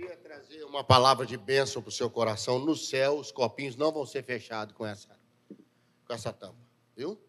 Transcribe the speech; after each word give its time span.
queria 0.00 0.16
trazer 0.16 0.64
uma 0.64 0.82
palavra 0.82 1.26
de 1.26 1.36
bênção 1.36 1.82
para 1.82 1.90
o 1.90 1.92
seu 1.92 2.08
coração. 2.08 2.58
No 2.58 2.74
céu, 2.74 3.18
os 3.18 3.30
copinhos 3.30 3.76
não 3.76 3.92
vão 3.92 4.06
ser 4.06 4.24
fechados 4.24 4.74
com 4.74 4.86
essa, 4.86 5.10
com 6.06 6.14
essa 6.14 6.32
tampa, 6.32 6.56
viu? 6.96 7.20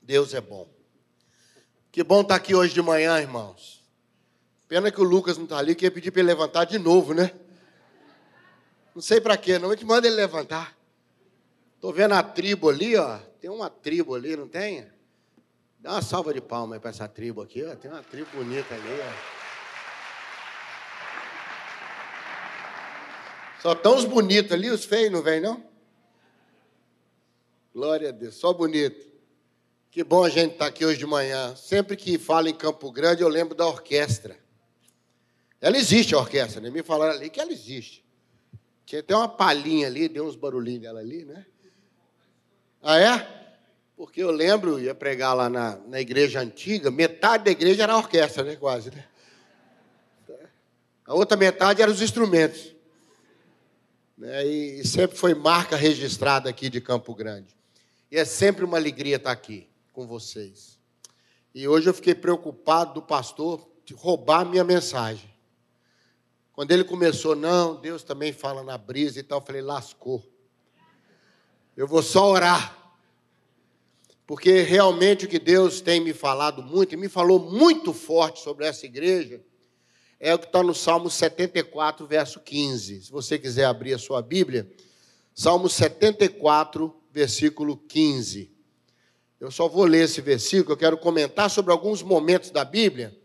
Deus 0.00 0.32
é 0.32 0.40
bom. 0.40 0.66
Que 1.92 2.02
bom 2.02 2.22
estar 2.22 2.36
aqui 2.36 2.54
hoje 2.54 2.72
de 2.72 2.80
manhã, 2.80 3.20
irmãos. 3.20 3.86
Pena 4.66 4.90
que 4.90 4.98
o 4.98 5.04
Lucas 5.04 5.36
não 5.36 5.44
está 5.44 5.58
ali, 5.58 5.74
que 5.74 5.84
ia 5.84 5.90
pedir 5.90 6.10
para 6.10 6.20
ele 6.20 6.28
levantar 6.28 6.64
de 6.64 6.78
novo, 6.78 7.12
né? 7.12 7.32
Não 8.94 9.02
sei 9.02 9.20
para 9.20 9.36
quê, 9.36 9.58
não. 9.58 9.68
A 9.68 9.74
gente 9.74 9.84
manda 9.84 10.06
ele 10.06 10.16
levantar. 10.16 10.74
Estou 11.74 11.92
vendo 11.92 12.14
a 12.14 12.22
tribo 12.22 12.70
ali, 12.70 12.96
ó. 12.96 13.18
Tem 13.40 13.50
uma 13.50 13.68
tribo 13.68 14.14
ali, 14.14 14.36
não 14.36 14.48
tem? 14.48 14.90
Dá 15.78 15.92
uma 15.92 16.02
salva 16.02 16.32
de 16.32 16.40
palmas 16.40 16.78
para 16.80 16.90
essa 16.90 17.06
tribo 17.06 17.42
aqui, 17.42 17.62
ó. 17.62 17.76
Tem 17.76 17.90
uma 17.90 18.02
tribo 18.02 18.30
bonita 18.34 18.74
ali, 18.74 19.00
ó. 19.00 19.37
Só 23.60 23.72
estão 23.72 23.96
os 23.96 24.04
bonitos 24.04 24.52
ali, 24.52 24.70
os 24.70 24.84
feios 24.84 25.10
não 25.10 25.22
vêm, 25.22 25.40
não? 25.40 25.62
Glória 27.74 28.08
a 28.08 28.12
Deus, 28.12 28.36
só 28.36 28.52
bonito. 28.52 29.06
Que 29.90 30.04
bom 30.04 30.24
a 30.24 30.28
gente 30.28 30.52
estar 30.52 30.66
tá 30.66 30.68
aqui 30.68 30.84
hoje 30.84 30.98
de 30.98 31.06
manhã. 31.06 31.54
Sempre 31.56 31.96
que 31.96 32.18
falo 32.18 32.48
em 32.48 32.54
Campo 32.54 32.90
Grande, 32.92 33.22
eu 33.22 33.28
lembro 33.28 33.54
da 33.54 33.66
orquestra. 33.66 34.38
Ela 35.60 35.76
existe, 35.76 36.14
a 36.14 36.18
orquestra, 36.18 36.60
né? 36.60 36.70
Me 36.70 36.82
falaram 36.82 37.14
ali 37.14 37.28
que 37.28 37.40
ela 37.40 37.52
existe. 37.52 38.04
Tinha 38.86 39.00
até 39.00 39.14
uma 39.14 39.28
palhinha 39.28 39.86
ali, 39.86 40.08
deu 40.08 40.24
uns 40.24 40.36
barulhinhos 40.36 40.82
dela 40.82 41.00
ali, 41.00 41.24
né? 41.24 41.44
Ah, 42.80 42.98
é? 42.98 43.38
Porque 43.96 44.22
eu 44.22 44.30
lembro, 44.30 44.78
ia 44.78 44.94
pregar 44.94 45.34
lá 45.34 45.48
na, 45.48 45.76
na 45.88 46.00
igreja 46.00 46.40
antiga, 46.40 46.90
metade 46.90 47.44
da 47.44 47.50
igreja 47.50 47.82
era 47.82 47.94
a 47.94 47.98
orquestra, 47.98 48.44
né? 48.44 48.54
Quase, 48.54 48.92
né? 48.92 49.04
A 51.04 51.14
outra 51.14 51.36
metade 51.36 51.82
eram 51.82 51.92
os 51.92 52.00
instrumentos. 52.00 52.77
Né? 54.18 54.44
E, 54.46 54.80
e 54.80 54.86
sempre 54.86 55.16
foi 55.16 55.32
marca 55.32 55.76
registrada 55.76 56.50
aqui 56.50 56.68
de 56.68 56.80
Campo 56.80 57.14
Grande. 57.14 57.56
E 58.10 58.16
é 58.16 58.24
sempre 58.24 58.64
uma 58.64 58.76
alegria 58.76 59.16
estar 59.16 59.30
aqui 59.30 59.68
com 59.92 60.06
vocês. 60.06 60.78
E 61.54 61.66
hoje 61.66 61.88
eu 61.88 61.94
fiquei 61.94 62.14
preocupado 62.14 62.94
do 62.94 63.02
pastor 63.02 63.66
roubar 63.94 64.40
a 64.40 64.44
minha 64.44 64.64
mensagem. 64.64 65.30
Quando 66.52 66.72
ele 66.72 66.84
começou, 66.84 67.36
não, 67.36 67.80
Deus 67.80 68.02
também 68.02 68.32
fala 68.32 68.62
na 68.62 68.76
brisa 68.76 69.20
e 69.20 69.22
tal, 69.22 69.38
eu 69.38 69.46
falei, 69.46 69.62
lascou. 69.62 70.22
Eu 71.76 71.86
vou 71.86 72.02
só 72.02 72.28
orar. 72.28 72.76
Porque 74.26 74.60
realmente 74.60 75.24
o 75.24 75.28
que 75.28 75.38
Deus 75.38 75.80
tem 75.80 76.00
me 76.00 76.12
falado 76.12 76.62
muito, 76.62 76.92
e 76.92 76.96
me 76.96 77.08
falou 77.08 77.38
muito 77.50 77.94
forte 77.94 78.40
sobre 78.40 78.66
essa 78.66 78.84
igreja, 78.84 79.40
é 80.20 80.34
o 80.34 80.38
que 80.38 80.46
está 80.46 80.62
no 80.62 80.74
Salmo 80.74 81.08
74, 81.08 82.06
verso 82.06 82.40
15. 82.40 83.02
Se 83.02 83.10
você 83.10 83.38
quiser 83.38 83.64
abrir 83.64 83.94
a 83.94 83.98
sua 83.98 84.20
Bíblia, 84.20 84.70
Salmo 85.34 85.68
74, 85.68 86.94
versículo 87.12 87.76
15. 87.76 88.50
Eu 89.40 89.50
só 89.50 89.68
vou 89.68 89.84
ler 89.84 90.04
esse 90.04 90.20
versículo, 90.20 90.72
eu 90.72 90.76
quero 90.76 90.98
comentar 90.98 91.48
sobre 91.48 91.70
alguns 91.70 92.02
momentos 92.02 92.50
da 92.50 92.64
Bíblia 92.64 93.16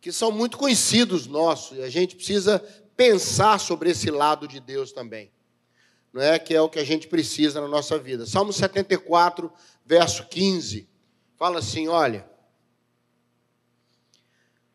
que 0.00 0.12
são 0.12 0.30
muito 0.30 0.58
conhecidos 0.58 1.26
nossos, 1.26 1.78
e 1.78 1.82
a 1.82 1.90
gente 1.90 2.14
precisa 2.14 2.60
pensar 2.96 3.58
sobre 3.58 3.90
esse 3.90 4.10
lado 4.10 4.46
de 4.46 4.60
Deus 4.60 4.92
também. 4.92 5.32
Não 6.12 6.22
é 6.22 6.38
que 6.38 6.54
é 6.54 6.60
o 6.60 6.68
que 6.68 6.78
a 6.78 6.84
gente 6.84 7.06
precisa 7.08 7.60
na 7.60 7.68
nossa 7.68 7.98
vida. 7.98 8.26
Salmo 8.26 8.52
74, 8.52 9.52
verso 9.84 10.26
15. 10.28 10.88
Fala 11.36 11.58
assim, 11.58 11.88
olha: 11.88 12.28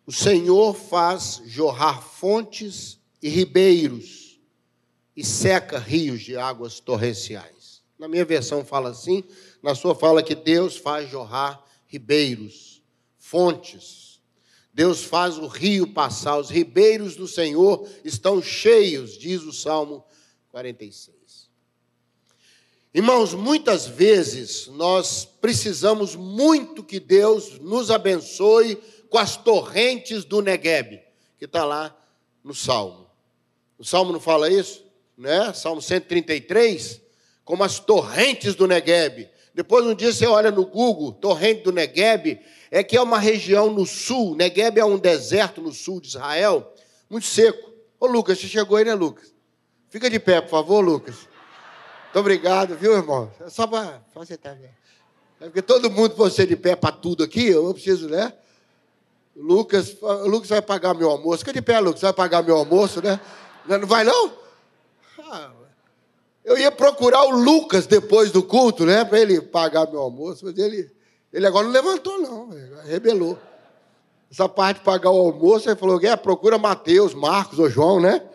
o 0.06 0.12
Senhor 0.12 0.74
faz 0.74 1.42
jorrar 1.46 2.02
fontes 2.02 3.00
e 3.22 3.30
ribeiros 3.30 4.40
e 5.16 5.24
seca 5.24 5.80
rios 5.80 6.22
de 6.22 6.36
águas 6.36 6.80
torrenciais. 6.80 7.82
Na 7.98 8.08
minha 8.08 8.26
versão 8.26 8.66
fala 8.66 8.90
assim, 8.90 9.24
na 9.62 9.74
sua 9.76 9.96
fala 9.96 10.22
que 10.22 10.36
Deus 10.36 10.76
faz 10.76 11.10
jorrar 11.10 11.64
ribeiros, 11.88 12.82
fontes. 13.18 14.20
Deus 14.74 15.04
faz 15.04 15.38
o 15.38 15.48
rio 15.48 15.88
passar, 15.88 16.38
os 16.38 16.50
ribeiros 16.50 17.16
do 17.16 17.28
Senhor 17.28 17.88
estão 18.04 18.42
cheios, 18.42 19.18
diz 19.18 19.44
o 19.44 19.54
Salmo 19.54 20.04
46. 20.50 21.14
Irmãos, 22.94 23.34
muitas 23.34 23.88
vezes 23.88 24.68
nós 24.68 25.26
precisamos 25.26 26.16
muito 26.16 26.84
que 26.84 27.00
Deus 27.00 27.60
nos 27.60 27.90
abençoe 27.90 28.80
com 29.14 29.20
as 29.20 29.38
torrentes 29.38 30.26
do 30.26 30.42
Negueb, 30.42 31.00
que 31.38 31.46
está 31.46 31.64
lá 31.64 31.96
no 32.44 32.52
Salmo. 32.52 33.08
O 33.78 33.86
Salmo 33.86 34.12
não 34.12 34.20
fala 34.20 34.50
isso? 34.50 34.84
Né? 35.16 35.54
Salmo 35.54 35.84
133, 35.84 37.00
como 37.46 37.64
as 37.64 37.78
torrentes 37.78 38.56
do 38.56 38.66
Negueb. 38.66 39.30
Depois 39.54 39.86
um 39.86 39.94
dia 39.94 40.12
você 40.12 40.26
olha 40.26 40.50
no 40.50 40.66
Google, 40.66 41.12
torrente 41.12 41.62
do 41.62 41.72
Negueb, 41.72 42.42
é 42.72 42.84
que 42.84 42.98
é 42.98 43.02
uma 43.04 43.20
região 43.20 43.72
no 43.72 43.86
sul, 43.86 44.36
Negueb 44.36 44.80
é 44.80 44.86
um 44.86 44.98
deserto 44.98 45.62
no 45.62 45.72
sul 45.72 46.02
de 46.02 46.08
Israel, 46.08 46.74
muito 47.08 47.28
seco. 47.28 47.72
Ô 48.00 48.08
Lucas, 48.08 48.40
você 48.40 48.48
chegou 48.48 48.78
aí, 48.78 48.86
né, 48.86 48.96
Lucas? 48.96 49.32
Fica 49.92 50.10
de 50.10 50.20
pé, 50.20 50.42
por 50.42 50.50
favor, 50.50 50.84
Lucas. 50.84 51.18
Muito 51.18 52.18
obrigado, 52.20 52.76
viu, 52.76 52.94
irmão? 52.94 53.32
É 53.46 53.50
só 53.52 53.68
para 53.68 54.02
você 54.16 54.34
estar 54.34 54.56
vendo. 54.56 54.74
É 55.40 55.46
porque 55.46 55.62
todo 55.62 55.92
mundo 55.92 56.16
você 56.16 56.48
de 56.48 56.56
pé 56.56 56.76
para 56.76 56.92
tudo 56.92 57.24
aqui, 57.24 57.46
eu 57.46 57.72
preciso, 57.76 58.10
né? 58.10 58.34
Lucas, 59.36 59.98
Lucas 60.26 60.50
vai 60.50 60.62
pagar 60.62 60.94
meu 60.94 61.10
almoço. 61.10 61.40
Fica 61.40 61.54
de 61.54 61.62
pé, 61.62 61.80
Lucas, 61.80 62.02
vai 62.02 62.14
pagar 62.14 62.44
meu 62.44 62.56
almoço, 62.56 63.02
né? 63.02 63.20
Não 63.66 63.88
vai 63.88 64.04
não? 64.04 64.32
Ah, 65.20 65.52
eu 66.44 66.58
ia 66.58 66.72
procurar 66.72 67.24
o 67.24 67.32
Lucas 67.32 67.88
depois 67.88 68.32
do 68.32 68.44
culto, 68.44 68.86
né? 68.86 69.04
Para 69.06 69.20
ele 69.20 69.42
pagar 69.42 69.90
meu 69.90 70.02
almoço, 70.02 70.46
mas 70.46 70.58
ele, 70.58 70.92
ele 71.32 71.48
agora 71.48 71.66
não 71.66 71.74
levantou, 71.74 72.22
não, 72.22 72.50
rebelou. 72.84 73.40
Essa 74.30 74.50
parte 74.50 74.80
de 74.80 74.84
pagar 74.84 75.12
o 75.12 75.18
almoço, 75.18 75.70
ele 75.70 75.76
falou: 75.76 76.00
é, 76.04 76.16
procura 76.16 76.58
Mateus, 76.58 77.14
Marcos 77.14 77.60
ou 77.60 77.70
João, 77.70 78.00
né? 78.00 78.28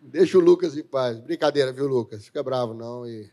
Deixa 0.00 0.36
o 0.38 0.40
Lucas 0.40 0.76
em 0.76 0.82
paz. 0.82 1.18
Brincadeira, 1.18 1.72
viu, 1.72 1.86
Lucas? 1.86 2.24
Fica 2.24 2.42
bravo, 2.42 2.74
não. 2.74 3.06
E 3.06 3.30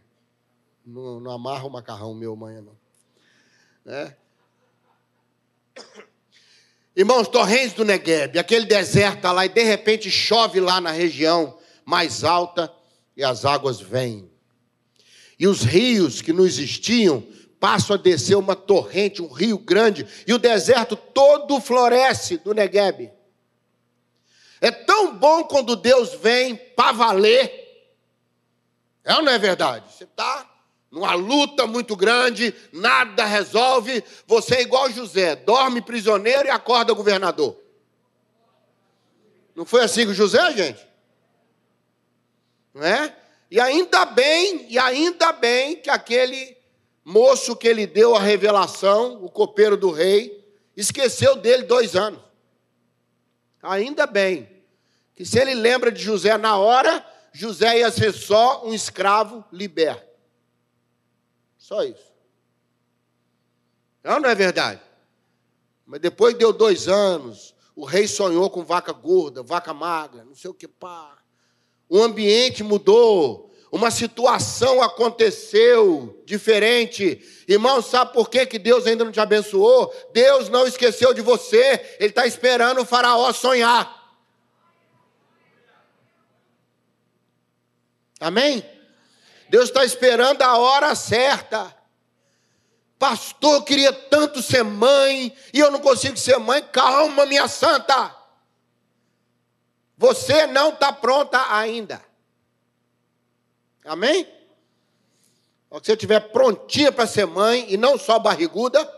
não, 0.86 1.20
não 1.20 1.32
amarra 1.32 1.66
o 1.66 1.70
macarrão 1.70 2.14
meu 2.14 2.34
amanhã, 2.34 2.62
não. 2.62 2.78
Né? 3.86 4.16
Irmãos, 6.98 7.28
torrentes 7.28 7.74
do 7.74 7.86
Negueb, 7.86 8.40
aquele 8.40 8.66
deserto 8.66 9.18
está 9.18 9.32
lá 9.32 9.46
e 9.46 9.50
de 9.50 9.62
repente 9.62 10.10
chove 10.10 10.60
lá 10.60 10.82
na 10.82 10.90
região 10.90 11.56
mais 11.86 12.24
alta 12.24 12.74
e 13.16 13.24
as 13.24 13.46
águas 13.46 13.80
vêm. 13.80 14.28
E 15.38 15.46
os 15.46 15.62
rios 15.62 16.24
que 16.24 16.34
não 16.34 16.44
existiam 16.44 17.24
passam 17.60 17.96
a 17.96 18.00
descer 18.00 18.36
uma 18.36 18.56
torrente, 18.56 19.22
um 19.22 19.28
rio 19.28 19.60
grande, 19.60 20.08
e 20.26 20.34
o 20.34 20.40
deserto 20.40 20.96
todo 20.96 21.62
floresce 21.62 22.38
do 22.38 22.52
Negueb. 22.52 23.12
É 24.60 24.72
tão 24.72 25.16
bom 25.16 25.44
quando 25.44 25.76
Deus 25.76 26.16
vem 26.16 26.56
para 26.56 26.94
valer. 26.94 27.94
É 29.04 29.14
ou 29.14 29.22
não 29.22 29.32
é 29.32 29.38
verdade? 29.38 29.86
Você 29.94 30.06
está 30.06 30.47
numa 30.98 31.14
luta 31.14 31.68
muito 31.68 31.96
grande, 31.96 32.52
nada 32.74 33.24
resolve, 33.24 34.04
você 34.26 34.56
é 34.56 34.62
igual 34.64 34.90
José, 34.90 35.36
dorme 35.36 35.80
prisioneiro 35.80 36.48
e 36.48 36.50
acorda 36.50 36.92
governador. 36.92 37.56
Não 39.56 39.64
foi 39.64 39.84
assim 39.84 40.08
com 40.08 40.14
José, 40.14 40.52
gente? 40.54 40.88
Não 42.74 42.84
é? 42.84 43.16
E 43.52 43.60
ainda 43.60 44.06
bem, 44.06 44.66
e 44.70 44.80
ainda 44.80 45.32
bem 45.32 45.76
que 45.76 45.90
aquele 45.90 46.58
moço 47.06 47.56
que 47.56 47.68
ele 47.68 47.86
deu 47.86 48.16
a 48.16 48.20
revelação, 48.20 49.24
o 49.24 49.30
copeiro 49.30 49.78
do 49.78 49.92
rei, 49.92 50.44
esqueceu 50.76 51.36
dele 51.36 51.64
dois 51.64 51.96
anos. 51.96 52.22
Ainda 53.62 54.08
bem 54.08 54.50
que 55.16 55.24
se 55.24 55.40
ele 55.40 55.54
lembra 55.54 55.92
de 55.92 56.02
José 56.02 56.38
na 56.38 56.58
hora, 56.58 57.06
José 57.32 57.80
ia 57.80 57.92
ser 57.92 58.14
só 58.14 58.66
um 58.66 58.74
escravo 58.74 59.46
liberto. 59.52 60.07
Só 61.68 61.84
isso. 61.84 62.14
Não, 64.02 64.22
não 64.22 64.30
é 64.30 64.34
verdade? 64.34 64.80
Mas 65.86 66.00
depois 66.00 66.34
deu 66.34 66.54
dois 66.54 66.88
anos, 66.88 67.54
o 67.76 67.84
rei 67.84 68.08
sonhou 68.08 68.50
com 68.50 68.64
vaca 68.64 68.94
gorda, 68.94 69.44
vaca 69.44 69.74
magra, 69.74 70.24
não 70.24 70.34
sei 70.34 70.50
o 70.50 70.54
que, 70.54 70.66
pá. 70.66 71.18
O 71.90 72.02
ambiente 72.02 72.64
mudou, 72.64 73.54
uma 73.70 73.92
situação 73.92 74.82
aconteceu 74.82 76.24
diferente. 76.26 77.22
Irmão, 77.50 77.82
sabe 77.82 78.14
por 78.14 78.30
que, 78.30 78.46
que 78.46 78.58
Deus 78.58 78.88
ainda 78.88 79.04
não 79.04 79.12
te 79.12 79.20
abençoou? 79.20 79.94
Deus 80.14 80.48
não 80.48 80.66
esqueceu 80.66 81.14
de 81.14 81.20
você, 81.20 81.98
Ele 82.00 82.12
está 82.12 82.26
esperando 82.26 82.80
o 82.80 82.86
faraó 82.86 83.34
sonhar. 83.34 83.94
Amém? 88.22 88.77
Deus 89.50 89.66
está 89.70 89.86
esperando 89.86 90.42
a 90.42 90.58
hora 90.58 90.94
certa. 90.96 91.76
Pastor, 93.00 93.56
eu 93.56 93.64
queria 93.64 93.94
tanto 93.94 94.42
ser 94.42 94.64
mãe 94.64 95.36
e 95.54 95.60
eu 95.60 95.72
não 95.72 95.80
consigo 95.80 96.18
ser 96.18 96.38
mãe. 96.40 96.64
Calma, 96.64 97.26
minha 97.26 97.48
santa. 97.48 98.16
Você 99.98 100.48
não 100.48 100.70
está 100.70 100.92
pronta 100.92 101.54
ainda. 101.54 102.04
Amém? 103.86 104.26
Se 104.26 104.34
você 105.70 105.94
estiver 105.94 106.20
prontinha 106.32 106.92
para 106.92 107.08
ser 107.08 107.26
mãe 107.26 107.66
e 107.70 107.78
não 107.78 107.98
só 107.98 108.20
barriguda, 108.20 108.90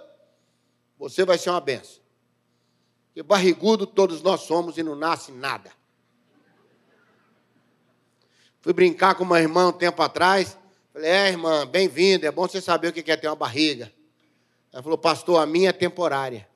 você 0.98 1.26
vai 1.26 1.38
ser 1.38 1.50
uma 1.50 1.62
benção. 1.62 2.00
Porque 3.08 3.24
barrigudo 3.24 3.86
todos 3.86 4.22
nós 4.22 4.42
somos 4.42 4.78
e 4.78 4.84
não 4.84 4.96
nasce 4.96 5.32
nada. 5.32 5.72
Fui 8.62 8.74
brincar 8.74 9.16
com 9.16 9.24
uma 9.24 9.40
irmã 9.40 9.70
um 9.70 9.72
tempo 9.72 10.02
atrás. 10.02 10.58
Falei, 10.92 11.10
é, 11.10 11.30
irmã, 11.30 11.66
bem-vinda, 11.66 12.28
é 12.28 12.32
bom 12.32 12.48
você 12.48 12.60
saber 12.60 12.90
o 12.90 12.94
que 12.94 13.10
é 13.10 13.16
ter 13.16 13.28
uma 13.28 13.36
barriga. 13.36 13.92
Ela 14.72 14.84
falou, 14.84 14.98
pastor, 14.98 15.42
a 15.42 15.46
minha 15.46 15.70
é 15.70 15.74
temporária. 15.74 16.48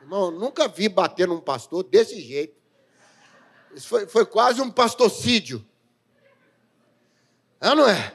Irmão, 0.00 0.30
nunca 0.30 0.66
vi 0.66 0.88
bater 0.88 1.28
num 1.28 1.40
pastor 1.40 1.84
desse 1.84 2.20
jeito. 2.20 2.60
Isso 3.74 3.88
foi, 3.88 4.06
foi 4.06 4.26
quase 4.26 4.60
um 4.60 4.70
pastorcídio. 4.70 5.64
É 7.60 7.74
não 7.74 7.88
é? 7.88 8.14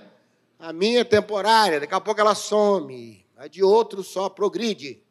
A 0.59 0.73
minha 0.73 0.99
é 0.99 1.03
temporária, 1.05 1.79
daqui 1.79 1.93
a 1.93 2.01
pouco 2.01 2.19
ela 2.19 2.35
some. 2.35 3.25
A 3.37 3.47
de 3.47 3.63
outro 3.63 4.03
só 4.03 4.27
progride. 4.27 5.01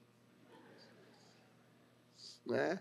Né? 2.44 2.80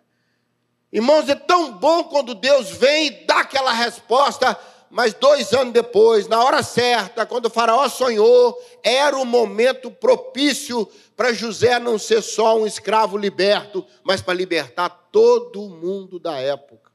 Irmãos, 0.91 1.27
é 1.27 1.35
tão 1.35 1.73
bom 1.73 2.05
quando 2.05 2.33
Deus 2.33 2.69
vem 2.69 3.07
e 3.07 3.25
dá 3.25 3.41
aquela 3.41 3.73
resposta, 3.73 4.57
mas 4.89 5.13
dois 5.13 5.51
anos 5.53 5.73
depois, 5.73 6.27
na 6.27 6.41
hora 6.41 6.63
certa, 6.63 7.25
quando 7.25 7.47
o 7.47 7.49
Faraó 7.49 7.89
sonhou, 7.89 8.57
era 8.81 9.17
o 9.17 9.25
momento 9.25 9.91
propício 9.91 10.89
para 11.15 11.33
José 11.33 11.77
não 11.77 11.99
ser 11.99 12.21
só 12.21 12.57
um 12.57 12.65
escravo 12.65 13.17
liberto, 13.17 13.85
mas 14.03 14.21
para 14.21 14.33
libertar 14.33 14.89
todo 15.11 15.69
mundo 15.69 16.19
da 16.19 16.37
época. 16.37 16.91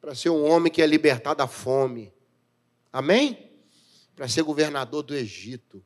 Para 0.00 0.14
ser 0.16 0.30
um 0.30 0.50
homem 0.50 0.72
que 0.72 0.82
é 0.82 0.86
libertar 0.86 1.34
da 1.34 1.46
fome. 1.46 2.12
Amém? 2.92 3.50
Para 4.16 4.26
ser 4.26 4.42
governador 4.42 5.04
do 5.04 5.14
Egito. 5.14 5.84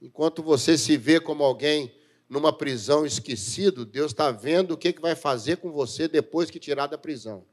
Enquanto 0.00 0.42
você 0.42 0.76
se 0.76 0.96
vê 0.96 1.18
como 1.18 1.42
alguém 1.42 1.94
numa 2.32 2.50
prisão 2.50 3.04
esquecido, 3.04 3.84
Deus 3.84 4.10
está 4.10 4.30
vendo 4.30 4.70
o 4.70 4.76
que, 4.78 4.90
que 4.90 5.02
vai 5.02 5.14
fazer 5.14 5.58
com 5.58 5.70
você 5.70 6.08
depois 6.08 6.50
que 6.50 6.58
tirar 6.58 6.86
da 6.86 6.96
prisão. 6.96 7.44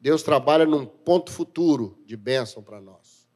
Deus 0.00 0.22
trabalha 0.22 0.64
num 0.64 0.86
ponto 0.86 1.32
futuro 1.32 2.00
de 2.06 2.16
bênção 2.16 2.62
para 2.62 2.80
nós. 2.80 3.26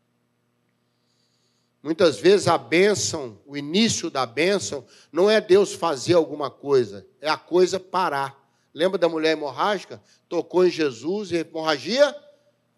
Muitas 1.83 2.21
vezes 2.21 2.47
a 2.47 2.57
bênção, 2.57 3.37
o 3.45 3.57
início 3.57 4.09
da 4.09 4.25
bênção, 4.25 4.87
não 5.11 5.29
é 5.29 5.41
Deus 5.41 5.73
fazer 5.73 6.15
alguma 6.15 6.49
coisa, 6.49 7.05
é 7.21 7.29
a 7.29 7.37
coisa 7.37 7.81
parar. 7.81 8.41
Lembra 8.73 8.97
da 8.97 9.09
mulher 9.09 9.33
hemorrágica? 9.33 10.01
Tocou 10.29 10.65
em 10.65 10.71
Jesus 10.71 11.33
e 11.33 11.39
a 11.39 11.41
hemorragia 11.41 12.17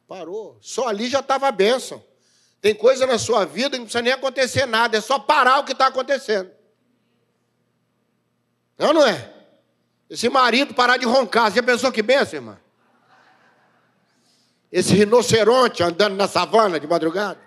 parou. 0.08 0.56
Só 0.62 0.88
ali 0.88 1.10
já 1.10 1.20
estava 1.20 1.46
a 1.46 1.52
bênção. 1.52 2.02
Tem 2.64 2.74
coisa 2.74 3.06
na 3.06 3.18
sua 3.18 3.44
vida 3.44 3.72
que 3.72 3.76
não 3.76 3.84
precisa 3.84 4.00
nem 4.00 4.14
acontecer 4.14 4.64
nada, 4.64 4.96
é 4.96 5.00
só 5.02 5.18
parar 5.18 5.58
o 5.58 5.64
que 5.64 5.72
está 5.72 5.88
acontecendo. 5.88 6.50
Não, 8.78 8.94
não 8.94 9.06
é? 9.06 9.34
Esse 10.08 10.30
marido 10.30 10.72
parar 10.72 10.96
de 10.96 11.04
roncar, 11.04 11.52
você 11.52 11.60
pensou 11.60 11.92
que 11.92 12.00
benção, 12.00 12.38
irmã? 12.38 12.58
Esse 14.72 14.94
rinoceronte 14.94 15.82
andando 15.82 16.16
na 16.16 16.26
savana 16.26 16.80
de 16.80 16.86
madrugada. 16.86 17.38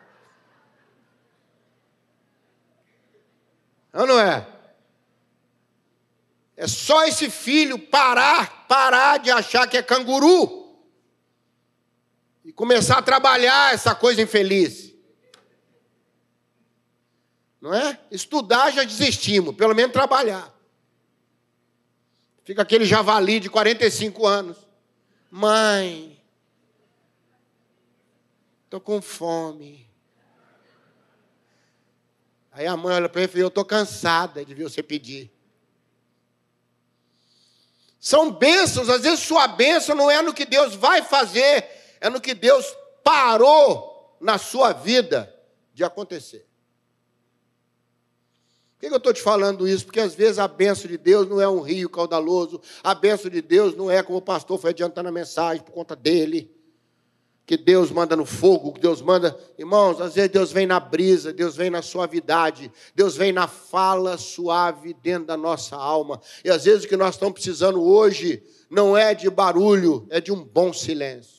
Não, 3.91 4.05
não 4.05 4.19
é? 4.19 4.47
É 6.55 6.67
só 6.67 7.05
esse 7.05 7.27
filho 7.31 7.79
parar, 7.79 8.67
parar 8.67 9.17
de 9.17 9.31
achar 9.31 9.67
que 9.67 9.77
é 9.77 9.81
canguru 9.81 10.77
e 12.45 12.53
começar 12.53 12.99
a 12.99 13.01
trabalhar 13.01 13.73
essa 13.73 13.95
coisa 13.95 14.21
infeliz. 14.21 14.87
Não 17.67 17.73
é? 17.73 17.99
Estudar 18.09 18.71
já 18.71 18.85
desistimos, 18.85 19.53
pelo 19.53 19.75
menos 19.75 19.91
trabalhar. 19.91 20.55
Fica 22.45 22.61
aquele 22.61 22.85
javali 22.85 23.41
de 23.41 23.49
45 23.49 24.25
anos. 24.25 24.55
Mãe, 25.29 26.17
estou 28.63 28.79
com 28.79 29.01
fome. 29.01 29.85
Aí 32.53 32.65
a 32.65 32.77
mãe 32.77 32.95
olha 32.95 33.09
para 33.09 33.19
ele 33.19 33.29
e 33.29 33.31
fala, 33.33 33.43
eu 33.43 33.47
estou 33.49 33.65
cansada 33.65 34.45
de 34.45 34.53
ver 34.53 34.63
você 34.63 34.81
pedir. 34.81 35.29
São 37.99 38.31
bênçãos, 38.31 38.87
às 38.87 39.01
vezes 39.01 39.19
sua 39.19 39.45
bênção 39.45 39.93
não 39.93 40.09
é 40.09 40.21
no 40.21 40.33
que 40.33 40.45
Deus 40.45 40.73
vai 40.73 41.01
fazer, 41.01 41.69
é 41.99 42.09
no 42.09 42.21
que 42.21 42.33
Deus 42.33 42.65
parou 43.03 44.17
na 44.21 44.37
sua 44.37 44.71
vida 44.71 45.35
de 45.73 45.83
acontecer. 45.83 46.47
Por 48.77 48.88
que 48.88 48.94
eu 48.94 48.97
estou 48.97 49.13
te 49.13 49.21
falando 49.24 49.68
isso? 49.68 49.85
Porque 49.85 50.00
às 50.00 50.13
vezes 50.13 50.38
a 50.38 50.47
benção 50.47 50.89
de 50.89 51.00
Deus 51.00 51.27
não 51.27 51.41
é 51.41 51.50
um 51.50 51.62
rio 51.62 51.89
caudaloso, 51.89 52.62
a 52.83 52.94
benção 52.94 53.29
de 53.29 53.41
Deus 53.41 53.75
não 53.75 53.89
é 53.89 54.03
como 54.03 54.19
o 54.19 54.21
pastor 54.21 54.59
foi 54.59 54.69
adiantando 54.69 55.09
a 55.09 55.12
mensagem 55.12 55.63
por 55.63 55.71
conta 55.71 55.95
dele, 55.95 56.56
que 57.44 57.57
Deus 57.57 57.89
manda 57.89 58.15
no 58.15 58.25
fogo, 58.25 58.74
que 58.74 58.79
Deus 58.79 59.01
manda. 59.01 59.35
Irmãos, 59.57 60.00
às 60.00 60.13
vezes 60.13 60.29
Deus 60.29 60.51
vem 60.51 60.68
na 60.68 60.79
brisa, 60.79 61.33
Deus 61.33 61.56
vem 61.56 61.71
na 61.71 61.81
suavidade, 61.81 62.71
Deus 62.94 63.15
vem 63.15 63.31
na 63.31 63.47
fala 63.47 64.15
suave 64.15 64.94
dentro 64.94 65.25
da 65.27 65.38
nossa 65.38 65.75
alma. 65.75 66.21
E 66.45 66.50
às 66.51 66.65
vezes 66.65 66.83
o 66.83 66.88
que 66.88 66.97
nós 66.97 67.15
estamos 67.15 67.33
precisando 67.33 67.81
hoje 67.81 68.44
não 68.69 68.95
é 68.95 69.15
de 69.15 69.27
barulho, 69.27 70.06
é 70.12 70.21
de 70.21 70.31
um 70.31 70.44
bom 70.44 70.71
silêncio. 70.71 71.38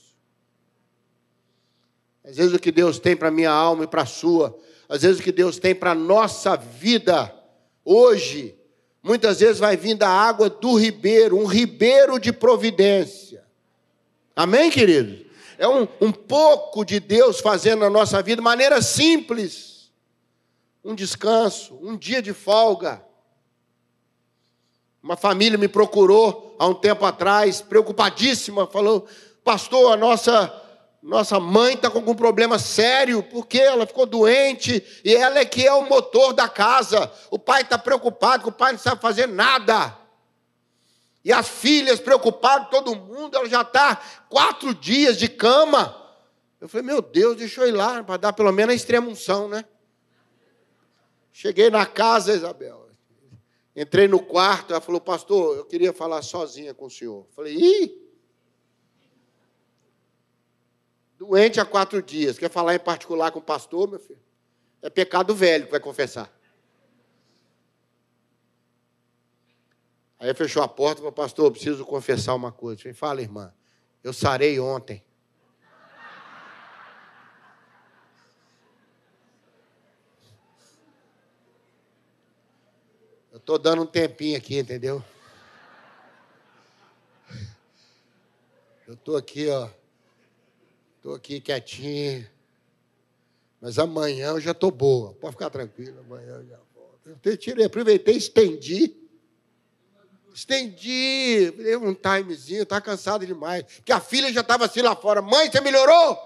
Às 2.25 2.37
vezes 2.37 2.52
o 2.52 2.58
que 2.58 2.73
Deus 2.73 2.99
tem 2.99 3.14
para 3.14 3.29
a 3.29 3.31
minha 3.31 3.50
alma 3.50 3.85
e 3.85 3.87
para 3.87 4.02
a 4.02 4.06
sua 4.06 4.58
às 4.88 5.02
vezes 5.02 5.20
o 5.20 5.23
que 5.23 5.32
Deus 5.32 5.58
tem 5.58 5.75
para 5.75 5.90
a 5.90 5.94
nossa 5.94 6.56
vida 6.56 7.35
hoje, 7.85 8.55
muitas 9.02 9.40
vezes 9.40 9.58
vai 9.58 9.76
vir 9.76 9.94
da 9.94 10.08
água 10.08 10.49
do 10.49 10.75
ribeiro, 10.75 11.38
um 11.38 11.44
ribeiro 11.44 12.19
de 12.19 12.32
providência. 12.32 13.44
Amém, 14.35 14.70
querido? 14.70 15.26
É 15.58 15.69
um, 15.69 15.87
um 16.00 16.12
pouco 16.12 16.85
de 16.85 17.00
Deus 17.00 17.40
fazendo 17.40 17.81
na 17.81 17.90
nossa 17.90 18.23
vida, 18.23 18.37
de 18.37 18.44
maneira 18.44 18.81
simples. 18.81 19.90
Um 20.85 20.94
descanso, 20.94 21.79
um 21.82 21.96
dia 21.96 22.23
de 22.23 22.32
folga. 22.32 23.02
Uma 25.02 25.17
família 25.17 25.58
me 25.58 25.69
procurou 25.69 26.56
há 26.58 26.67
um 26.67 26.75
tempo 26.75 27.05
atrás, 27.05 27.61
preocupadíssima, 27.61 28.66
falou: 28.66 29.07
Pastor, 29.42 29.92
a 29.92 29.97
nossa 29.97 30.67
nossa 31.09 31.41
mãe 31.41 31.73
está 31.73 31.91
com 31.91 32.00
um 32.00 32.15
problema 32.15 32.59
sério, 32.59 33.23
porque 33.23 33.59
ela 33.59 33.87
ficou 33.87 34.05
doente 34.05 34.85
e 35.03 35.15
ela 35.15 35.38
é 35.38 35.45
que 35.47 35.67
é 35.67 35.73
o 35.73 35.88
motor 35.88 36.35
da 36.35 36.47
casa. 36.47 37.11
O 37.31 37.38
pai 37.38 37.62
está 37.62 37.79
preocupado, 37.79 38.43
que 38.43 38.49
o 38.50 38.53
pai 38.53 38.73
não 38.73 38.79
sabe 38.79 39.00
fazer 39.00 39.27
nada. 39.27 39.97
E 41.25 41.33
as 41.33 41.49
filhas 41.49 41.99
preocupadas, 41.99 42.69
todo 42.69 42.95
mundo, 42.95 43.35
ela 43.38 43.49
já 43.49 43.62
está 43.62 43.99
quatro 44.29 44.75
dias 44.75 45.17
de 45.17 45.29
cama. 45.29 45.97
Eu 46.61 46.69
falei, 46.69 46.87
meu 46.87 47.00
Deus, 47.00 47.38
deixa 47.38 47.62
eu 47.62 47.69
ir 47.69 47.73
lá, 47.73 48.05
para 48.05 48.19
dar 48.19 48.35
pelo 48.35 48.53
menos 48.53 48.75
a 48.75 48.77
extrema 48.77 49.09
unção, 49.09 49.49
né? 49.49 49.65
Cheguei 51.33 51.71
na 51.71 51.87
casa, 51.87 52.35
Isabel. 52.35 52.87
Entrei 53.75 54.07
no 54.09 54.21
quarto, 54.21 54.75
ela 54.75 54.81
falou, 54.83 55.00
pastor, 55.00 55.57
eu 55.57 55.65
queria 55.65 55.95
falar 55.95 56.21
sozinha 56.21 56.75
com 56.75 56.85
o 56.85 56.91
senhor. 56.91 57.21
Eu 57.21 57.35
falei, 57.35 57.55
ih! 57.57 58.08
Doente 61.18 61.60
há 61.60 61.64
quatro 61.64 62.00
dias, 62.00 62.38
quer 62.38 62.48
falar 62.48 62.76
em 62.76 62.78
particular 62.78 63.32
com 63.32 63.40
o 63.40 63.42
pastor, 63.42 63.88
meu 63.88 63.98
filho? 63.98 64.20
É 64.80 64.88
pecado 64.88 65.34
velho 65.34 65.66
que 65.66 65.72
vai 65.72 65.80
confessar. 65.80 66.32
Aí 70.20 70.32
fechou 70.34 70.62
a 70.62 70.68
porta 70.68 71.00
e 71.00 71.02
falou, 71.02 71.12
pastor, 71.12 71.46
eu 71.46 71.50
preciso 71.52 71.84
confessar 71.84 72.34
uma 72.34 72.52
coisa. 72.52 72.80
Eu 72.80 72.82
falei, 72.82 72.94
fala, 72.94 73.22
irmã, 73.22 73.54
eu 74.02 74.12
sarei 74.12 74.58
ontem. 74.58 75.04
Eu 83.30 83.38
estou 83.38 83.58
dando 83.58 83.82
um 83.82 83.87
tempinho 83.87 84.37
aqui, 84.37 84.58
entendeu? 84.58 85.04
Eu 88.87 88.94
estou 88.94 89.16
aqui, 89.16 89.48
ó, 89.48 89.68
Estou 91.09 91.17
aqui 91.17 91.41
quietinho. 91.41 92.29
Mas 93.62 93.79
amanhã 93.79 94.27
eu 94.27 94.41
já 94.41 94.50
estou 94.50 94.71
boa. 94.71 95.15
Pode 95.15 95.33
ficar 95.33 95.49
tranquilo, 95.49 96.00
amanhã 96.00 96.35
eu 96.35 96.47
já 96.47 96.59
volto. 96.75 97.19
Eu 97.25 97.37
tirei, 97.38 97.65
aproveitei, 97.65 98.15
estendi. 98.15 98.95
Estendi, 100.35 101.50
dei 101.53 101.77
um 101.77 101.95
timezinho, 101.95 102.62
está 102.62 102.79
cansado 102.79 103.27
demais. 103.27 103.62
Porque 103.62 103.91
a 103.91 104.00
filha 104.00 104.31
já 104.31 104.43
estava 104.43 104.67
assim 104.67 104.83
lá 104.83 104.95
fora. 104.95 105.23
Mãe, 105.23 105.50
você 105.50 105.62
melhorou? 105.62 106.19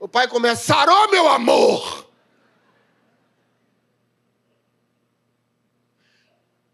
O 0.00 0.08
pai 0.08 0.26
começa, 0.26 0.64
sarou, 0.64 1.08
meu 1.12 1.28
amor. 1.28 2.10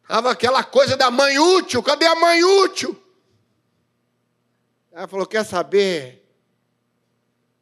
Tava 0.09 0.31
aquela 0.31 0.65
coisa 0.65 0.97
da 0.97 1.11
mãe 1.11 1.39
útil, 1.39 1.83
cadê 1.83 2.07
a 2.07 2.15
mãe 2.15 2.43
útil? 2.43 2.99
Ela 4.91 5.07
falou: 5.07 5.27
quer 5.27 5.45
saber? 5.45 6.20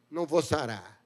Não 0.09 0.25
vou 0.25 0.41
sarar. 0.41 0.99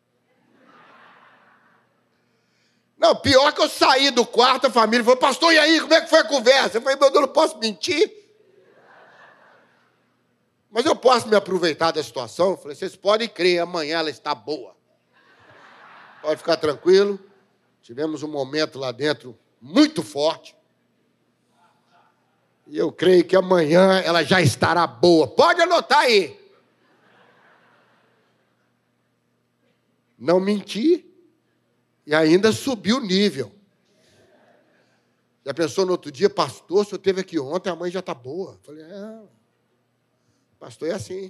Não, 2.98 3.16
pior 3.16 3.52
que 3.52 3.62
eu 3.62 3.68
saí 3.68 4.12
do 4.12 4.26
quarto, 4.26 4.68
a 4.68 4.72
família 4.72 5.04
falou, 5.04 5.20
pastor, 5.20 5.52
e 5.52 5.60
aí, 5.60 5.82
como 5.82 5.94
é 5.94 6.02
que 6.02 6.10
foi 6.10 6.20
a 6.20 6.24
conversa? 6.24 6.78
Eu 6.78 6.82
falei, 6.82 6.98
meu 6.98 7.12
Deus, 7.12 7.22
não 7.22 7.34
posso 7.34 7.58
mentir. 7.60 8.10
Mas 10.72 10.86
eu 10.86 10.96
posso 10.96 11.28
me 11.28 11.36
aproveitar 11.36 11.92
da 11.92 12.02
situação? 12.02 12.52
Eu 12.52 12.58
falei, 12.58 12.76
vocês 12.76 12.96
podem 12.96 13.28
crer, 13.28 13.60
amanhã 13.60 14.00
ela 14.00 14.10
está 14.10 14.34
boa. 14.34 14.74
Pode 16.22 16.38
ficar 16.38 16.56
tranquilo. 16.56 17.20
Tivemos 17.82 18.24
um 18.24 18.30
momento 18.30 18.80
lá 18.80 18.94
dentro 18.94 19.38
muito 19.62 20.02
forte. 20.02 20.56
E 22.66 22.78
eu 22.78 22.92
creio 22.92 23.26
que 23.26 23.36
amanhã 23.36 24.00
ela 24.00 24.24
já 24.24 24.42
estará 24.42 24.88
boa. 24.88 25.28
Pode 25.28 25.62
anotar 25.62 26.00
aí. 26.00 26.40
Não 30.24 30.40
menti 30.40 31.06
e 32.06 32.16
ainda 32.16 32.54
subiu 32.54 32.96
o 32.96 33.02
nível. 33.02 33.52
Já 35.46 35.54
pensou 35.54 35.86
no 35.86 35.92
outro 35.92 36.10
dia, 36.10 36.30
pastor, 36.30 36.80
o 36.80 36.86
senhor 36.86 37.00
teve 37.00 37.20
aqui 37.20 37.38
ontem, 37.38 37.70
a 37.70 37.76
mãe 37.76 37.92
já 37.92 38.00
está 38.00 38.14
boa. 38.14 38.58
falei, 38.64 38.86
é, 38.86 39.20
pastor 40.58 40.88
é 40.88 40.94
assim. 40.94 41.30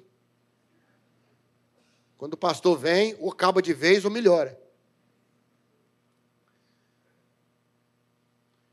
Quando 2.20 2.34
o 2.34 2.38
pastor 2.38 2.78
vem, 2.78 3.16
ou 3.20 3.32
acaba 3.32 3.64
de 3.64 3.74
vez 3.74 4.06
ou 4.06 4.12
melhora. 4.12 4.62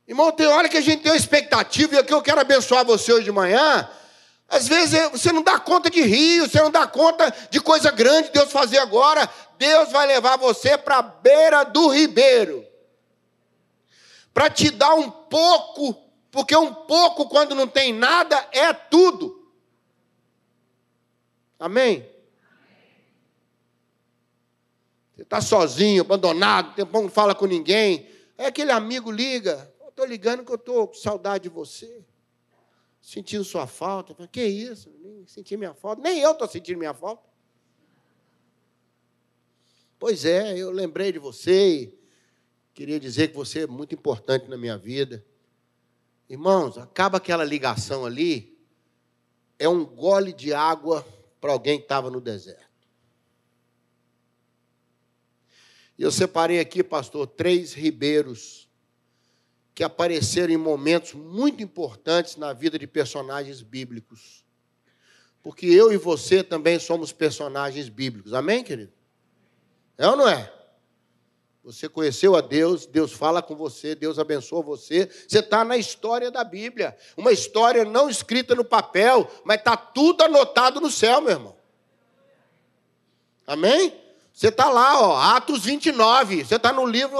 Irmão, 0.06 0.30
tem 0.32 0.46
hora 0.48 0.68
que 0.68 0.76
a 0.76 0.82
gente 0.82 1.02
tem 1.02 1.12
uma 1.12 1.16
expectativa, 1.16 1.94
e 1.94 1.98
aqui 1.98 2.12
eu 2.12 2.20
quero 2.20 2.42
abençoar 2.42 2.84
você 2.84 3.10
hoje 3.10 3.24
de 3.24 3.32
manhã. 3.32 3.90
Às 4.50 4.66
vezes 4.66 4.94
é, 4.94 5.08
você 5.08 5.30
não 5.30 5.44
dá 5.44 5.60
conta 5.60 5.88
de 5.88 6.02
rio, 6.02 6.48
você 6.48 6.60
não 6.60 6.72
dá 6.72 6.84
conta 6.84 7.32
de 7.48 7.60
coisa 7.60 7.92
grande 7.92 8.30
Deus 8.30 8.50
fazer 8.50 8.78
agora. 8.78 9.30
Deus 9.56 9.92
vai 9.92 10.08
levar 10.08 10.36
você 10.36 10.76
para 10.76 10.98
a 10.98 11.02
beira 11.02 11.62
do 11.62 11.86
ribeiro. 11.88 12.66
Para 14.34 14.50
te 14.50 14.72
dar 14.72 14.94
um 14.94 15.08
pouco, 15.08 15.94
porque 16.32 16.56
um 16.56 16.74
pouco, 16.74 17.28
quando 17.28 17.54
não 17.54 17.68
tem 17.68 17.92
nada, 17.92 18.44
é 18.50 18.72
tudo. 18.72 19.48
Amém? 21.56 22.08
Você 25.14 25.22
está 25.22 25.40
sozinho, 25.40 26.02
abandonado, 26.02 26.74
tempão 26.74 27.02
não 27.02 27.10
fala 27.10 27.36
com 27.36 27.46
ninguém. 27.46 28.08
É 28.36 28.46
aquele 28.46 28.72
amigo 28.72 29.12
liga. 29.12 29.72
Estou 29.88 30.06
ligando 30.06 30.44
que 30.44 30.50
eu 30.50 30.56
estou 30.56 30.88
com 30.88 30.94
saudade 30.94 31.44
de 31.44 31.48
você. 31.50 32.04
Sentindo 33.00 33.44
sua 33.44 33.66
falta. 33.66 34.14
Que 34.28 34.44
isso? 34.44 34.90
Nem 35.00 35.26
senti 35.26 35.56
minha 35.56 35.74
falta. 35.74 36.02
Nem 36.02 36.20
eu 36.20 36.32
estou 36.32 36.46
sentindo 36.46 36.78
minha 36.78 36.94
falta. 36.94 37.28
Pois 39.98 40.24
é, 40.24 40.56
eu 40.56 40.70
lembrei 40.70 41.12
de 41.12 41.18
você 41.18 41.82
e 41.82 41.98
queria 42.72 42.98
dizer 42.98 43.28
que 43.28 43.34
você 43.34 43.64
é 43.64 43.66
muito 43.66 43.94
importante 43.94 44.48
na 44.48 44.56
minha 44.56 44.78
vida. 44.78 45.24
Irmãos, 46.26 46.78
acaba 46.78 47.18
aquela 47.18 47.44
ligação 47.44 48.06
ali, 48.06 48.58
é 49.58 49.68
um 49.68 49.84
gole 49.84 50.32
de 50.32 50.54
água 50.54 51.06
para 51.38 51.52
alguém 51.52 51.76
que 51.76 51.84
estava 51.84 52.10
no 52.10 52.18
deserto. 52.18 52.70
E 55.98 56.02
eu 56.02 56.10
separei 56.10 56.60
aqui, 56.60 56.82
pastor, 56.82 57.26
três 57.26 57.74
ribeiros 57.74 58.69
que 59.80 59.84
apareceram 59.84 60.52
em 60.52 60.58
momentos 60.58 61.14
muito 61.14 61.62
importantes 61.62 62.36
na 62.36 62.52
vida 62.52 62.78
de 62.78 62.86
personagens 62.86 63.62
bíblicos. 63.62 64.44
Porque 65.42 65.64
eu 65.64 65.90
e 65.90 65.96
você 65.96 66.44
também 66.44 66.78
somos 66.78 67.12
personagens 67.12 67.88
bíblicos. 67.88 68.34
Amém, 68.34 68.62
querido? 68.62 68.92
É 69.96 70.06
ou 70.06 70.16
não 70.16 70.28
é? 70.28 70.52
Você 71.64 71.88
conheceu 71.88 72.36
a 72.36 72.42
Deus, 72.42 72.84
Deus 72.84 73.10
fala 73.10 73.40
com 73.40 73.56
você, 73.56 73.94
Deus 73.94 74.18
abençoa 74.18 74.60
você. 74.60 75.08
Você 75.26 75.38
está 75.38 75.64
na 75.64 75.78
história 75.78 76.30
da 76.30 76.44
Bíblia. 76.44 76.94
Uma 77.16 77.32
história 77.32 77.82
não 77.82 78.10
escrita 78.10 78.54
no 78.54 78.66
papel, 78.66 79.26
mas 79.46 79.60
está 79.60 79.78
tudo 79.78 80.24
anotado 80.24 80.78
no 80.78 80.90
céu, 80.90 81.22
meu 81.22 81.30
irmão. 81.30 81.56
Amém? 83.46 83.98
Você 84.30 84.48
está 84.48 84.68
lá, 84.68 85.00
ó, 85.00 85.16
Atos 85.16 85.64
29. 85.64 86.44
Você 86.44 86.56
está 86.56 86.70
no 86.70 86.84
livro 86.84 87.18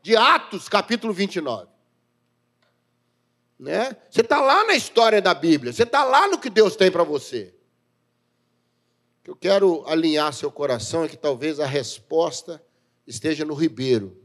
de 0.00 0.16
Atos, 0.16 0.70
capítulo 0.70 1.12
29. 1.12 1.76
Né? 3.58 3.96
Você 4.10 4.20
está 4.20 4.40
lá 4.40 4.64
na 4.64 4.74
história 4.74 5.20
da 5.20 5.34
Bíblia. 5.34 5.72
Você 5.72 5.82
está 5.82 6.04
lá 6.04 6.28
no 6.28 6.38
que 6.38 6.48
Deus 6.48 6.76
tem 6.76 6.90
para 6.90 7.02
você 7.02 7.54
que 9.28 9.30
eu 9.30 9.36
quero 9.36 9.86
alinhar 9.86 10.32
seu 10.32 10.50
coração 10.50 11.04
é 11.04 11.08
que 11.08 11.16
talvez 11.16 11.60
a 11.60 11.66
resposta 11.66 12.64
esteja 13.06 13.44
no 13.44 13.52
ribeiro 13.52 14.18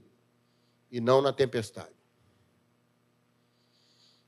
e 0.90 1.02
não 1.02 1.22
na 1.22 1.34
tempestade. 1.34 1.92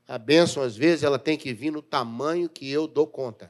A 0.05 0.17
bênção, 0.17 0.62
às 0.62 0.75
vezes, 0.75 1.03
ela 1.03 1.17
tem 1.17 1.38
que 1.38 1.53
vir 1.53 1.71
no 1.71 1.81
tamanho 1.81 2.50
que 2.50 2.69
eu 2.69 2.89
dou 2.89 3.07
conta. 3.07 3.50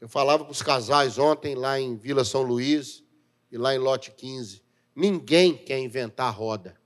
Eu 0.00 0.08
falava 0.08 0.44
para 0.44 0.50
os 0.50 0.62
casais 0.62 1.16
ontem, 1.16 1.54
lá 1.54 1.78
em 1.78 1.96
Vila 1.96 2.24
São 2.24 2.42
Luís 2.42 3.04
e 3.52 3.56
lá 3.56 3.72
em 3.72 3.78
Lote 3.78 4.10
15. 4.10 4.64
Ninguém 4.96 5.56
quer 5.56 5.78
inventar 5.78 6.34
roda. 6.34 6.76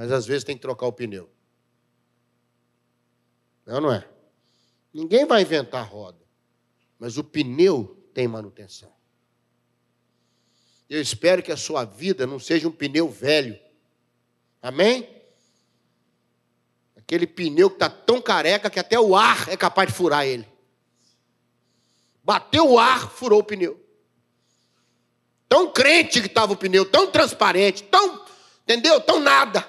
Mas 0.00 0.10
às 0.10 0.24
vezes 0.24 0.44
tem 0.44 0.56
que 0.56 0.62
trocar 0.62 0.86
o 0.86 0.92
pneu. 0.94 1.28
Não, 3.66 3.76
é 3.76 3.80
não 3.80 3.92
é? 3.92 4.08
Ninguém 4.94 5.26
vai 5.26 5.42
inventar 5.42 5.86
roda 5.86 6.20
mas 7.00 7.16
o 7.16 7.24
pneu 7.24 7.96
tem 8.12 8.28
manutenção. 8.28 8.92
Eu 10.88 11.00
espero 11.00 11.42
que 11.42 11.50
a 11.50 11.56
sua 11.56 11.82
vida 11.84 12.26
não 12.26 12.38
seja 12.38 12.68
um 12.68 12.72
pneu 12.72 13.08
velho. 13.08 13.58
Amém? 14.60 15.08
Aquele 16.94 17.26
pneu 17.26 17.70
que 17.70 17.76
está 17.76 17.88
tão 17.88 18.20
careca 18.20 18.68
que 18.68 18.78
até 18.78 19.00
o 19.00 19.16
ar 19.16 19.48
é 19.48 19.56
capaz 19.56 19.88
de 19.88 19.94
furar 19.94 20.26
ele. 20.26 20.46
Bateu 22.22 22.70
o 22.70 22.78
ar, 22.78 23.10
furou 23.10 23.40
o 23.40 23.44
pneu. 23.44 23.82
Tão 25.48 25.72
crente 25.72 26.20
que 26.20 26.26
estava 26.26 26.52
o 26.52 26.56
pneu, 26.56 26.84
tão 26.84 27.10
transparente, 27.10 27.82
tão, 27.84 28.26
entendeu? 28.62 29.00
Tão 29.00 29.18
nada. 29.18 29.66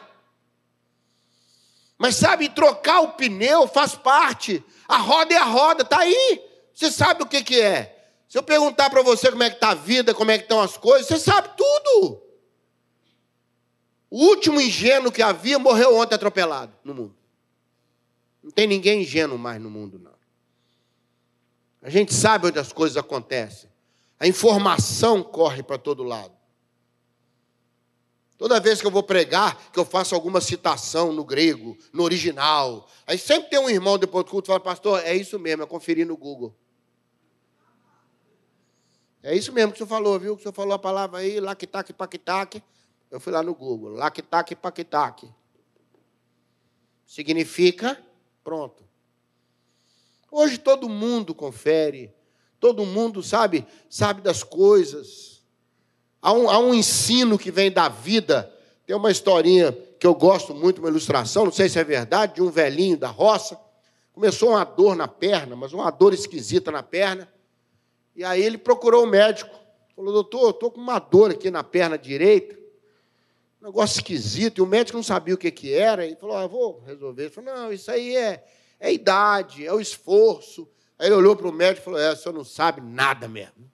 Mas 2.02 2.16
sabe, 2.16 2.50
trocar 2.50 3.02
o 3.02 3.10
pneu 3.10 3.68
faz 3.68 3.94
parte. 3.94 4.66
A 4.88 4.98
roda 4.98 5.36
é 5.36 5.38
a 5.38 5.44
roda, 5.44 5.84
está 5.84 6.00
aí. 6.00 6.42
Você 6.74 6.90
sabe 6.90 7.22
o 7.22 7.28
que, 7.28 7.44
que 7.44 7.62
é. 7.62 7.96
Se 8.28 8.40
eu 8.40 8.42
perguntar 8.42 8.90
para 8.90 9.04
você 9.04 9.30
como 9.30 9.44
é 9.44 9.52
que 9.52 9.58
está 9.58 9.70
a 9.70 9.76
vida, 9.76 10.12
como 10.12 10.32
é 10.32 10.38
que 10.40 10.46
estão 10.46 10.60
as 10.60 10.76
coisas, 10.78 11.06
você 11.06 11.20
sabe 11.20 11.50
tudo. 11.56 12.24
O 14.10 14.18
último 14.26 14.60
ingênuo 14.60 15.12
que 15.12 15.22
havia 15.22 15.60
morreu 15.60 15.96
ontem 15.96 16.16
atropelado 16.16 16.74
no 16.84 16.96
mundo. 16.96 17.16
Não 18.42 18.50
tem 18.50 18.66
ninguém 18.66 19.04
ingênuo 19.04 19.38
mais 19.38 19.62
no 19.62 19.70
mundo, 19.70 20.00
não. 20.00 20.16
A 21.84 21.90
gente 21.92 22.16
sabe 22.16 22.48
onde 22.48 22.58
as 22.58 22.74
coisas 22.74 22.98
acontecem. 22.98 23.70
A 24.20 24.26
informação 24.26 25.22
corre 25.22 25.62
para 25.62 25.78
todo 25.78 26.02
lado. 26.02 26.34
Toda 28.42 28.60
vez 28.60 28.82
que 28.82 28.88
eu 28.88 28.92
vou 28.92 29.04
pregar, 29.04 29.70
que 29.72 29.78
eu 29.78 29.86
faço 29.86 30.16
alguma 30.16 30.42
citação 30.42 31.14
no 31.14 31.24
grego, 31.24 31.78
no 31.94 32.02
original, 32.02 32.90
aí 33.06 33.16
sempre 33.16 33.52
tem 33.52 33.60
um 33.60 33.70
irmão 33.70 34.00
depois 34.00 34.26
do 34.26 34.32
culto 34.32 34.46
que 34.46 34.48
fala, 34.48 34.60
pastor, 34.60 35.00
é 35.06 35.16
isso 35.16 35.38
mesmo, 35.38 35.62
eu 35.62 35.68
conferi 35.68 36.04
no 36.04 36.18
Google. 36.18 36.52
É 39.22 39.36
isso 39.36 39.54
mesmo 39.54 39.72
que 39.72 39.76
o 39.76 39.78
senhor 39.86 39.88
falou, 39.88 40.20
viu? 40.20 40.36
Que 40.36 40.40
o 40.40 40.42
senhor 40.42 40.54
falou 40.54 40.74
a 40.74 40.80
palavra 40.80 41.20
aí, 41.20 41.40
lactac, 41.40 41.94
pactac. 41.94 42.64
Eu 43.12 43.20
fui 43.20 43.32
lá 43.32 43.44
no 43.44 43.54
Google, 43.54 43.92
lactac, 43.92 44.56
pactac. 44.56 45.32
Significa 47.06 48.04
pronto. 48.44 48.84
Hoje 50.32 50.58
todo 50.58 50.90
mundo 50.90 51.36
confere, 51.36 52.12
todo 52.60 52.88
mundo 52.88 53.22
sabe, 53.22 53.68
sabe 53.88 54.20
das 54.20 54.42
coisas. 54.42 55.41
Há 56.22 56.32
um, 56.34 56.50
há 56.50 56.60
um 56.60 56.74
ensino 56.74 57.38
que 57.38 57.52
vem 57.52 57.72
da 57.72 57.90
vida. 57.90 58.54
Tem 58.86 58.96
uma 58.96 59.10
historinha 59.10 59.72
que 60.00 60.06
eu 60.06 60.14
gosto 60.14 60.54
muito, 60.54 60.80
uma 60.80 60.90
ilustração, 60.90 61.46
não 61.46 61.52
sei 61.52 61.70
se 61.70 61.80
é 61.80 61.84
verdade, 61.84 62.36
de 62.36 62.42
um 62.42 62.50
velhinho 62.50 62.98
da 62.98 63.08
roça. 63.08 63.60
Começou 64.14 64.50
uma 64.50 64.64
dor 64.64 64.96
na 64.96 65.08
perna, 65.08 65.56
mas 65.56 65.74
uma 65.74 65.90
dor 65.90 66.14
esquisita 66.14 66.72
na 66.72 66.84
perna. 66.84 67.32
E 68.16 68.24
aí 68.24 68.44
ele 68.44 68.58
procurou 68.58 69.04
o 69.04 69.08
médico. 69.08 69.56
Falou, 69.96 70.14
doutor, 70.14 70.44
eu 70.44 70.50
estou 70.50 70.72
com 70.72 70.82
uma 70.82 71.00
dor 71.00 71.32
aqui 71.32 71.50
na 71.50 71.64
perna 71.64 71.98
direita. 71.98 72.58
Um 73.62 73.66
negócio 73.66 74.00
esquisito. 74.00 74.58
E 74.58 74.62
o 74.62 74.66
médico 74.66 74.98
não 74.98 75.04
sabia 75.04 75.34
o 75.34 75.38
que, 75.38 75.50
que 75.50 75.74
era. 75.74 76.06
E 76.06 76.16
falou, 76.16 76.36
ah, 76.36 76.48
vou 76.48 76.84
resolver. 76.86 77.24
Ele 77.24 77.32
falou, 77.32 77.56
não, 77.56 77.74
isso 77.74 77.90
aí 77.90 78.16
é, 78.16 78.44
é 78.80 78.94
idade, 78.94 79.66
é 79.66 79.74
o 79.74 79.80
esforço. 79.80 80.68
Aí 81.00 81.08
ele 81.08 81.16
olhou 81.16 81.36
para 81.36 81.48
o 81.48 81.54
médico 81.54 81.82
e 81.82 81.86
falou, 81.86 82.00
é, 82.00 82.12
o 82.12 82.16
senhor 82.16 82.36
não 82.36 82.44
sabe 82.44 82.82
nada 82.82 83.28
mesmo. 83.28 83.72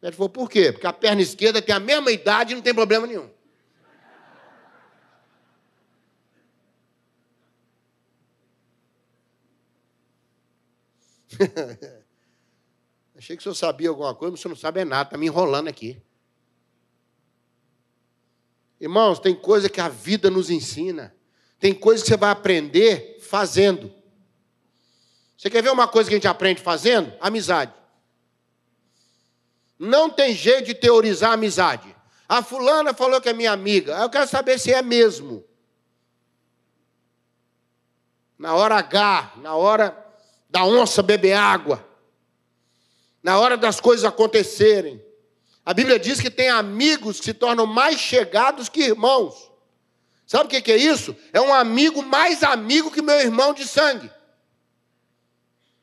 O 0.00 0.06
médico 0.06 0.18
falou, 0.18 0.30
por 0.30 0.48
quê? 0.48 0.72
Porque 0.72 0.86
a 0.86 0.92
perna 0.92 1.20
esquerda 1.20 1.60
tem 1.60 1.74
a 1.74 1.80
mesma 1.80 2.12
idade 2.12 2.52
e 2.52 2.54
não 2.54 2.62
tem 2.62 2.72
problema 2.72 3.06
nenhum. 3.06 3.28
Achei 13.16 13.36
que 13.36 13.40
o 13.40 13.42
senhor 13.42 13.54
sabia 13.54 13.88
alguma 13.88 14.14
coisa, 14.14 14.30
mas 14.30 14.40
o 14.40 14.42
senhor 14.42 14.54
não 14.54 14.60
sabe 14.60 14.80
é 14.80 14.84
nada, 14.84 15.08
está 15.08 15.18
me 15.18 15.26
enrolando 15.26 15.66
aqui. 15.68 16.00
Irmãos, 18.80 19.18
tem 19.18 19.34
coisa 19.34 19.68
que 19.68 19.80
a 19.80 19.88
vida 19.88 20.30
nos 20.30 20.50
ensina, 20.50 21.12
tem 21.58 21.74
coisa 21.74 22.00
que 22.02 22.08
você 22.08 22.16
vai 22.16 22.30
aprender 22.30 23.18
fazendo. 23.20 23.92
Você 25.36 25.50
quer 25.50 25.62
ver 25.62 25.70
uma 25.70 25.88
coisa 25.88 26.08
que 26.08 26.14
a 26.14 26.18
gente 26.18 26.28
aprende 26.28 26.60
fazendo? 26.60 27.12
Amizade. 27.20 27.74
Não 29.78 30.10
tem 30.10 30.34
jeito 30.34 30.66
de 30.66 30.74
teorizar 30.74 31.32
amizade. 31.32 31.94
A 32.28 32.42
fulana 32.42 32.92
falou 32.92 33.20
que 33.20 33.28
é 33.28 33.32
minha 33.32 33.52
amiga. 33.52 33.96
Eu 33.98 34.10
quero 34.10 34.28
saber 34.28 34.58
se 34.58 34.72
é 34.72 34.82
mesmo. 34.82 35.44
Na 38.38 38.54
hora 38.54 38.76
H, 38.76 39.32
na 39.36 39.54
hora 39.54 39.96
da 40.50 40.64
onça 40.64 41.02
beber 41.02 41.34
água, 41.34 41.86
na 43.22 43.38
hora 43.38 43.56
das 43.56 43.80
coisas 43.80 44.04
acontecerem. 44.04 45.04
A 45.64 45.74
Bíblia 45.74 45.98
diz 45.98 46.20
que 46.20 46.30
tem 46.30 46.48
amigos 46.48 47.18
que 47.18 47.26
se 47.26 47.34
tornam 47.34 47.66
mais 47.66 47.98
chegados 47.98 48.68
que 48.68 48.80
irmãos. 48.80 49.50
Sabe 50.26 50.44
o 50.44 50.62
que 50.62 50.72
é 50.72 50.76
isso? 50.76 51.16
É 51.32 51.40
um 51.40 51.52
amigo 51.52 52.02
mais 52.02 52.42
amigo 52.42 52.90
que 52.90 53.02
meu 53.02 53.18
irmão 53.18 53.54
de 53.54 53.66
sangue, 53.66 54.10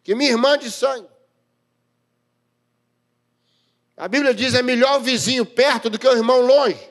que 0.04 0.14
minha 0.14 0.30
irmã 0.30 0.58
de 0.58 0.72
sangue. 0.72 1.08
A 3.98 4.08
Bíblia 4.08 4.34
diz: 4.34 4.54
é 4.54 4.62
melhor 4.62 5.00
o 5.00 5.04
vizinho 5.04 5.46
perto 5.46 5.90
do 5.90 5.98
que 5.98 6.08
o 6.08 6.12
irmão 6.12 6.42
longe. 6.42 6.90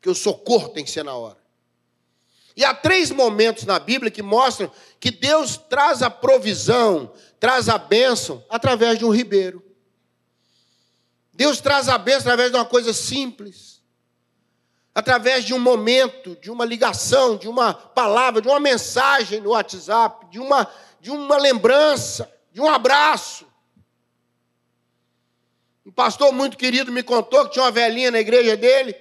Que 0.00 0.10
o 0.10 0.14
socorro 0.14 0.68
tem 0.68 0.84
que 0.84 0.90
ser 0.90 1.02
na 1.02 1.14
hora. 1.14 1.38
E 2.56 2.64
há 2.64 2.74
três 2.74 3.10
momentos 3.10 3.64
na 3.64 3.78
Bíblia 3.78 4.10
que 4.10 4.22
mostram 4.22 4.70
que 4.98 5.10
Deus 5.10 5.58
traz 5.58 6.02
a 6.02 6.08
provisão, 6.08 7.12
traz 7.38 7.68
a 7.68 7.76
bênção 7.76 8.42
através 8.48 8.98
de 8.98 9.04
um 9.04 9.10
ribeiro. 9.10 9.62
Deus 11.34 11.60
traz 11.60 11.86
a 11.88 11.98
bênção 11.98 12.32
através 12.32 12.50
de 12.50 12.56
uma 12.56 12.64
coisa 12.64 12.94
simples, 12.94 13.82
através 14.94 15.44
de 15.44 15.52
um 15.52 15.58
momento, 15.58 16.34
de 16.36 16.50
uma 16.50 16.64
ligação, 16.64 17.36
de 17.36 17.46
uma 17.46 17.74
palavra, 17.74 18.40
de 18.40 18.48
uma 18.48 18.58
mensagem 18.58 19.42
no 19.42 19.50
WhatsApp, 19.50 20.30
de 20.30 20.38
uma, 20.38 20.66
de 20.98 21.10
uma 21.10 21.36
lembrança, 21.36 22.32
de 22.50 22.60
um 22.62 22.70
abraço. 22.70 23.45
Um 25.86 25.92
pastor 25.92 26.32
muito 26.32 26.56
querido 26.56 26.90
me 26.90 27.04
contou 27.04 27.44
que 27.44 27.52
tinha 27.52 27.64
uma 27.64 27.70
velhinha 27.70 28.10
na 28.10 28.18
igreja 28.18 28.56
dele, 28.56 28.96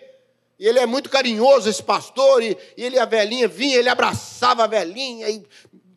e 0.59 0.67
ele 0.67 0.77
é 0.77 0.85
muito 0.85 1.09
carinhoso, 1.09 1.67
esse 1.67 1.81
pastor, 1.81 2.43
e, 2.43 2.55
e 2.77 2.83
ele, 2.83 2.99
a 2.99 3.05
velhinha, 3.05 3.47
vinha, 3.47 3.75
ele 3.75 3.89
abraçava 3.89 4.63
a 4.63 4.67
velhinha 4.67 5.27
e 5.27 5.43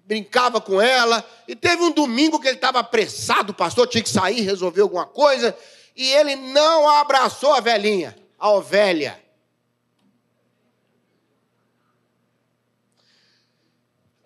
brincava 0.07 0.62
com 0.62 0.80
ela. 0.80 1.23
E 1.47 1.54
teve 1.54 1.83
um 1.83 1.92
domingo 1.92 2.40
que 2.40 2.49
ele 2.49 2.57
estava 2.57 2.78
apressado, 2.78 3.52
o 3.52 3.54
pastor 3.54 3.87
tinha 3.87 4.02
que 4.02 4.09
sair, 4.09 4.40
resolver 4.40 4.80
alguma 4.80 5.04
coisa, 5.04 5.54
e 5.95 6.11
ele 6.11 6.35
não 6.35 6.88
abraçou 6.88 7.52
a 7.52 7.61
velhinha, 7.61 8.16
a 8.38 8.50
ovelha. 8.50 9.23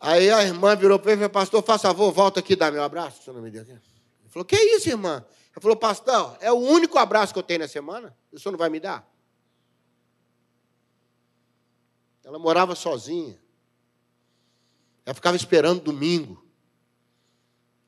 Aí 0.00 0.30
a 0.30 0.44
irmã 0.44 0.76
virou 0.76 0.98
para 0.98 1.12
ele 1.12 1.20
e 1.20 1.28
falou, 1.28 1.30
pastor, 1.30 1.62
faça 1.64 1.88
favor, 1.88 2.12
volta 2.12 2.38
aqui 2.38 2.54
dá 2.54 2.70
meu 2.70 2.84
abraço, 2.84 3.32
não 3.32 3.42
me 3.42 3.50
deu. 3.50 3.62
Ele 3.62 3.80
falou, 4.30 4.44
que 4.44 4.56
isso, 4.56 4.88
irmã? 4.88 5.24
Ele 5.54 5.60
falou, 5.60 5.76
pastor, 5.76 6.36
é 6.40 6.50
o 6.50 6.56
único 6.56 6.98
abraço 6.98 7.32
que 7.32 7.38
eu 7.38 7.42
tenho 7.42 7.60
na 7.60 7.68
semana, 7.68 8.16
o 8.32 8.38
senhor 8.38 8.52
não 8.52 8.58
vai 8.58 8.70
me 8.70 8.80
dar? 8.80 9.06
Ela 12.24 12.38
morava 12.38 12.74
sozinha. 12.74 13.38
Ela 15.04 15.14
ficava 15.14 15.36
esperando 15.36 15.82
domingo. 15.82 16.46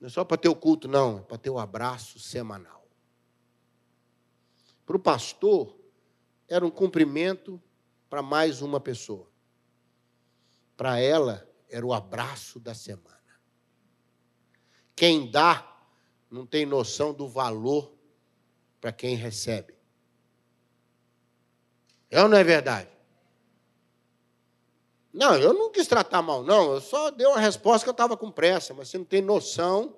Não 0.00 0.08
é 0.08 0.10
só 0.10 0.24
para 0.24 0.36
ter 0.36 0.48
o 0.48 0.56
culto, 0.56 0.86
não, 0.86 1.18
é 1.18 1.22
para 1.22 1.38
ter 1.38 1.50
o 1.50 1.58
abraço 1.58 2.18
semanal. 2.18 2.86
Para 4.84 4.96
o 4.96 5.00
pastor, 5.00 5.74
era 6.46 6.66
um 6.66 6.70
cumprimento 6.70 7.62
para 8.10 8.20
mais 8.20 8.60
uma 8.60 8.78
pessoa. 8.78 9.30
Para 10.76 10.98
ela, 10.98 11.48
era 11.70 11.86
o 11.86 11.94
abraço 11.94 12.60
da 12.60 12.74
semana. 12.74 13.14
Quem 14.94 15.30
dá 15.30 15.73
não 16.34 16.44
tem 16.44 16.66
noção 16.66 17.14
do 17.14 17.28
valor 17.28 17.94
para 18.80 18.90
quem 18.90 19.14
recebe. 19.14 19.72
É 22.10 22.20
ou 22.20 22.28
não 22.28 22.36
é 22.36 22.42
verdade? 22.42 22.90
Não, 25.12 25.36
eu 25.36 25.54
não 25.54 25.70
quis 25.70 25.86
tratar 25.86 26.22
mal, 26.22 26.42
não. 26.42 26.74
Eu 26.74 26.80
só 26.80 27.12
dei 27.12 27.24
uma 27.24 27.38
resposta 27.38 27.84
que 27.84 27.88
eu 27.88 27.92
estava 27.92 28.16
com 28.16 28.32
pressa, 28.32 28.74
mas 28.74 28.88
você 28.88 28.98
não 28.98 29.04
tem 29.04 29.22
noção 29.22 29.96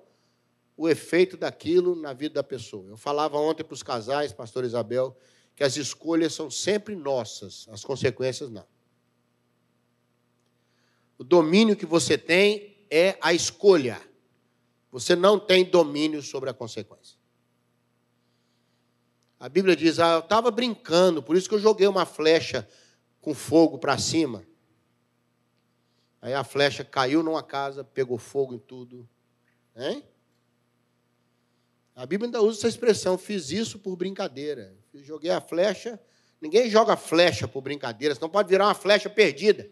o 0.77 0.87
efeito 0.87 1.35
daquilo 1.35 1.95
na 1.95 2.13
vida 2.13 2.35
da 2.35 2.43
pessoa. 2.43 2.87
Eu 2.87 2.97
falava 2.97 3.39
ontem 3.39 3.63
para 3.63 3.73
os 3.73 3.81
casais, 3.81 4.31
pastor 4.31 4.63
Isabel, 4.63 5.17
que 5.55 5.63
as 5.63 5.75
escolhas 5.75 6.35
são 6.35 6.51
sempre 6.51 6.95
nossas, 6.95 7.67
as 7.71 7.83
consequências 7.83 8.51
não. 8.51 8.65
O 11.17 11.23
domínio 11.23 11.75
que 11.75 11.85
você 11.85 12.15
tem 12.15 12.85
é 12.91 13.17
a 13.19 13.33
escolha. 13.33 13.99
Você 14.99 15.15
não 15.15 15.39
tem 15.39 15.63
domínio 15.63 16.23
sobre 16.23 16.49
a 16.49 16.53
consequência. 16.53 17.19
A 19.39 19.47
Bíblia 19.47 19.75
diz: 19.75 19.99
ah, 19.99 20.13
eu 20.13 20.19
estava 20.19 20.49
brincando, 20.49 21.21
por 21.21 21.37
isso 21.37 21.47
que 21.47 21.53
eu 21.53 21.59
joguei 21.59 21.87
uma 21.87 22.03
flecha 22.03 22.67
com 23.21 23.31
fogo 23.35 23.77
para 23.77 23.95
cima. 23.99 24.43
Aí 26.19 26.33
a 26.33 26.43
flecha 26.43 26.83
caiu 26.83 27.21
numa 27.21 27.43
casa, 27.43 27.83
pegou 27.83 28.17
fogo 28.17 28.55
em 28.55 28.57
tudo. 28.57 29.07
Hein? 29.75 30.03
A 31.95 32.03
Bíblia 32.07 32.27
ainda 32.27 32.41
usa 32.41 32.57
essa 32.57 32.67
expressão, 32.67 33.19
fiz 33.19 33.51
isso 33.51 33.77
por 33.77 33.95
brincadeira. 33.95 34.75
Joguei 34.95 35.29
a 35.29 35.39
flecha. 35.39 35.99
Ninguém 36.41 36.71
joga 36.71 36.97
flecha 36.97 37.47
por 37.47 37.61
brincadeira, 37.61 38.15
senão 38.15 38.29
pode 38.29 38.49
virar 38.49 38.65
uma 38.65 38.75
flecha 38.75 39.09
perdida. 39.11 39.69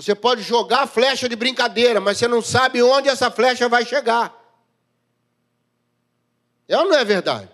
Você 0.00 0.14
pode 0.14 0.42
jogar 0.42 0.84
a 0.84 0.86
flecha 0.86 1.28
de 1.28 1.36
brincadeira, 1.36 2.00
mas 2.00 2.16
você 2.16 2.26
não 2.26 2.40
sabe 2.40 2.82
onde 2.82 3.08
essa 3.08 3.30
flecha 3.30 3.68
vai 3.68 3.84
chegar. 3.84 4.34
É 6.66 6.78
ou 6.78 6.88
não 6.88 6.96
é 6.96 7.04
verdade? 7.04 7.50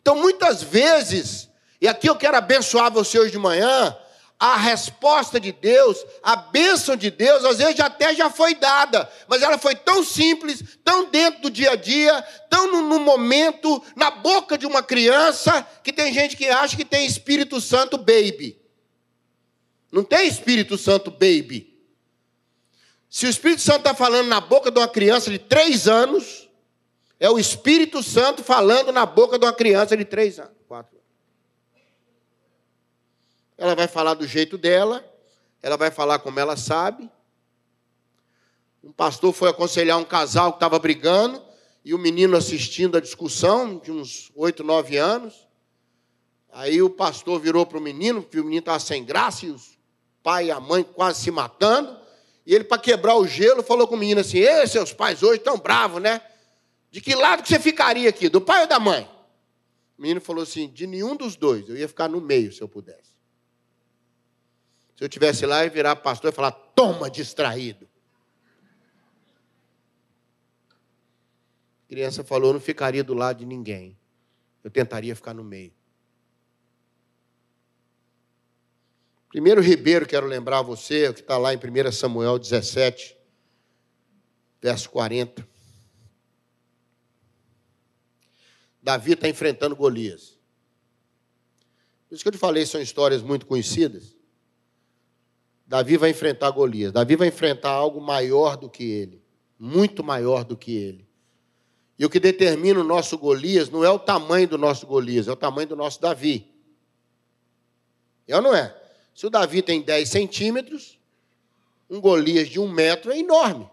Então, 0.00 0.14
muitas 0.14 0.62
vezes, 0.62 1.48
e 1.80 1.88
aqui 1.88 2.08
eu 2.08 2.14
quero 2.14 2.36
abençoar 2.36 2.92
você 2.92 3.18
hoje 3.18 3.32
de 3.32 3.38
manhã, 3.38 3.96
a 4.38 4.56
resposta 4.56 5.40
de 5.40 5.50
Deus, 5.50 5.98
a 6.22 6.36
bênção 6.36 6.94
de 6.94 7.10
Deus, 7.10 7.44
às 7.44 7.58
vezes 7.58 7.80
até 7.80 8.14
já 8.14 8.30
foi 8.30 8.54
dada, 8.54 9.10
mas 9.26 9.42
ela 9.42 9.58
foi 9.58 9.74
tão 9.74 10.04
simples, 10.04 10.62
tão 10.84 11.10
dentro 11.10 11.42
do 11.42 11.50
dia 11.50 11.72
a 11.72 11.76
dia, 11.76 12.22
tão 12.48 12.70
no, 12.70 12.82
no, 12.82 13.00
momento, 13.00 13.82
na 13.96 14.12
boca 14.12 14.56
de 14.56 14.64
uma 14.64 14.80
criança, 14.80 15.66
que 15.82 15.92
tem 15.92 16.12
gente 16.12 16.36
que 16.36 16.48
acha 16.48 16.76
que 16.76 16.84
tem 16.84 17.04
Espírito 17.04 17.60
Santo 17.60 17.98
baby. 17.98 18.57
Não 19.90 20.04
tem 20.04 20.28
Espírito 20.28 20.76
Santo 20.76 21.10
baby. 21.10 21.76
Se 23.08 23.26
o 23.26 23.30
Espírito 23.30 23.62
Santo 23.62 23.78
está 23.78 23.94
falando 23.94 24.28
na 24.28 24.40
boca 24.40 24.70
de 24.70 24.78
uma 24.78 24.88
criança 24.88 25.30
de 25.30 25.38
três 25.38 25.88
anos, 25.88 26.48
é 27.18 27.30
o 27.30 27.38
Espírito 27.38 28.02
Santo 28.02 28.44
falando 28.44 28.92
na 28.92 29.06
boca 29.06 29.38
de 29.38 29.44
uma 29.44 29.52
criança 29.52 29.96
de 29.96 30.04
três 30.04 30.38
anos, 30.38 30.52
quatro 30.66 30.98
ela 33.58 33.74
vai 33.74 33.88
falar 33.88 34.14
do 34.14 34.24
jeito 34.24 34.56
dela, 34.56 35.04
ela 35.60 35.76
vai 35.76 35.90
falar 35.90 36.20
como 36.20 36.38
ela 36.38 36.56
sabe. 36.56 37.10
Um 38.84 38.92
pastor 38.92 39.32
foi 39.32 39.50
aconselhar 39.50 39.98
um 39.98 40.04
casal 40.04 40.52
que 40.52 40.56
estava 40.56 40.78
brigando, 40.78 41.42
e 41.84 41.92
o 41.92 41.98
menino 41.98 42.36
assistindo 42.36 42.96
a 42.96 43.00
discussão, 43.00 43.78
de 43.78 43.90
uns 43.90 44.30
oito, 44.36 44.62
nove 44.62 44.96
anos. 44.96 45.48
Aí 46.52 46.80
o 46.80 46.88
pastor 46.88 47.40
virou 47.40 47.66
para 47.66 47.78
o 47.78 47.80
menino, 47.80 48.22
porque 48.22 48.38
o 48.38 48.44
menino 48.44 48.60
estava 48.60 48.78
sem 48.78 49.04
graça, 49.04 49.44
e 49.44 49.50
o 49.50 49.58
pai 50.28 50.48
e 50.48 50.50
a 50.50 50.60
mãe 50.60 50.84
quase 50.84 51.22
se 51.22 51.30
matando. 51.30 51.98
E 52.44 52.54
ele, 52.54 52.64
para 52.64 52.76
quebrar 52.76 53.16
o 53.16 53.26
gelo, 53.26 53.62
falou 53.62 53.88
com 53.88 53.94
o 53.94 53.98
menino 53.98 54.20
assim: 54.20 54.36
Ei, 54.36 54.66
seus 54.66 54.92
pais 54.92 55.22
hoje 55.22 55.38
estão 55.38 55.56
bravos, 55.56 56.02
né? 56.02 56.20
De 56.90 57.00
que 57.00 57.14
lado 57.14 57.42
que 57.42 57.48
você 57.48 57.58
ficaria 57.58 58.10
aqui, 58.10 58.28
do 58.28 58.38
pai 58.38 58.60
ou 58.60 58.66
da 58.66 58.78
mãe? 58.78 59.08
O 59.96 60.02
menino 60.02 60.20
falou 60.20 60.42
assim: 60.42 60.68
De 60.68 60.86
nenhum 60.86 61.16
dos 61.16 61.34
dois, 61.34 61.66
eu 61.66 61.78
ia 61.78 61.88
ficar 61.88 62.08
no 62.10 62.20
meio 62.20 62.52
se 62.52 62.60
eu 62.60 62.68
pudesse. 62.68 63.08
Se 64.98 65.02
eu 65.04 65.08
tivesse 65.08 65.46
lá 65.46 65.64
e 65.64 65.70
virar 65.70 65.96
pastor 65.96 66.30
e 66.30 66.34
falar: 66.34 66.50
toma 66.50 67.10
distraído. 67.10 67.88
A 71.86 71.88
criança 71.88 72.22
falou: 72.22 72.52
não 72.52 72.60
ficaria 72.60 73.02
do 73.02 73.14
lado 73.14 73.38
de 73.38 73.46
ninguém. 73.46 73.98
Eu 74.62 74.70
tentaria 74.70 75.16
ficar 75.16 75.32
no 75.32 75.42
meio. 75.42 75.77
Primeiro 79.28 79.60
ribeiro, 79.60 80.06
quero 80.06 80.26
lembrar 80.26 80.62
você, 80.62 81.12
que 81.12 81.20
está 81.20 81.36
lá 81.36 81.52
em 81.52 81.58
1 81.58 81.92
Samuel 81.92 82.38
17, 82.38 83.16
verso 84.60 84.88
40. 84.90 85.46
Davi 88.82 89.12
está 89.12 89.28
enfrentando 89.28 89.76
Golias. 89.76 90.38
Por 92.08 92.14
isso 92.14 92.24
que 92.24 92.28
eu 92.28 92.32
te 92.32 92.38
falei, 92.38 92.64
são 92.64 92.80
histórias 92.80 93.20
muito 93.20 93.44
conhecidas. 93.44 94.16
Davi 95.66 95.98
vai 95.98 96.08
enfrentar 96.08 96.50
Golias. 96.50 96.90
Davi 96.90 97.14
vai 97.14 97.28
enfrentar 97.28 97.68
algo 97.68 98.00
maior 98.00 98.56
do 98.56 98.70
que 98.70 98.84
ele, 98.84 99.22
muito 99.58 100.02
maior 100.02 100.42
do 100.42 100.56
que 100.56 100.74
ele. 100.74 101.06
E 101.98 102.06
o 102.06 102.08
que 102.08 102.18
determina 102.18 102.80
o 102.80 102.84
nosso 102.84 103.18
Golias 103.18 103.68
não 103.68 103.84
é 103.84 103.90
o 103.90 103.98
tamanho 103.98 104.48
do 104.48 104.56
nosso 104.56 104.86
Golias, 104.86 105.28
é 105.28 105.32
o 105.32 105.36
tamanho 105.36 105.68
do 105.68 105.76
nosso 105.76 106.00
Davi. 106.00 106.50
É 108.26 108.34
ou 108.34 108.40
não 108.40 108.54
é? 108.54 108.74
Se 109.18 109.26
o 109.26 109.30
Davi 109.30 109.62
tem 109.62 109.82
10 109.82 110.08
centímetros, 110.08 110.96
um 111.90 112.00
Golias 112.00 112.48
de 112.48 112.60
um 112.60 112.70
metro 112.70 113.10
é 113.10 113.18
enorme. 113.18 113.68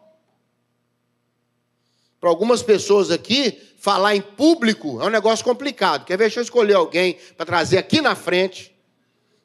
Para 2.19 2.31
algumas 2.31 2.63
pessoas 2.63 3.11
aqui, 3.11 3.51
falar 3.77 4.15
em 4.15 4.21
público 4.23 4.99
é 5.03 5.05
um 5.05 5.11
negócio 5.11 5.45
complicado. 5.45 6.03
Quer 6.03 6.17
ver? 6.17 6.23
Deixa 6.23 6.39
eu 6.39 6.43
escolher 6.43 6.73
alguém 6.73 7.19
para 7.37 7.45
trazer 7.45 7.77
aqui 7.77 8.01
na 8.01 8.15
frente 8.15 8.75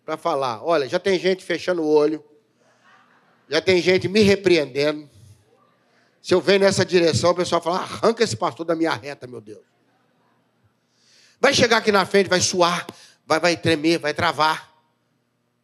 para 0.03 0.17
falar. 0.17 0.65
Olha, 0.65 0.89
já 0.89 0.99
tem 0.99 1.19
gente 1.19 1.45
fechando 1.45 1.83
o 1.83 1.87
olho, 1.87 2.25
já 3.47 3.61
tem 3.61 3.83
gente 3.83 4.09
me 4.09 4.23
repreendendo. 4.23 5.07
Se 6.23 6.33
eu 6.33 6.41
venho 6.41 6.61
nessa 6.61 6.83
direção, 6.83 7.33
o 7.33 7.35
pessoal 7.35 7.61
fala: 7.61 7.81
arranca 7.81 8.25
esse 8.25 8.39
pastor 8.39 8.65
da 8.65 8.75
minha 8.75 8.95
reta, 8.95 9.27
meu 9.27 9.43
Deus. 9.43 9.61
Vai 11.39 11.53
chegar 11.53 11.77
aqui 11.77 11.93
na 11.93 12.07
frente, 12.07 12.31
vai 12.31 12.41
suar, 12.41 12.87
vai, 13.27 13.39
vai 13.39 13.55
tremer, 13.55 13.99
vai 13.99 14.15
travar. 14.15 14.70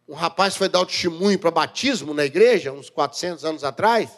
Um 0.08 0.14
rapaz 0.14 0.56
foi 0.56 0.68
dar 0.68 0.80
o 0.80 0.86
testemunho 0.86 1.38
para 1.38 1.50
batismo 1.50 2.14
na 2.14 2.24
igreja, 2.24 2.72
uns 2.72 2.88
400 2.90 3.44
anos 3.44 3.64
atrás. 3.64 4.10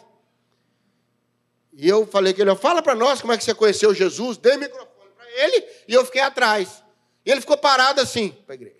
E 1.73 1.87
eu 1.87 2.05
falei 2.05 2.33
que 2.33 2.41
ele, 2.41 2.55
fala 2.55 2.81
para 2.81 2.95
nós 2.95 3.21
como 3.21 3.33
é 3.33 3.37
que 3.37 3.43
você 3.43 3.55
conheceu 3.55 3.93
Jesus, 3.93 4.37
dei 4.37 4.55
o 4.55 4.59
microfone 4.59 5.11
para 5.15 5.29
ele 5.43 5.67
e 5.87 5.93
eu 5.93 6.05
fiquei 6.05 6.21
atrás. 6.21 6.83
E 7.25 7.31
ele 7.31 7.41
ficou 7.41 7.57
parado 7.57 8.01
assim 8.01 8.29
para 8.29 8.53
a 8.53 8.55
igreja. 8.55 8.75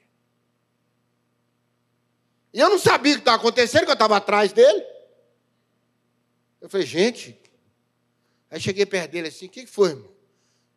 E 2.53 2.59
eu 2.59 2.69
não 2.69 2.79
sabia 2.79 3.13
o 3.13 3.15
que 3.15 3.21
estava 3.21 3.37
acontecendo, 3.37 3.85
que 3.85 3.91
eu 3.91 3.93
estava 3.93 4.17
atrás 4.17 4.51
dele. 4.51 4.85
Eu 6.61 6.69
falei, 6.69 6.85
gente, 6.85 7.39
Aí 8.51 8.59
cheguei 8.59 8.85
perto 8.85 9.11
dele 9.11 9.27
assim, 9.27 9.45
o 9.45 9.49
que 9.49 9.65
foi, 9.65 9.89
irmão? 9.89 10.09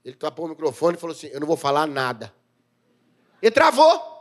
Ele 0.04 0.16
tapou 0.16 0.46
o 0.46 0.48
microfone 0.48 0.96
e 0.96 1.00
falou 1.00 1.16
assim, 1.16 1.28
eu 1.28 1.40
não 1.40 1.46
vou 1.46 1.56
falar 1.56 1.86
nada. 1.86 2.34
Ele 3.40 3.50
travou. 3.50 4.11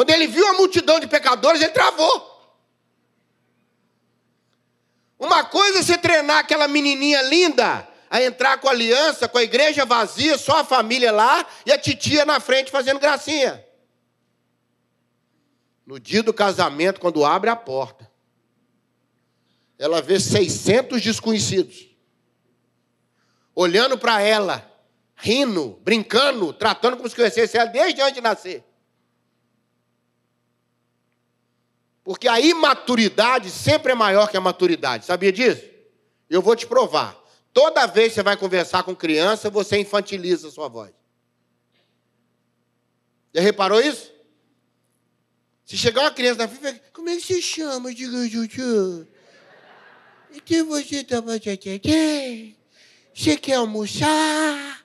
Quando 0.00 0.08
ele 0.08 0.26
viu 0.26 0.48
a 0.48 0.54
multidão 0.54 0.98
de 0.98 1.06
pecadores, 1.06 1.60
ele 1.60 1.72
travou. 1.72 2.56
Uma 5.18 5.44
coisa 5.44 5.80
é 5.80 5.82
você 5.82 5.98
treinar 5.98 6.38
aquela 6.38 6.66
menininha 6.66 7.20
linda 7.20 7.86
a 8.08 8.22
entrar 8.22 8.56
com 8.56 8.68
a 8.68 8.70
aliança, 8.70 9.28
com 9.28 9.36
a 9.36 9.42
igreja 9.42 9.84
vazia, 9.84 10.38
só 10.38 10.60
a 10.60 10.64
família 10.64 11.12
lá 11.12 11.46
e 11.66 11.70
a 11.70 11.78
titia 11.78 12.24
na 12.24 12.40
frente 12.40 12.70
fazendo 12.70 12.98
gracinha. 12.98 13.62
No 15.84 16.00
dia 16.00 16.22
do 16.22 16.32
casamento, 16.32 16.98
quando 16.98 17.22
abre 17.22 17.50
a 17.50 17.56
porta, 17.56 18.10
ela 19.78 20.00
vê 20.00 20.18
600 20.18 21.02
desconhecidos 21.02 21.90
olhando 23.54 23.98
para 23.98 24.22
ela, 24.22 24.66
rindo, 25.14 25.78
brincando, 25.82 26.54
tratando 26.54 26.96
como 26.96 27.06
se 27.10 27.14
conhecesse 27.14 27.58
ela 27.58 27.68
desde 27.68 28.00
antes 28.00 28.14
de 28.14 28.22
nascer. 28.22 28.69
Porque 32.10 32.26
a 32.26 32.40
imaturidade 32.40 33.52
sempre 33.52 33.92
é 33.92 33.94
maior 33.94 34.28
que 34.28 34.36
a 34.36 34.40
maturidade. 34.40 35.06
Sabia 35.06 35.30
disso? 35.30 35.62
Eu 36.28 36.42
vou 36.42 36.56
te 36.56 36.66
provar. 36.66 37.16
Toda 37.52 37.86
vez 37.86 38.08
que 38.08 38.14
você 38.14 38.22
vai 38.24 38.36
conversar 38.36 38.82
com 38.82 38.96
criança, 38.96 39.48
você 39.48 39.78
infantiliza 39.78 40.48
a 40.48 40.50
sua 40.50 40.66
voz. 40.66 40.90
Já 43.32 43.40
reparou 43.40 43.80
isso? 43.80 44.10
Se 45.64 45.76
chegar 45.76 46.00
uma 46.00 46.10
criança 46.10 46.38
na 46.38 46.48
frente, 46.48 46.82
como 46.92 47.08
é 47.10 47.14
que 47.14 47.22
se 47.22 47.40
chama? 47.40 47.94
Diga, 47.94 48.26
Juju. 48.26 49.06
O 50.34 50.40
que 50.42 50.64
você 50.64 50.96
está 51.02 51.22
fazendo? 51.22 52.56
Você 53.14 53.36
quer 53.36 53.54
almoçar? 53.54 54.84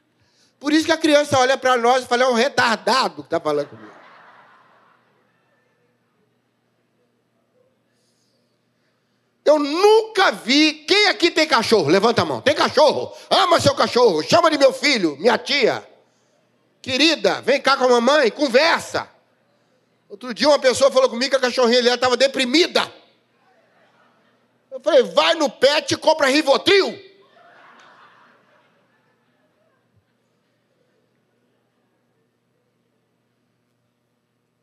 Por 0.60 0.72
isso 0.72 0.86
que 0.86 0.92
a 0.92 0.98
criança 0.98 1.40
olha 1.40 1.58
para 1.58 1.76
nós 1.76 2.04
e 2.04 2.08
fala, 2.08 2.26
é 2.26 2.28
um 2.28 2.34
retardado 2.34 3.24
que 3.24 3.28
está 3.28 3.40
falando 3.40 3.70
comigo. 3.70 3.95
Eu 9.46 9.60
nunca 9.60 10.32
vi. 10.32 10.74
Quem 10.74 11.08
aqui 11.08 11.30
tem 11.30 11.48
cachorro? 11.48 11.88
Levanta 11.88 12.24
a 12.24 12.26
mão. 12.26 12.42
Tem 12.42 12.56
cachorro? 12.56 13.16
Ama 13.30 13.62
seu 13.62 13.76
cachorro. 13.76 14.24
Chama 14.24 14.50
de 14.50 14.58
meu 14.58 14.74
filho, 14.74 15.16
minha 15.18 15.38
tia. 15.38 15.88
Querida, 16.82 17.42
vem 17.42 17.62
cá 17.62 17.78
com 17.78 17.86
a 17.86 17.90
mamãe, 17.90 18.32
conversa. 18.32 19.08
Outro 20.10 20.34
dia 20.34 20.48
uma 20.48 20.60
pessoa 20.60 20.92
falou 20.92 21.10
comigo 21.10 21.30
que 21.30 21.36
a 21.36 21.40
cachorrinha 21.40 21.84
dela 21.84 21.96
estava 21.96 22.18
deprimida. 22.18 22.92
Eu 24.72 24.80
falei, 24.80 25.04
vai 25.04 25.36
no 25.36 25.50
pet 25.50 25.94
e 25.94 25.98
compra 25.98 26.28
Rivotril. 26.28 27.00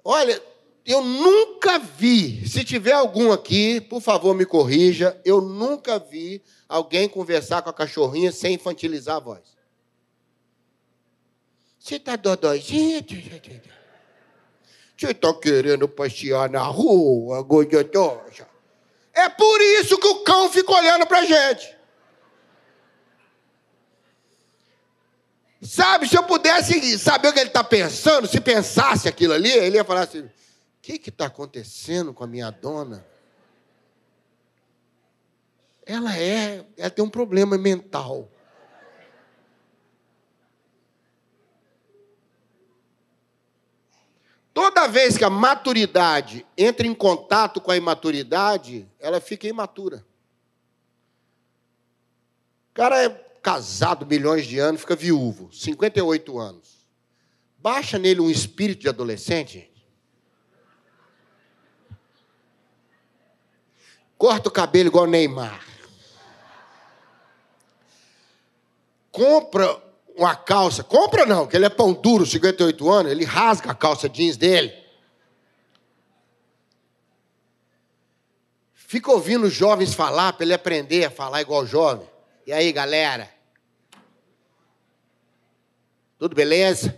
Olha, 0.05 0.43
eu 0.85 1.03
nunca 1.03 1.79
vi, 1.79 2.47
se 2.49 2.65
tiver 2.65 2.93
algum 2.93 3.31
aqui, 3.31 3.81
por 3.81 4.01
favor 4.01 4.35
me 4.35 4.45
corrija, 4.45 5.21
eu 5.25 5.41
nunca 5.41 5.99
vi 5.99 6.43
alguém 6.69 7.09
conversar 7.09 7.63
com 7.63 7.71
a 7.71 7.73
cachorrinha 7.73 8.33
sem 8.33 8.55
infantilizar 8.55 9.17
a 9.17 9.21
voz. 9.21 9.41
Você 11.79 11.97
está 11.97 12.17
dodózinho? 12.17 13.05
Você 14.97 15.11
está 15.11 15.35
querendo 15.35 15.89
passear 15.89 16.51
na 16.51 16.63
rua, 16.63 17.43
gostosa? 17.43 18.49
É 19.13 19.29
por 19.29 19.61
isso 19.61 19.99
que 19.99 20.07
o 20.07 20.25
cão 20.25 20.51
fica 20.51 20.73
olhando 20.73 21.07
para 21.07 21.19
a 21.19 21.25
gente. 21.25 21.77
Sabe, 25.61 26.09
se 26.09 26.17
eu 26.17 26.25
pudesse 26.25 26.99
saber 26.99 27.29
o 27.29 27.33
que 27.33 27.39
ele 27.39 27.49
está 27.49 27.63
pensando, 27.63 28.27
se 28.27 28.41
pensasse 28.41 29.09
aquilo 29.09 29.33
ali, 29.33 29.51
ele 29.51 29.77
ia 29.77 29.85
falar 29.85 30.03
assim: 30.03 30.29
que 30.83 31.09
está 31.09 31.27
acontecendo 31.27 32.13
com 32.13 32.25
a 32.25 32.27
minha 32.27 32.51
dona? 32.51 33.07
Ela 35.87 36.19
é, 36.19 36.67
ela 36.77 36.91
tem 36.91 37.05
um 37.05 37.09
problema 37.09 37.57
mental. 37.57 38.29
Toda 44.53 44.87
vez 44.87 45.17
que 45.17 45.25
a 45.25 45.31
maturidade 45.31 46.45
entra 46.59 46.87
em 46.87 46.95
contato 46.95 47.61
com 47.61 47.71
a 47.71 47.77
imaturidade, 47.77 48.87
ela 48.99 49.21
fica 49.21 49.47
imatura. 49.47 50.05
O 52.71 52.75
cara 52.75 53.03
é 53.03 53.09
casado 53.43 54.05
milhões 54.05 54.47
de 54.47 54.59
anos, 54.59 54.83
fica 54.83 54.95
viúvo, 54.95 55.53
58 55.53 56.39
anos. 56.39 56.87
Baixa 57.59 57.99
nele 57.99 58.21
um 58.21 58.31
espírito 58.31 58.83
de 58.83 58.89
adolescente. 58.89 59.72
Corta 64.23 64.49
o 64.49 64.53
cabelo 64.53 64.89
igual 64.89 65.05
Neymar. 65.05 65.67
Compra 69.11 69.83
uma 70.17 70.37
calça. 70.37 70.85
Compra 70.85 71.27
não, 71.27 71.45
que 71.45 71.57
ele 71.57 71.67
é 71.67 71.69
pão 71.69 71.93
duro, 71.93 72.25
58 72.25 72.89
anos, 72.89 73.11
ele 73.11 73.25
rasga 73.25 73.73
a 73.73 73.75
calça 73.75 74.09
jeans 74.09 74.37
dele. 74.37 74.73
Fica 78.73 79.11
ouvindo 79.11 79.47
os 79.49 79.53
jovens 79.53 79.93
falar 79.93 80.35
para 80.35 80.45
ele 80.45 80.55
aprender 80.55 81.07
a 81.07 81.11
falar 81.11 81.41
igual 81.41 81.67
jovem. 81.67 82.09
E 82.47 82.53
aí, 82.53 82.71
galera? 82.71 83.29
Tudo 86.17 86.37
beleza? 86.37 86.97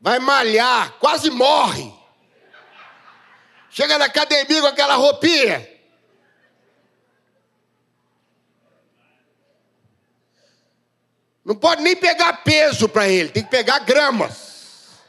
Vai 0.00 0.20
malhar, 0.20 0.92
quase 1.00 1.28
morre. 1.28 2.05
Chega 3.76 3.98
na 3.98 4.06
academia 4.06 4.62
com 4.62 4.68
aquela 4.68 4.94
roupinha. 4.94 5.68
Não 11.44 11.54
pode 11.54 11.82
nem 11.82 11.94
pegar 11.94 12.42
peso 12.42 12.88
para 12.88 13.06
ele, 13.06 13.28
tem 13.28 13.44
que 13.44 13.50
pegar 13.50 13.80
gramas. 13.80 15.02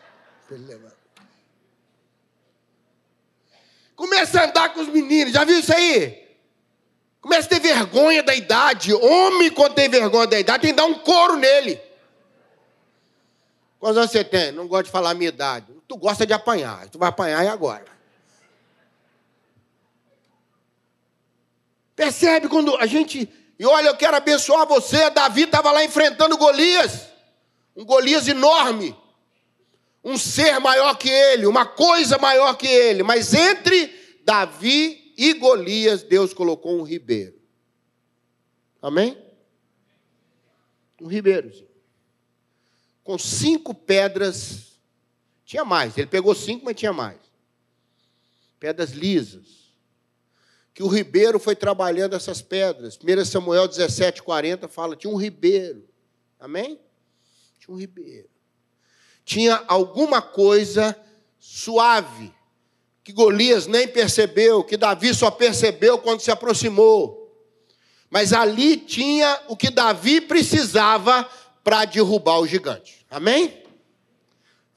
Começa 3.96 4.42
a 4.42 4.46
andar 4.48 4.74
com 4.74 4.82
os 4.82 4.90
meninos, 4.90 5.32
já 5.32 5.46
viu 5.46 5.60
isso 5.60 5.74
aí? 5.74 6.28
Começa 7.22 7.48
a 7.48 7.50
ter 7.50 7.62
vergonha 7.62 8.22
da 8.22 8.36
idade. 8.36 8.94
Homem, 8.94 9.50
quando 9.50 9.76
tem 9.76 9.88
vergonha 9.88 10.28
da 10.28 10.40
idade, 10.42 10.64
tem 10.64 10.72
que 10.72 10.76
dar 10.76 10.86
um 10.86 11.00
couro 11.00 11.38
nele. 11.38 11.80
Quantos 13.80 13.98
anos 13.98 14.12
você 14.12 14.26
tem? 14.26 14.52
Não 14.52 14.68
gosto 14.68 14.88
de 14.88 14.92
falar 14.92 15.12
a 15.12 15.14
minha 15.14 15.30
idade. 15.30 15.74
Tu 15.88 15.96
gosta 15.96 16.26
de 16.26 16.34
apanhar. 16.34 16.90
Tu 16.90 17.00
vai 17.00 17.08
apanhar 17.08 17.46
e 17.46 17.48
agora? 17.48 17.97
Percebe 21.98 22.48
quando 22.48 22.78
a 22.78 22.86
gente 22.86 23.30
e 23.60 23.66
olha, 23.66 23.88
eu 23.88 23.98
quero 23.98 24.16
abençoar 24.16 24.68
você. 24.68 25.10
Davi 25.10 25.44
estava 25.44 25.72
lá 25.72 25.84
enfrentando 25.84 26.38
Golias, 26.38 27.08
um 27.76 27.84
Golias 27.84 28.28
enorme, 28.28 28.96
um 30.04 30.18
ser 30.18 30.60
maior 30.60 30.96
que 30.98 31.10
ele, 31.10 31.48
uma 31.48 31.66
coisa 31.66 32.18
maior 32.18 32.56
que 32.56 32.68
ele, 32.68 33.04
mas 33.04 33.34
entre 33.34 34.22
Davi 34.24 35.14
e 35.18 35.34
Golias, 35.34 36.04
Deus 36.04 36.34
colocou 36.34 36.80
um 36.80 36.84
ribeiro. 36.84 37.36
Amém? 38.82 39.18
Um 41.02 41.08
ribeiro. 41.08 41.52
Com 43.04 43.18
cinco 43.18 43.74
pedras. 43.74 44.78
Tinha 45.46 45.66
mais. 45.66 45.98
Ele 45.98 46.08
pegou 46.08 46.36
cinco, 46.36 46.66
mas 46.66 46.76
tinha 46.76 46.94
mais. 46.94 47.18
Pedras 48.60 48.92
lisas. 48.92 49.67
Que 50.78 50.84
o 50.84 50.88
ribeiro 50.88 51.40
foi 51.40 51.56
trabalhando 51.56 52.16
essas 52.16 52.40
pedras. 52.40 52.96
1 53.02 53.26
Samuel 53.26 53.68
17, 53.68 54.22
40 54.22 54.68
fala: 54.68 54.96
tinha 54.96 55.12
um 55.12 55.18
ribeiro. 55.18 55.90
Amém? 56.40 56.80
Tinha 57.60 57.74
um 57.74 57.80
ribeiro 57.80 58.30
tinha 59.28 59.62
alguma 59.68 60.22
coisa 60.22 60.98
suave, 61.38 62.34
que 63.04 63.12
Golias 63.12 63.68
nem 63.68 63.86
percebeu, 63.86 64.64
que 64.64 64.78
Davi 64.78 65.14
só 65.14 65.30
percebeu 65.30 65.98
quando 65.98 66.22
se 66.22 66.32
aproximou. 66.32 67.30
Mas 68.10 68.32
ali 68.32 68.78
tinha 68.78 69.38
o 69.50 69.58
que 69.58 69.70
Davi 69.70 70.22
precisava 70.22 71.30
para 71.62 71.84
derrubar 71.84 72.40
o 72.40 72.48
gigante. 72.48 73.06
Amém? 73.12 73.66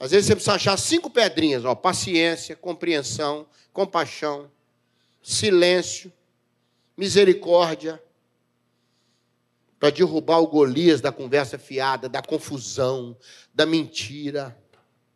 Às 0.00 0.10
vezes 0.10 0.26
você 0.26 0.34
precisa 0.34 0.56
achar 0.56 0.76
cinco 0.76 1.08
pedrinhas, 1.08 1.64
ó, 1.64 1.72
paciência, 1.76 2.56
compreensão, 2.56 3.46
compaixão, 3.72 4.50
silêncio, 5.22 6.12
misericórdia, 6.96 8.02
para 9.78 9.90
derrubar 9.90 10.38
o 10.38 10.46
Golias 10.46 11.00
da 11.00 11.10
conversa 11.10 11.58
fiada, 11.58 12.08
da 12.08 12.20
confusão, 12.20 13.16
da 13.54 13.64
mentira. 13.64 14.56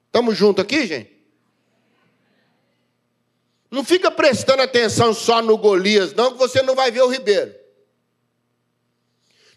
Estamos 0.07 0.37
juntos 0.37 0.65
aqui, 0.65 0.87
gente? 0.87 1.15
Não 3.71 3.85
fica 3.85 4.11
prestando 4.11 4.63
atenção 4.63 5.13
só 5.13 5.43
no 5.43 5.59
Golias, 5.59 6.15
não, 6.15 6.33
que 6.33 6.39
você 6.39 6.63
não 6.63 6.75
vai 6.75 6.91
ver 6.91 7.03
o 7.03 7.09
Ribeiro. 7.09 7.55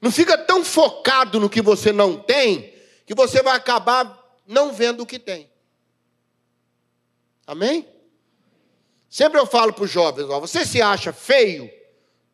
Não 0.01 0.12
fica 0.12 0.38
tão 0.38 0.65
focado 0.65 1.39
no 1.39 1.49
que 1.49 1.62
você 1.62 1.91
não 1.91 2.17
tem, 2.17 2.73
que 3.05 3.15
você 3.15 3.41
vai 3.41 3.55
acabar 3.55 4.17
não 4.45 4.73
vendo 4.73 5.01
o 5.01 5.05
que 5.05 5.19
tem. 5.19 5.49
Amém? 7.45 7.88
Sempre 9.10 9.39
eu 9.39 9.46
falo 9.46 9.74
para 9.74 9.84
os 9.84 9.91
jovens: 9.91 10.30
ó, 10.30 10.39
você 10.39 10.65
se 10.65 10.82
acha 10.82 11.13
feio? 11.13 11.70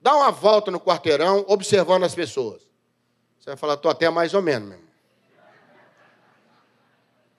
Dá 0.02 0.16
uma 0.16 0.32
volta 0.32 0.70
no 0.70 0.80
quarteirão 0.80 1.46
observando 1.48 2.04
as 2.04 2.14
pessoas. 2.14 2.62
Você 3.40 3.50
vai 3.52 3.58
falar, 3.58 3.76
estou 3.76 3.92
até 3.92 4.10
mais 4.10 4.34
ou 4.34 4.42
menos 4.42 4.70
mesmo. 4.70 4.84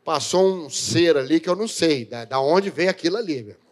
Passou 0.04 0.66
um 0.66 0.70
ser 0.70 1.16
ali 1.16 1.40
que 1.40 1.48
eu 1.48 1.56
não 1.56 1.66
sei, 1.66 2.04
da, 2.04 2.24
da 2.24 2.40
onde 2.40 2.70
veio 2.70 2.90
aquilo 2.90 3.16
ali, 3.16 3.42
meu 3.42 3.52
irmão. 3.52 3.64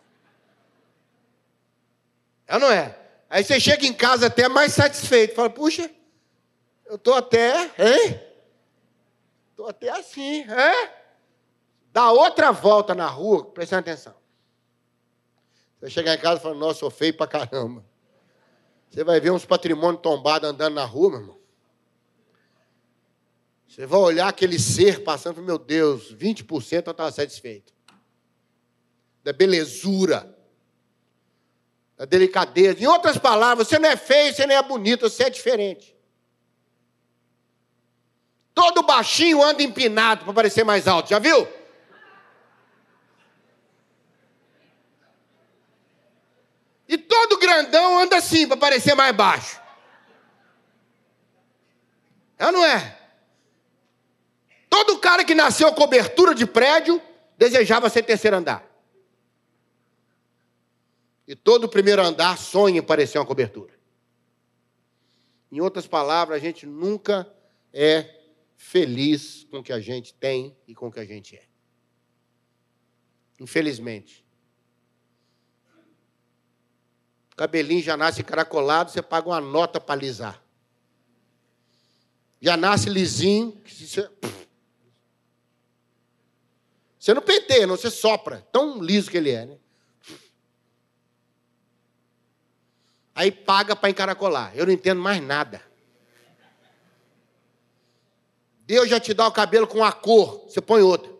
É 2.46 2.54
ou 2.54 2.60
não 2.60 2.70
é? 2.70 2.98
Aí 3.28 3.44
você 3.44 3.58
chega 3.60 3.86
em 3.86 3.92
casa 3.92 4.26
até 4.26 4.48
mais 4.48 4.72
satisfeito. 4.72 5.34
Fala, 5.34 5.48
puxa, 5.48 5.90
eu 6.86 6.96
estou 6.96 7.14
até, 7.14 7.64
hein? 7.78 8.20
Estou 9.50 9.68
até 9.68 9.90
assim, 9.90 10.42
é? 10.50 10.92
Dá 11.92 12.10
outra 12.10 12.50
volta 12.50 12.94
na 12.94 13.06
rua, 13.06 13.44
prestando 13.44 13.80
atenção. 13.80 14.21
Você 15.82 15.90
chegar 15.90 16.14
em 16.14 16.18
casa 16.18 16.38
e 16.38 16.42
falar, 16.44 16.54
nossa, 16.54 16.78
sou 16.78 16.90
feio 16.90 17.12
pra 17.12 17.26
caramba. 17.26 17.84
Você 18.88 19.02
vai 19.02 19.18
ver 19.18 19.32
uns 19.32 19.44
patrimônios 19.44 20.00
tombados 20.00 20.48
andando 20.48 20.74
na 20.74 20.84
rua, 20.84 21.10
meu 21.10 21.20
irmão. 21.20 21.38
Você 23.66 23.84
vai 23.84 23.98
olhar 23.98 24.28
aquele 24.28 24.60
ser 24.60 25.02
passando 25.02 25.42
meu 25.42 25.58
Deus, 25.58 26.14
20% 26.14 26.86
eu 26.86 26.90
estava 26.92 27.10
satisfeito. 27.10 27.74
Da 29.24 29.32
belezura, 29.32 30.32
da 31.96 32.04
delicadeza. 32.04 32.80
Em 32.80 32.86
outras 32.86 33.18
palavras, 33.18 33.66
você 33.66 33.76
não 33.76 33.88
é 33.88 33.96
feio, 33.96 34.32
você 34.32 34.46
não 34.46 34.54
é 34.54 34.62
bonito, 34.62 35.10
você 35.10 35.24
é 35.24 35.30
diferente. 35.30 35.96
Todo 38.54 38.84
baixinho 38.84 39.42
anda 39.42 39.64
empinado 39.64 40.24
para 40.24 40.32
parecer 40.32 40.62
mais 40.62 40.86
alto, 40.86 41.10
já 41.10 41.18
viu? 41.18 41.48
E 46.92 46.98
todo 46.98 47.38
grandão 47.52 47.98
anda 47.98 48.16
assim 48.16 48.46
para 48.46 48.56
parecer 48.56 48.94
mais 48.94 49.14
baixo. 49.14 49.60
É 52.38 52.46
ou 52.46 52.52
não 52.52 52.64
é? 52.64 52.98
Todo 54.68 54.98
cara 54.98 55.24
que 55.24 55.34
nasceu 55.34 55.72
cobertura 55.74 56.34
de 56.34 56.46
prédio 56.46 57.00
desejava 57.36 57.90
ser 57.90 58.02
terceiro 58.02 58.36
andar. 58.36 58.66
E 61.28 61.36
todo 61.36 61.68
primeiro 61.68 62.02
andar 62.02 62.38
sonha 62.38 62.80
em 62.80 62.82
parecer 62.82 63.18
uma 63.18 63.26
cobertura. 63.26 63.72
Em 65.50 65.60
outras 65.60 65.86
palavras, 65.86 66.36
a 66.36 66.40
gente 66.40 66.66
nunca 66.66 67.30
é 67.72 68.22
feliz 68.56 69.46
com 69.50 69.58
o 69.58 69.62
que 69.62 69.72
a 69.72 69.80
gente 69.80 70.14
tem 70.14 70.56
e 70.66 70.74
com 70.74 70.88
o 70.88 70.92
que 70.92 71.00
a 71.00 71.04
gente 71.04 71.36
é. 71.36 71.44
Infelizmente. 73.38 74.21
O 77.32 77.36
cabelinho 77.36 77.82
já 77.82 77.96
nasce 77.96 78.22
caracolado, 78.22 78.90
você 78.90 79.00
paga 79.00 79.28
uma 79.28 79.40
nota 79.40 79.80
para 79.80 79.94
alisar. 79.94 80.42
Já 82.40 82.56
nasce 82.56 82.90
lisinho, 82.90 83.60
você... 83.66 84.10
você 86.98 87.14
não 87.14 87.22
penteia, 87.22 87.66
não, 87.66 87.76
você 87.76 87.90
sopra. 87.90 88.46
Tão 88.52 88.82
liso 88.82 89.10
que 89.10 89.16
ele 89.16 89.30
é, 89.30 89.46
né? 89.46 89.58
Aí 93.14 93.30
paga 93.30 93.74
para 93.74 93.90
encaracolar. 93.90 94.52
Eu 94.54 94.66
não 94.66 94.72
entendo 94.72 95.00
mais 95.00 95.22
nada. 95.22 95.62
Deus 98.66 98.88
já 98.88 99.00
te 99.00 99.12
dá 99.12 99.26
o 99.26 99.32
cabelo 99.32 99.66
com 99.66 99.84
a 99.84 99.92
cor, 99.92 100.44
você 100.46 100.60
põe 100.60 100.82
outra. 100.82 101.12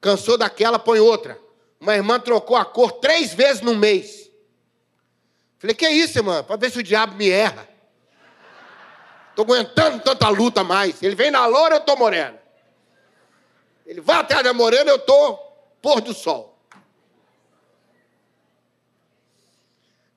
Cansou 0.00 0.36
daquela, 0.36 0.78
põe 0.78 1.00
outra. 1.00 1.41
Uma 1.82 1.96
irmã 1.96 2.20
trocou 2.20 2.56
a 2.56 2.64
cor 2.64 2.92
três 2.92 3.34
vezes 3.34 3.60
no 3.60 3.74
mês. 3.74 4.30
Falei, 5.58 5.74
que 5.74 5.88
isso, 5.88 6.16
irmã? 6.16 6.44
Para 6.44 6.54
ver 6.54 6.70
se 6.70 6.78
o 6.78 6.82
diabo 6.82 7.16
me 7.16 7.28
erra. 7.28 7.68
Estou 9.30 9.44
aguentando 9.44 9.98
tanta 9.98 10.28
luta 10.28 10.62
mais. 10.62 11.02
Ele 11.02 11.16
vem 11.16 11.32
na 11.32 11.44
loura, 11.44 11.74
eu 11.74 11.80
estou 11.80 11.96
moreno. 11.96 12.38
Ele 13.84 14.00
vai 14.00 14.20
atrás 14.20 14.44
da 14.44 14.54
morena, 14.54 14.92
eu 14.92 14.96
estou 14.96 15.36
pôr 15.82 16.00
do 16.00 16.14
sol. 16.14 16.56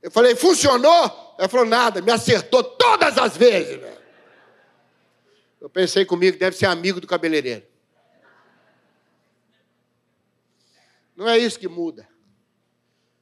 Eu 0.04 0.12
falei, 0.12 0.36
funcionou? 0.36 1.36
Ela 1.40 1.50
falou, 1.50 1.66
nada, 1.66 2.00
me 2.00 2.12
acertou 2.12 2.64
todas 2.64 3.18
as 3.18 3.36
vezes. 3.36 3.82
Velho. 3.82 3.98
Eu 5.60 5.68
pensei 5.68 6.06
comigo, 6.06 6.38
deve 6.38 6.56
ser 6.56 6.68
amigo 6.68 7.02
do 7.02 7.08
cabeleireiro. 7.08 7.66
Não 11.16 11.28
é 11.28 11.38
isso 11.38 11.60
que 11.60 11.68
muda. 11.68 12.08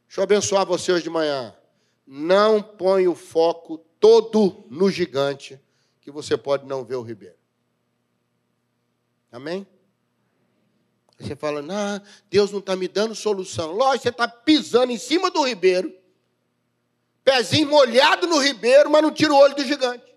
Deixa 0.07 0.19
eu 0.19 0.23
abençoar 0.23 0.65
você 0.65 0.91
hoje 0.91 1.03
de 1.03 1.09
manhã. 1.09 1.55
Não 2.05 2.61
põe 2.61 3.07
o 3.07 3.15
foco 3.15 3.77
todo 3.99 4.65
no 4.69 4.89
gigante, 4.91 5.59
que 6.01 6.11
você 6.11 6.35
pode 6.35 6.65
não 6.65 6.83
ver 6.83 6.95
o 6.95 7.01
ribeiro. 7.01 7.37
Amém? 9.31 9.65
Você 11.19 11.35
fala, 11.35 11.61
não, 11.61 12.01
Deus 12.29 12.51
não 12.51 12.59
está 12.59 12.75
me 12.75 12.87
dando 12.87 13.15
solução. 13.15 13.71
Lógico, 13.71 14.03
você 14.03 14.09
está 14.09 14.27
pisando 14.27 14.91
em 14.91 14.97
cima 14.97 15.31
do 15.31 15.43
ribeiro, 15.43 15.95
pezinho 17.23 17.69
molhado 17.69 18.27
no 18.27 18.39
ribeiro, 18.39 18.89
mas 18.89 19.01
não 19.01 19.11
tira 19.11 19.33
o 19.33 19.37
olho 19.37 19.55
do 19.55 19.63
gigante. 19.63 20.13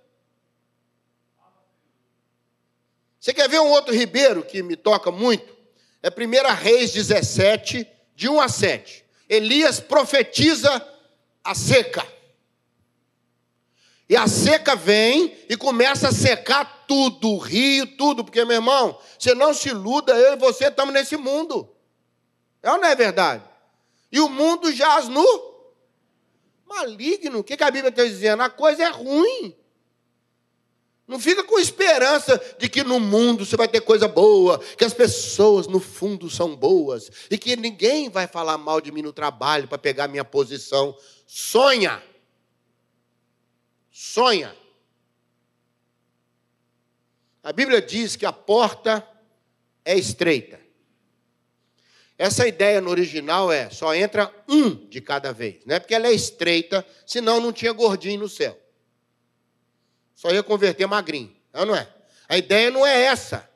Você 3.19 3.33
quer 3.33 3.49
ver 3.49 3.61
um 3.61 3.71
outro 3.71 3.95
ribeiro 3.95 4.45
que 4.45 4.63
me 4.63 4.77
toca 4.77 5.11
muito? 5.11 5.56
É 6.07 6.09
1 6.09 6.55
Reis 6.55 6.93
17, 6.93 7.85
de 8.15 8.29
1 8.29 8.41
a 8.41 8.49
7. 8.49 9.05
Elias 9.29 9.81
profetiza 9.81 10.71
a 11.43 11.53
seca. 11.53 12.07
E 14.09 14.17
a 14.17 14.29
seca 14.29 14.77
vem 14.77 15.37
e 15.49 15.57
começa 15.57 16.11
a 16.11 16.13
secar 16.13 16.85
tudo, 16.87 17.31
o 17.31 17.39
rio, 17.39 17.89
tudo, 17.97 18.23
porque, 18.23 18.45
meu 18.45 18.55
irmão, 18.55 18.97
você 19.19 19.35
não 19.35 19.53
se 19.53 19.71
iluda, 19.71 20.15
eu 20.15 20.35
e 20.35 20.37
você 20.37 20.69
estamos 20.69 20.95
nesse 20.95 21.17
mundo. 21.17 21.69
É 22.63 22.71
ou 22.71 22.79
não 22.79 22.87
é 22.87 22.95
verdade? 22.95 23.43
E 24.13 24.21
o 24.21 24.29
mundo 24.29 24.71
jaz 24.71 25.09
no 25.09 25.27
maligno. 26.67 27.41
O 27.41 27.45
que 27.45 27.55
a 27.55 27.69
Bíblia 27.69 27.89
está 27.89 28.05
dizendo? 28.05 28.45
A 28.45 28.49
coisa 28.49 28.85
é 28.85 28.89
ruim. 28.91 29.57
Não 31.07 31.21
fica 31.21 31.45
com 31.45 31.59
esperança 31.59 32.41
de 32.59 32.69
que 32.69 32.83
no 32.83 32.99
mundo 32.99 33.47
você 33.47 33.57
vai 33.57 33.69
ter 33.69 33.81
coisa 33.81 34.09
boa, 34.09 34.59
que 34.59 34.85
as 34.85 34.93
pessoas 34.93 35.69
no 35.69 35.79
fundo 35.79 36.29
são 36.29 36.57
boas 36.57 37.11
e 37.31 37.39
que 37.39 37.55
ninguém 37.55 38.11
vai 38.11 38.27
falar 38.27 38.59
mal 38.59 38.81
de 38.81 38.91
mim 38.91 39.03
no 39.03 39.13
trabalho 39.13 39.69
para 39.69 39.79
pegar 39.79 40.09
minha 40.09 40.25
posição. 40.25 40.97
Sonha. 41.25 42.03
Sonha. 43.93 44.57
A 47.41 47.53
Bíblia 47.53 47.81
diz 47.81 48.17
que 48.17 48.27
a 48.27 48.33
porta 48.33 49.07
é 49.85 49.97
estreita. 49.97 50.59
Essa 52.19 52.49
ideia 52.49 52.81
no 52.81 52.91
original 52.91 53.53
é 53.53 53.71
só 53.71 53.95
entra 53.95 54.35
um 54.49 54.75
de 54.89 55.01
cada 55.01 55.33
vez, 55.33 55.65
não 55.65 55.77
é 55.77 55.79
porque 55.79 55.95
ela 55.95 56.09
é 56.09 56.13
estreita, 56.13 56.85
senão 57.07 57.41
não 57.41 57.53
tinha 57.53 57.73
gordinho 57.73 58.21
no 58.21 58.29
céu. 58.29 58.59
Só 60.17 60.31
ia 60.31 60.43
converter 60.43 60.87
magrinho, 60.87 61.31
não 61.53 61.77
é? 61.77 61.87
A 62.27 62.39
ideia 62.39 62.71
não 62.71 62.85
é 62.85 63.03
essa. 63.03 63.49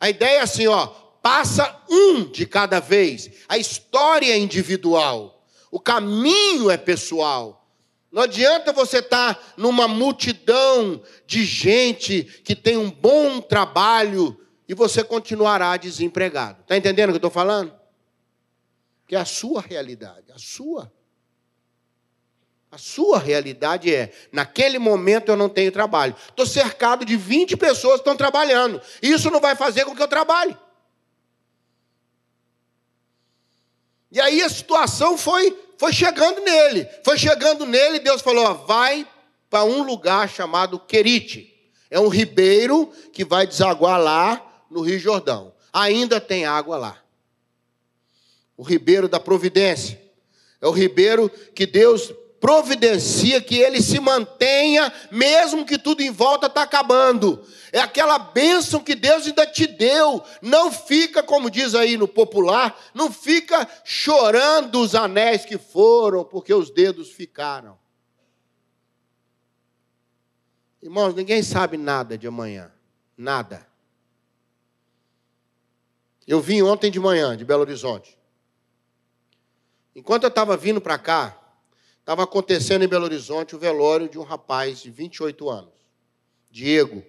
A 0.00 0.08
ideia 0.08 0.38
é 0.38 0.40
assim, 0.40 0.66
ó, 0.66 0.86
passa 1.22 1.82
um 1.88 2.24
de 2.24 2.46
cada 2.46 2.80
vez. 2.80 3.30
A 3.46 3.58
história 3.58 4.32
é 4.32 4.38
individual, 4.38 5.46
o 5.70 5.78
caminho 5.78 6.70
é 6.70 6.78
pessoal. 6.78 7.68
Não 8.10 8.22
adianta 8.22 8.72
você 8.72 8.98
estar 8.98 9.34
tá 9.34 9.42
numa 9.58 9.86
multidão 9.86 11.02
de 11.26 11.44
gente 11.44 12.24
que 12.42 12.56
tem 12.56 12.78
um 12.78 12.90
bom 12.90 13.42
trabalho 13.42 14.40
e 14.66 14.72
você 14.72 15.04
continuará 15.04 15.76
desempregado. 15.76 16.62
Está 16.62 16.78
entendendo 16.78 17.10
o 17.10 17.12
que 17.12 17.16
eu 17.16 17.28
estou 17.28 17.30
falando? 17.30 17.74
Que 19.06 19.14
é 19.14 19.18
a 19.18 19.26
sua 19.26 19.60
realidade, 19.60 20.32
a 20.32 20.38
sua. 20.38 20.90
A 22.76 22.78
sua 22.78 23.18
realidade 23.18 23.90
é, 23.90 24.12
naquele 24.30 24.78
momento 24.78 25.30
eu 25.30 25.36
não 25.36 25.48
tenho 25.48 25.72
trabalho. 25.72 26.14
Estou 26.28 26.44
cercado 26.44 27.06
de 27.06 27.16
20 27.16 27.56
pessoas 27.56 27.94
que 27.94 28.00
estão 28.00 28.14
trabalhando. 28.14 28.82
Isso 29.00 29.30
não 29.30 29.40
vai 29.40 29.56
fazer 29.56 29.86
com 29.86 29.96
que 29.96 30.02
eu 30.02 30.06
trabalhe. 30.06 30.54
E 34.12 34.20
aí 34.20 34.42
a 34.42 34.48
situação 34.50 35.16
foi, 35.16 35.58
foi 35.78 35.90
chegando 35.90 36.42
nele. 36.42 36.86
Foi 37.02 37.16
chegando 37.16 37.64
nele, 37.64 37.98
Deus 37.98 38.20
falou: 38.20 38.44
ó, 38.44 38.52
vai 38.52 39.08
para 39.48 39.64
um 39.64 39.82
lugar 39.82 40.28
chamado 40.28 40.78
Querite. 40.78 41.50
É 41.90 41.98
um 41.98 42.08
ribeiro 42.08 42.92
que 43.10 43.24
vai 43.24 43.46
desaguar 43.46 43.98
lá 43.98 44.64
no 44.70 44.82
Rio 44.82 44.98
Jordão. 44.98 45.54
Ainda 45.72 46.20
tem 46.20 46.44
água 46.44 46.76
lá 46.76 47.02
o 48.54 48.62
ribeiro 48.62 49.08
da 49.08 49.18
providência. 49.18 49.98
É 50.60 50.66
o 50.66 50.72
ribeiro 50.72 51.30
que 51.54 51.66
Deus 51.66 52.12
providencia 52.40 53.40
que 53.40 53.56
ele 53.56 53.82
se 53.82 53.98
mantenha, 53.98 54.92
mesmo 55.10 55.64
que 55.64 55.78
tudo 55.78 56.02
em 56.02 56.10
volta 56.10 56.46
está 56.46 56.62
acabando. 56.62 57.44
É 57.72 57.80
aquela 57.80 58.18
bênção 58.18 58.80
que 58.80 58.94
Deus 58.94 59.26
ainda 59.26 59.46
te 59.46 59.66
deu. 59.66 60.22
Não 60.40 60.70
fica, 60.70 61.22
como 61.22 61.50
diz 61.50 61.74
aí 61.74 61.96
no 61.96 62.08
popular, 62.08 62.78
não 62.94 63.12
fica 63.12 63.68
chorando 63.84 64.80
os 64.80 64.94
anéis 64.94 65.44
que 65.44 65.58
foram, 65.58 66.24
porque 66.24 66.52
os 66.52 66.70
dedos 66.70 67.10
ficaram. 67.10 67.78
Irmãos, 70.82 71.14
ninguém 71.14 71.42
sabe 71.42 71.76
nada 71.76 72.16
de 72.16 72.26
amanhã. 72.26 72.70
Nada. 73.16 73.66
Eu 76.26 76.40
vim 76.40 76.62
ontem 76.62 76.90
de 76.90 77.00
manhã, 77.00 77.36
de 77.36 77.44
Belo 77.44 77.62
Horizonte. 77.62 78.16
Enquanto 79.94 80.24
eu 80.24 80.28
estava 80.28 80.56
vindo 80.56 80.80
para 80.80 80.98
cá, 80.98 81.45
estava 82.06 82.22
acontecendo 82.22 82.84
em 82.84 82.88
Belo 82.88 83.04
Horizonte 83.04 83.56
o 83.56 83.58
velório 83.58 84.08
de 84.08 84.16
um 84.16 84.22
rapaz 84.22 84.80
de 84.80 84.92
28 84.92 85.50
anos, 85.50 85.74
Diego, 86.48 87.04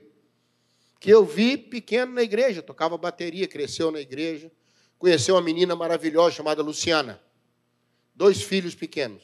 que 1.00 1.12
eu 1.12 1.24
vi 1.24 1.56
pequeno 1.56 2.14
na 2.14 2.24
igreja, 2.24 2.64
tocava 2.64 2.98
bateria, 2.98 3.48
cresceu 3.48 3.92
na 3.92 4.00
igreja, 4.00 4.52
conheceu 4.98 5.36
uma 5.36 5.42
menina 5.42 5.76
maravilhosa 5.76 6.38
chamada 6.38 6.64
Luciana, 6.64 7.22
dois 8.16 8.42
filhos 8.42 8.74
pequenos, 8.74 9.22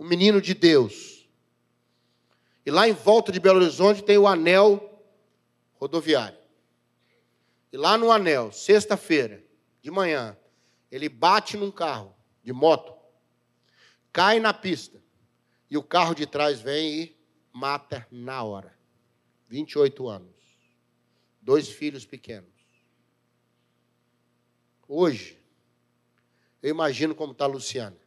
um 0.00 0.06
menino 0.06 0.40
de 0.40 0.54
Deus. 0.54 1.28
E 2.64 2.70
lá 2.70 2.88
em 2.88 2.94
volta 2.94 3.30
de 3.30 3.38
Belo 3.38 3.60
Horizonte 3.60 4.02
tem 4.02 4.16
o 4.16 4.26
anel 4.26 5.04
rodoviário. 5.74 6.38
E 7.70 7.76
lá 7.76 7.98
no 7.98 8.10
anel, 8.10 8.50
sexta-feira, 8.52 9.44
de 9.82 9.90
manhã, 9.90 10.34
ele 10.90 11.10
bate 11.10 11.58
num 11.58 11.70
carro 11.70 12.16
de 12.42 12.54
moto, 12.54 12.95
cai 14.16 14.40
na 14.40 14.54
pista 14.54 14.98
e 15.70 15.76
o 15.76 15.82
carro 15.82 16.14
de 16.14 16.24
trás 16.26 16.58
vem 16.58 17.02
e 17.02 17.16
mata 17.52 18.08
na 18.10 18.42
hora. 18.42 18.74
28 19.46 20.08
anos. 20.08 20.34
Dois 21.42 21.68
filhos 21.68 22.06
pequenos. 22.06 22.50
Hoje, 24.88 25.38
eu 26.62 26.70
imagino 26.70 27.14
como 27.14 27.32
está 27.32 27.44
a 27.44 27.48
Luciana. 27.48 27.98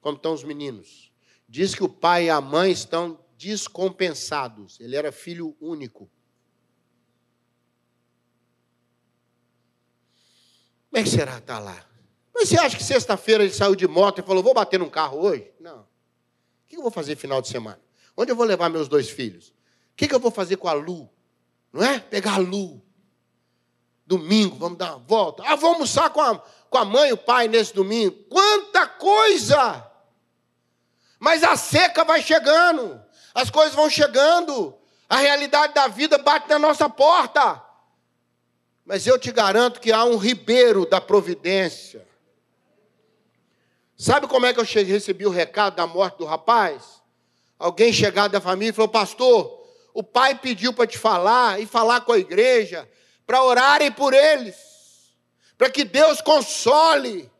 Como 0.00 0.16
estão 0.16 0.32
os 0.32 0.44
meninos. 0.44 1.12
Diz 1.46 1.74
que 1.74 1.84
o 1.84 1.88
pai 1.88 2.24
e 2.24 2.30
a 2.30 2.40
mãe 2.40 2.72
estão 2.72 3.22
descompensados. 3.36 4.80
Ele 4.80 4.96
era 4.96 5.12
filho 5.12 5.54
único. 5.60 6.10
Como 10.88 11.00
é 11.00 11.02
que 11.02 11.10
será 11.10 11.36
estar 11.36 11.56
tá 11.56 11.58
lá? 11.58 11.89
Mas 12.40 12.48
você 12.48 12.58
acha 12.58 12.74
que 12.74 12.82
sexta-feira 12.82 13.44
ele 13.44 13.52
saiu 13.52 13.74
de 13.74 13.86
moto 13.86 14.18
e 14.18 14.22
falou: 14.22 14.42
vou 14.42 14.54
bater 14.54 14.78
num 14.78 14.88
carro 14.88 15.20
hoje? 15.20 15.52
Não. 15.60 15.80
O 15.80 15.86
que 16.66 16.76
eu 16.78 16.80
vou 16.80 16.90
fazer 16.90 17.14
final 17.14 17.42
de 17.42 17.48
semana? 17.48 17.78
Onde 18.16 18.32
eu 18.32 18.36
vou 18.36 18.46
levar 18.46 18.70
meus 18.70 18.88
dois 18.88 19.10
filhos? 19.10 19.48
O 19.48 19.52
que 19.94 20.14
eu 20.14 20.18
vou 20.18 20.30
fazer 20.30 20.56
com 20.56 20.66
a 20.66 20.72
Lu? 20.72 21.10
Não 21.70 21.84
é? 21.84 21.98
Pegar 21.98 22.36
a 22.36 22.38
Lu. 22.38 22.80
Domingo, 24.06 24.56
vamos 24.56 24.78
dar 24.78 24.92
uma 24.92 25.04
volta. 25.06 25.42
Ah, 25.44 25.54
vamos 25.54 25.74
almoçar 25.74 26.08
com 26.08 26.22
a, 26.22 26.38
com 26.70 26.78
a 26.78 26.84
mãe 26.86 27.10
e 27.10 27.12
o 27.12 27.18
pai 27.18 27.46
nesse 27.46 27.74
domingo. 27.74 28.16
Quanta 28.30 28.86
coisa! 28.86 29.86
Mas 31.18 31.44
a 31.44 31.56
seca 31.56 32.04
vai 32.04 32.22
chegando, 32.22 32.98
as 33.34 33.50
coisas 33.50 33.74
vão 33.74 33.90
chegando, 33.90 34.74
a 35.06 35.18
realidade 35.18 35.74
da 35.74 35.88
vida 35.88 36.16
bate 36.16 36.48
na 36.48 36.58
nossa 36.58 36.88
porta. 36.88 37.62
Mas 38.86 39.06
eu 39.06 39.18
te 39.18 39.30
garanto 39.30 39.78
que 39.78 39.92
há 39.92 40.04
um 40.04 40.16
ribeiro 40.16 40.86
da 40.86 41.02
providência 41.02 42.08
Sabe 44.00 44.26
como 44.26 44.46
é 44.46 44.54
que 44.54 44.58
eu 44.58 44.64
cheguei, 44.64 44.94
recebi 44.94 45.26
o 45.26 45.30
recado 45.30 45.76
da 45.76 45.86
morte 45.86 46.16
do 46.16 46.24
rapaz? 46.24 47.02
Alguém 47.58 47.92
chegado 47.92 48.32
da 48.32 48.40
família 48.40 48.72
falou: 48.72 48.88
Pastor, 48.88 49.62
o 49.92 50.02
pai 50.02 50.34
pediu 50.36 50.72
para 50.72 50.86
te 50.86 50.96
falar 50.96 51.60
e 51.60 51.66
falar 51.66 52.00
com 52.00 52.12
a 52.12 52.18
igreja, 52.18 52.90
para 53.26 53.42
orarem 53.42 53.92
por 53.92 54.14
eles, 54.14 54.56
para 55.58 55.68
que 55.68 55.84
Deus 55.84 56.22
console. 56.22 57.30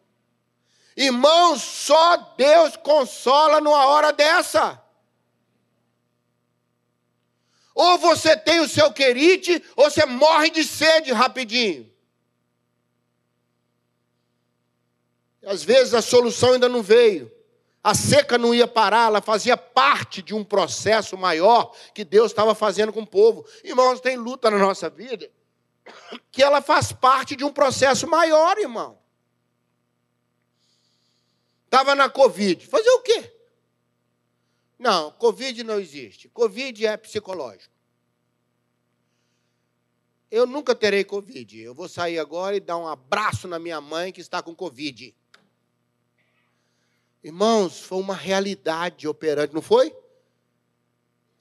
Irmãos, 0.94 1.62
só 1.62 2.34
Deus 2.36 2.76
consola 2.76 3.58
numa 3.62 3.86
hora 3.86 4.12
dessa. 4.12 4.78
Ou 7.74 7.96
você 7.96 8.36
tem 8.36 8.60
o 8.60 8.68
seu 8.68 8.92
querite, 8.92 9.64
ou 9.76 9.90
você 9.90 10.04
morre 10.04 10.50
de 10.50 10.62
sede 10.62 11.10
rapidinho. 11.10 11.89
Às 15.44 15.62
vezes 15.62 15.94
a 15.94 16.02
solução 16.02 16.52
ainda 16.52 16.68
não 16.68 16.82
veio. 16.82 17.30
A 17.82 17.94
seca 17.94 18.36
não 18.36 18.54
ia 18.54 18.68
parar, 18.68 19.06
ela 19.06 19.22
fazia 19.22 19.56
parte 19.56 20.20
de 20.20 20.34
um 20.34 20.44
processo 20.44 21.16
maior 21.16 21.74
que 21.94 22.04
Deus 22.04 22.30
estava 22.30 22.54
fazendo 22.54 22.92
com 22.92 23.00
o 23.00 23.06
povo. 23.06 23.46
Irmãos, 23.64 24.00
tem 24.00 24.16
luta 24.16 24.50
na 24.50 24.58
nossa 24.58 24.90
vida 24.90 25.30
que 26.30 26.42
ela 26.42 26.60
faz 26.60 26.92
parte 26.92 27.34
de 27.34 27.42
um 27.42 27.52
processo 27.52 28.06
maior, 28.06 28.58
irmão. 28.58 28.98
Estava 31.64 31.94
na 31.94 32.10
Covid. 32.10 32.66
Fazer 32.66 32.90
o 32.90 33.00
quê? 33.00 33.32
Não, 34.78 35.12
Covid 35.12 35.62
não 35.64 35.78
existe. 35.78 36.28
Covid 36.28 36.86
é 36.86 36.96
psicológico. 36.96 37.72
Eu 40.30 40.46
nunca 40.46 40.74
terei 40.74 41.04
Covid. 41.04 41.60
Eu 41.60 41.74
vou 41.74 41.88
sair 41.88 42.18
agora 42.18 42.56
e 42.56 42.60
dar 42.60 42.76
um 42.76 42.86
abraço 42.86 43.48
na 43.48 43.58
minha 43.58 43.80
mãe 43.80 44.12
que 44.12 44.20
está 44.20 44.42
com 44.42 44.54
Covid. 44.54 45.14
Irmãos, 47.22 47.80
foi 47.80 47.98
uma 47.98 48.14
realidade 48.14 49.06
operante, 49.06 49.54
não 49.54 49.62
foi? 49.62 49.94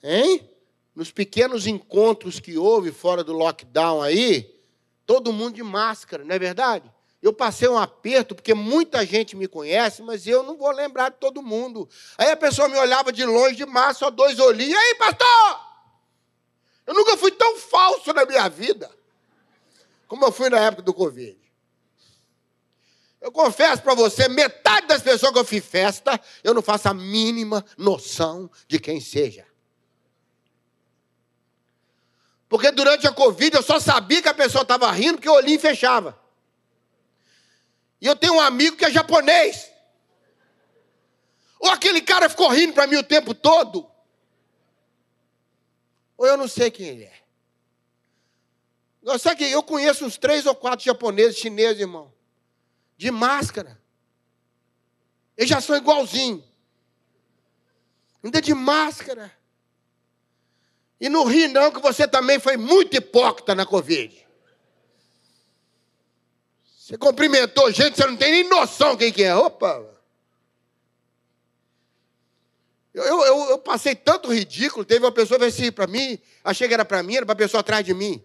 Hein? 0.04 0.50
Nos 0.96 1.12
pequenos 1.12 1.68
encontros 1.68 2.40
que 2.40 2.58
houve 2.58 2.92
fora 2.92 3.24
do 3.24 3.34
lockdown 3.34 4.02
aí, 4.02 4.60
todo 5.06 5.32
mundo 5.32 5.56
de 5.56 5.64
máscara, 5.64 6.24
não 6.24 6.36
é 6.36 6.40
verdade? 6.40 6.92
Eu 7.22 7.34
passei 7.34 7.68
um 7.68 7.78
aperto, 7.78 8.36
porque 8.36 8.54
muita 8.54 9.06
gente 9.06 9.36
me 9.36 9.48
conhece, 9.48 10.02
mas 10.02 10.26
eu 10.26 10.44
não 10.44 10.58
vou 10.58 10.72
lembrar 10.72 11.10
de 11.10 11.18
todo 11.18 11.42
mundo. 11.42 11.88
Aí 12.18 12.32
a 12.32 12.38
pessoa 12.38 12.68
me 12.68 12.78
olhava 12.78 13.12
de 13.12 13.26
longe, 13.26 13.56
de 13.56 13.66
máscara, 13.66 13.94
só 13.94 14.10
dois 14.10 14.40
olhinhos. 14.40 14.74
E 14.74 14.78
aí, 14.78 14.96
pastor? 14.96 15.70
Eu 16.88 16.94
nunca 16.94 17.18
fui 17.18 17.32
tão 17.32 17.58
falso 17.58 18.14
na 18.14 18.26
minha 18.26 18.48
vida 18.50 18.90
como 20.10 20.26
eu 20.26 20.32
fui 20.32 20.50
na 20.50 20.60
época 20.60 20.82
do 20.82 20.94
Covid. 20.94 21.38
Eu 23.22 23.32
confesso 23.32 23.82
para 23.82 23.94
você, 23.94 24.30
metade 24.30 24.88
das 24.88 25.02
pessoas 25.02 25.34
que 25.34 25.40
eu 25.40 25.46
fiz 25.46 25.66
festa, 25.66 26.20
eu 26.44 26.54
não 26.54 26.62
faço 26.62 26.88
a 26.88 26.94
mínima 26.94 27.66
noção 27.78 28.50
de 28.68 28.80
quem 28.80 29.02
seja. 29.02 29.46
Porque 32.48 32.72
durante 32.72 33.06
a 33.06 33.12
Covid 33.12 33.58
eu 33.58 33.64
só 33.64 33.80
sabia 33.80 34.22
que 34.22 34.30
a 34.30 34.34
pessoa 34.34 34.62
estava 34.62 34.90
rindo 34.92 35.16
porque 35.16 35.30
o 35.30 35.34
olhinho 35.34 35.60
fechava. 35.60 36.18
E 38.02 38.08
eu 38.08 38.16
tenho 38.16 38.36
um 38.36 38.40
amigo 38.40 38.78
que 38.78 38.86
é 38.86 38.92
japonês. 38.92 39.70
Ou 41.60 41.70
aquele 41.70 42.02
cara 42.02 42.30
ficou 42.30 42.48
rindo 42.50 42.74
para 42.74 42.88
mim 42.88 42.96
o 42.96 43.04
tempo 43.04 43.36
todo. 43.36 43.86
Ou 46.18 46.26
eu 46.26 46.38
não 46.38 46.48
sei 46.48 46.72
quem 46.72 46.88
ele 46.88 47.04
é. 47.04 47.20
Sabe 49.20 49.38
que 49.38 49.52
eu 49.52 49.62
conheço 49.62 50.06
uns 50.06 50.18
três 50.18 50.46
ou 50.46 50.56
quatro 50.56 50.86
japoneses, 50.86 51.38
chineses, 51.38 51.82
irmão, 51.82 52.12
de 53.00 53.10
máscara. 53.12 53.82
Eles 55.38 55.50
já 55.50 55.62
são 55.62 55.78
igualzinhos. 55.78 56.44
Ainda 58.22 58.42
de 58.42 58.54
máscara. 58.54 59.32
E 61.00 61.08
não 61.08 61.24
ri 61.24 61.48
não, 61.48 61.72
que 61.72 61.80
você 61.80 62.06
também 62.06 62.40
foi 62.40 62.58
muito 62.58 62.98
hipócrita 62.98 63.56
na 63.56 63.66
Covid. 63.66 64.28
Você 66.78 66.98
cumprimentou 66.98 67.72
gente, 67.72 67.96
você 67.96 68.06
não 68.06 68.18
tem 68.18 68.34
nem 68.34 68.50
noção 68.50 68.98
quem 68.98 69.14
que 69.14 69.24
é. 69.24 69.34
Opa! 69.34 69.82
Eu, 72.94 73.06
eu, 73.06 73.50
eu 73.52 73.60
passei 73.60 73.96
tanto 73.96 74.34
ridículo, 74.34 74.84
teve 74.84 75.06
uma 75.06 75.12
pessoa 75.12 75.40
que 75.40 75.46
assim 75.46 75.72
para 75.72 75.88
mim, 75.88 76.20
achei 76.44 76.68
que 76.68 76.74
era 76.74 76.84
para 76.84 77.02
mim, 77.02 77.16
era 77.16 77.26
para 77.26 77.32
a 77.32 77.38
pessoa 77.38 77.62
atrás 77.62 77.86
de 77.86 77.94
mim. 77.94 78.22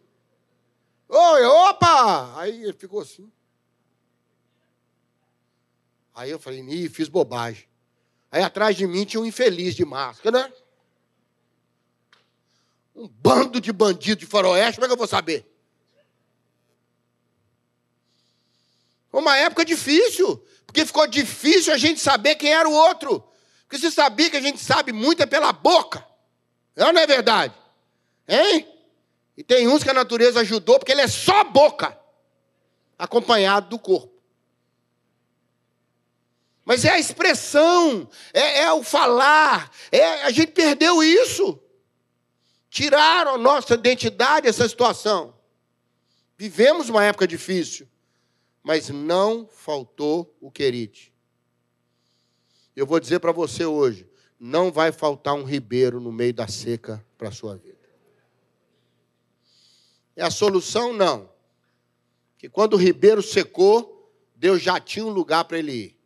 Oi, 1.09 1.45
opa! 1.45 2.41
Aí 2.41 2.65
ele 2.65 2.73
ficou 2.73 3.03
assim. 3.03 3.31
Aí 6.15 6.31
eu 6.31 6.39
falei, 6.39 6.61
ih, 6.61 6.89
fiz 6.89 7.09
bobagem. 7.09 7.67
Aí 8.31 8.43
atrás 8.43 8.77
de 8.77 8.87
mim 8.87 9.05
tinha 9.05 9.21
um 9.21 9.27
infeliz 9.27 9.75
de 9.75 9.85
máscara, 9.85 10.43
né? 10.43 10.53
Um 12.95 13.09
bando 13.09 13.61
de 13.61 13.73
bandidos 13.73 14.25
de 14.25 14.27
faroeste, 14.27 14.77
como 14.77 14.85
é 14.85 14.89
que 14.89 14.93
eu 14.93 14.99
vou 14.99 15.09
saber? 15.09 15.45
Foi 19.09 19.21
uma 19.21 19.37
época 19.37 19.65
difícil, 19.65 20.45
porque 20.67 20.87
ficou 20.87 21.07
difícil 21.07 21.73
a 21.73 21.77
gente 21.77 22.01
saber 22.01 22.37
quem 22.37 22.53
era 22.53 22.69
o 22.69 22.73
outro. 22.73 23.23
Porque 23.63 23.79
você 23.79 23.91
sabia 23.91 24.31
que 24.31 24.37
a 24.37 24.41
gente 24.41 24.59
sabe 24.59 24.93
muito 24.93 25.23
é 25.23 25.27
pela 25.27 25.53
boca. 25.53 26.07
Não, 26.77 26.93
não 26.93 27.01
é 27.01 27.07
verdade? 27.07 27.55
Hein? 28.29 28.69
E 29.37 29.43
tem 29.43 29.67
uns 29.67 29.83
que 29.83 29.91
a 29.91 29.95
natureza 29.95 30.41
ajudou 30.41 30.79
porque 30.79 30.93
ele 30.93 31.01
é 31.01 31.09
só 31.09 31.43
boca, 31.45 31.99
acompanhado 32.97 33.69
do 33.69 33.79
corpo. 33.79 34.14
Mas 36.65 36.85
é 36.85 36.91
a 36.91 36.99
expressão, 36.99 38.09
é, 38.33 38.63
é 38.63 38.73
o 38.73 38.83
falar, 38.83 39.71
é, 39.93 40.23
a 40.23 40.31
gente 40.31 40.53
perdeu 40.53 41.03
isso. 41.03 41.61
Tiraram 42.71 43.35
a 43.35 43.39
nossa 43.39 43.75
identidade 43.75 44.49
essa 44.49 44.69
situação. 44.69 45.35
Vivemos 46.37 46.89
uma 46.89 47.05
época 47.05 47.27
difícil, 47.27 47.87
mas 48.63 48.89
não 48.89 49.47
faltou 49.47 50.35
o 50.41 50.51
querite. 50.51 51.13
Eu 52.75 52.87
vou 52.87 52.99
dizer 52.99 53.21
para 53.21 53.31
você 53.31 53.65
hoje: 53.65 54.09
não 54.41 54.73
vai 54.73 54.91
faltar 54.91 55.35
um 55.35 55.45
ribeiro 55.45 56.01
no 56.01 56.11
meio 56.11 56.35
da 56.35 56.49
seca 56.49 57.05
para 57.17 57.29
a 57.29 57.33
sua 57.33 57.57
vida. 57.57 57.75
É 60.17 60.25
a 60.25 60.31
solução? 60.31 60.93
Não. 60.93 61.31
Que 62.39 62.49
quando 62.49 62.75
o 62.75 62.79
ribeiro 62.79 63.23
secou, 63.23 64.13
Deus 64.35 64.61
já 64.61 64.81
tinha 64.81 65.05
um 65.05 65.11
lugar 65.11 65.45
para 65.45 65.59
ele 65.59 65.73
ir. 65.73 66.04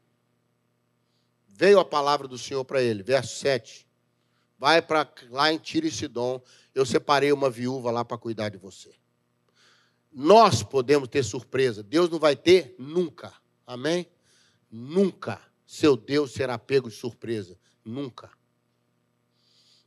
Veio 1.59 1.81
a 1.81 1.85
palavra 1.85 2.29
do 2.29 2.39
Senhor 2.39 2.65
para 2.65 2.81
ele, 2.81 3.03
verso 3.03 3.35
7. 3.41 3.85
Vai 4.57 4.81
para 4.81 5.13
lá 5.29 5.53
em 5.53 5.59
Tiro 5.59 5.89
e 5.89 5.91
Sidom, 5.91 6.41
eu 6.73 6.87
separei 6.87 7.33
uma 7.33 7.51
viúva 7.51 7.91
lá 7.91 8.05
para 8.05 8.17
cuidar 8.17 8.49
de 8.49 8.57
você. 8.57 8.95
Nós 10.13 10.63
podemos 10.63 11.09
ter 11.09 11.25
surpresa, 11.25 11.83
Deus 11.83 12.09
não 12.09 12.21
vai 12.21 12.37
ter 12.37 12.77
nunca. 12.79 13.33
Amém? 13.67 14.09
Nunca 14.71 15.43
seu 15.67 15.97
Deus 15.97 16.31
será 16.31 16.57
pego 16.57 16.89
de 16.89 16.95
surpresa. 16.95 17.59
Nunca. 17.85 18.31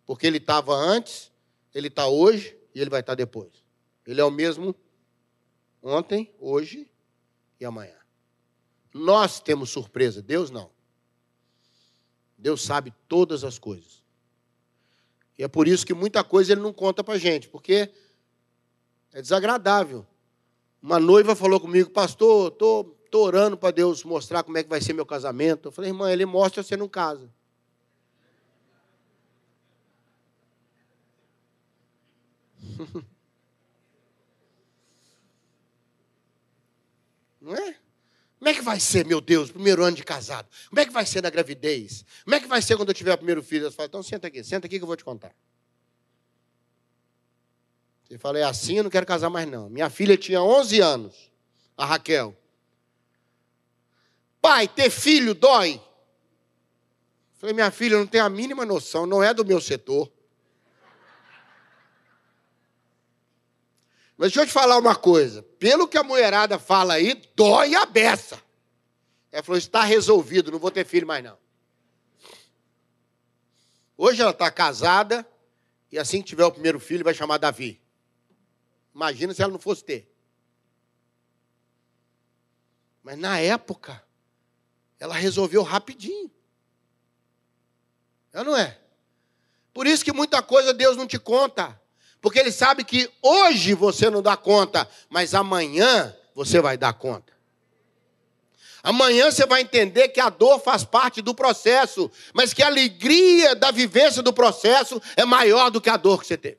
Porque 0.05 0.27
ele 0.27 0.39
estava 0.39 0.75
antes, 0.75 1.31
ele 1.73 1.87
está 1.87 2.05
hoje 2.05 2.53
e 2.75 2.81
ele 2.81 2.89
vai 2.89 2.99
estar 2.99 3.13
tá 3.13 3.15
depois. 3.15 3.63
Ele 4.05 4.19
é 4.19 4.25
o 4.25 4.29
mesmo 4.29 4.75
ontem, 5.81 6.35
hoje 6.37 6.91
e 7.61 7.63
amanhã. 7.63 7.95
Nós 8.93 9.39
temos 9.39 9.69
surpresa, 9.69 10.21
Deus 10.21 10.51
não. 10.51 10.69
Deus 12.41 12.61
sabe 12.61 12.93
todas 13.07 13.45
as 13.45 13.57
coisas. 13.57 14.03
E 15.37 15.43
é 15.43 15.47
por 15.47 15.67
isso 15.67 15.85
que 15.85 15.93
muita 15.93 16.23
coisa 16.23 16.51
ele 16.51 16.61
não 16.61 16.73
conta 16.73 17.03
para 17.03 17.17
gente, 17.17 17.47
porque 17.47 17.89
é 19.13 19.21
desagradável. 19.21 20.05
Uma 20.81 20.99
noiva 20.99 21.35
falou 21.35 21.59
comigo, 21.59 21.89
pastor, 21.89 22.51
estou 22.51 22.97
Estou 23.11 23.25
orando 23.25 23.57
para 23.57 23.71
Deus 23.71 24.05
mostrar 24.05 24.41
como 24.41 24.57
é 24.57 24.63
que 24.63 24.69
vai 24.69 24.79
ser 24.79 24.93
meu 24.93 25.05
casamento. 25.05 25.67
Eu 25.67 25.71
falei, 25.73 25.89
irmã, 25.89 26.09
ele 26.09 26.25
mostra, 26.25 26.63
você 26.63 26.77
não 26.77 26.87
casa. 26.87 27.29
Não 37.41 37.53
é? 37.53 37.80
Como 38.41 38.49
é 38.49 38.55
que 38.55 38.61
vai 38.63 38.79
ser, 38.79 39.05
meu 39.05 39.21
Deus, 39.21 39.51
primeiro 39.51 39.83
ano 39.83 39.95
de 39.95 40.03
casado? 40.03 40.49
Como 40.67 40.79
é 40.79 40.85
que 40.87 40.91
vai 40.91 41.05
ser 41.05 41.21
na 41.21 41.29
gravidez? 41.29 42.03
Como 42.23 42.35
é 42.35 42.39
que 42.39 42.47
vai 42.47 42.59
ser 42.59 42.75
quando 42.75 42.89
eu 42.89 42.95
tiver 42.95 43.13
o 43.13 43.17
primeiro 43.17 43.43
filho? 43.43 43.67
Eu 43.67 43.71
falo, 43.71 43.85
então 43.85 44.01
senta 44.01 44.25
aqui, 44.25 44.43
senta 44.43 44.65
aqui 44.65 44.79
que 44.79 44.83
eu 44.83 44.87
vou 44.87 44.95
te 44.95 45.03
contar. 45.03 45.31
Você 48.03 48.17
fala, 48.17 48.39
é 48.39 48.43
assim, 48.43 48.77
eu 48.77 48.83
não 48.83 48.89
quero 48.89 49.05
casar 49.05 49.29
mais 49.29 49.47
não. 49.47 49.69
Minha 49.69 49.91
filha 49.91 50.17
tinha 50.17 50.41
11 50.41 50.79
anos, 50.79 51.31
a 51.77 51.85
Raquel. 51.85 52.35
Pai, 54.41 54.67
ter 54.67 54.89
filho 54.89 55.35
dói. 55.35 55.79
Falei, 57.35 57.53
minha 57.53 57.69
filha, 57.69 57.99
não 57.99 58.07
tem 58.07 58.21
a 58.21 58.27
mínima 58.27 58.65
noção, 58.65 59.05
não 59.05 59.21
é 59.21 59.35
do 59.35 59.45
meu 59.45 59.61
setor. 59.61 60.11
Mas 64.17 64.31
deixa 64.31 64.41
eu 64.41 64.45
te 64.45 64.51
falar 64.51 64.77
uma 64.77 64.95
coisa. 64.95 65.41
Pelo 65.59 65.87
que 65.87 65.97
a 65.97 66.03
mulherada 66.03 66.59
fala 66.59 66.93
aí, 66.93 67.15
dói 67.35 67.75
a 67.75 67.85
beça. 67.85 68.41
Ela 69.31 69.43
falou: 69.43 69.57
está 69.57 69.83
resolvido, 69.83 70.51
não 70.51 70.59
vou 70.59 70.71
ter 70.71 70.85
filho 70.85 71.07
mais 71.07 71.23
não. 71.23 71.37
Hoje 73.97 74.21
ela 74.21 74.31
está 74.31 74.49
casada 74.51 75.27
e 75.91 75.97
assim 75.97 76.21
que 76.21 76.29
tiver 76.29 76.45
o 76.45 76.51
primeiro 76.51 76.79
filho 76.79 77.03
vai 77.03 77.13
chamar 77.13 77.37
Davi. 77.37 77.81
Imagina 78.93 79.33
se 79.33 79.41
ela 79.41 79.51
não 79.51 79.59
fosse 79.59 79.83
ter. 79.83 80.11
Mas 83.03 83.17
na 83.17 83.39
época, 83.39 84.03
ela 84.99 85.15
resolveu 85.15 85.63
rapidinho. 85.63 86.31
É 88.33 88.43
não 88.43 88.55
é? 88.55 88.79
Por 89.73 89.87
isso 89.87 90.05
que 90.05 90.13
muita 90.13 90.41
coisa 90.41 90.73
Deus 90.73 90.95
não 90.95 91.07
te 91.07 91.17
conta. 91.17 91.80
Porque 92.21 92.39
Ele 92.39 92.51
sabe 92.51 92.83
que 92.83 93.09
hoje 93.21 93.73
você 93.73 94.09
não 94.09 94.21
dá 94.21 94.37
conta, 94.37 94.87
mas 95.09 95.33
amanhã 95.33 96.15
você 96.35 96.61
vai 96.61 96.77
dar 96.77 96.93
conta. 96.93 97.33
Amanhã 98.83 99.31
você 99.31 99.45
vai 99.45 99.61
entender 99.61 100.09
que 100.09 100.19
a 100.19 100.29
dor 100.29 100.59
faz 100.59 100.83
parte 100.83 101.21
do 101.21 101.35
processo, 101.35 102.09
mas 102.33 102.53
que 102.53 102.63
a 102.63 102.67
alegria 102.67 103.55
da 103.55 103.71
vivência 103.71 104.23
do 104.23 104.33
processo 104.33 105.01
é 105.15 105.25
maior 105.25 105.69
do 105.69 105.81
que 105.81 105.89
a 105.89 105.97
dor 105.97 106.21
que 106.21 106.27
você 106.27 106.37
teve. 106.37 106.57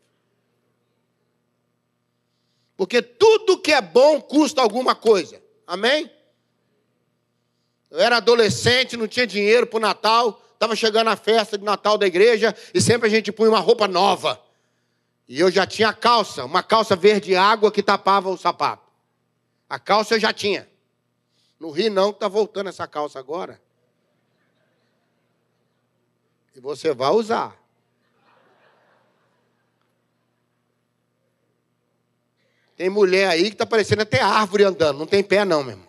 Porque 2.77 3.03
tudo 3.03 3.59
que 3.59 3.73
é 3.73 3.81
bom 3.81 4.21
custa 4.21 4.61
alguma 4.61 4.95
coisa. 4.95 5.41
Amém? 5.67 6.11
Eu 7.91 8.01
era 8.01 8.17
adolescente, 8.17 8.97
não 8.97 9.07
tinha 9.07 9.27
dinheiro 9.27 9.67
para 9.67 9.77
o 9.77 9.81
Natal, 9.81 10.43
estava 10.55 10.75
chegando 10.75 11.09
a 11.09 11.17
festa 11.17 11.59
de 11.59 11.65
Natal 11.65 11.99
da 11.99 12.07
igreja 12.07 12.55
e 12.73 12.81
sempre 12.81 13.09
a 13.09 13.11
gente 13.11 13.31
punha 13.31 13.51
uma 13.51 13.61
roupa 13.61 13.87
nova. 13.87 14.41
E 15.29 15.39
eu 15.39 15.51
já 15.51 15.66
tinha 15.66 15.93
calça, 15.93 16.45
uma 16.45 16.62
calça 16.62 16.97
verde 16.97 17.35
água 17.35 17.70
que 17.70 17.83
tapava 17.83 18.29
o 18.29 18.37
sapato. 18.37 18.91
A 19.68 19.79
calça 19.79 20.14
eu 20.14 20.20
já 20.20 20.33
tinha. 20.33 20.68
No 21.59 21.70
Rio 21.70 21.91
não, 21.91 22.11
está 22.11 22.29
voltando 22.29 22.68
essa 22.68 22.87
calça 22.87 23.18
agora. 23.18 23.61
E 26.55 26.61
você 26.61 26.93
vai 26.93 27.11
usar. 27.11 27.57
Tem 32.77 32.91
mulher 32.91 33.29
aí 33.29 33.45
que 33.45 33.55
está 33.55 33.64
parecendo 33.64 34.03
até 34.03 34.20
árvore 34.20 34.64
andando, 34.64 34.99
não 34.99 35.07
tem 35.07 35.23
pé 35.23 35.45
não, 35.45 35.62
meu 35.62 35.73
irmão. 35.73 35.89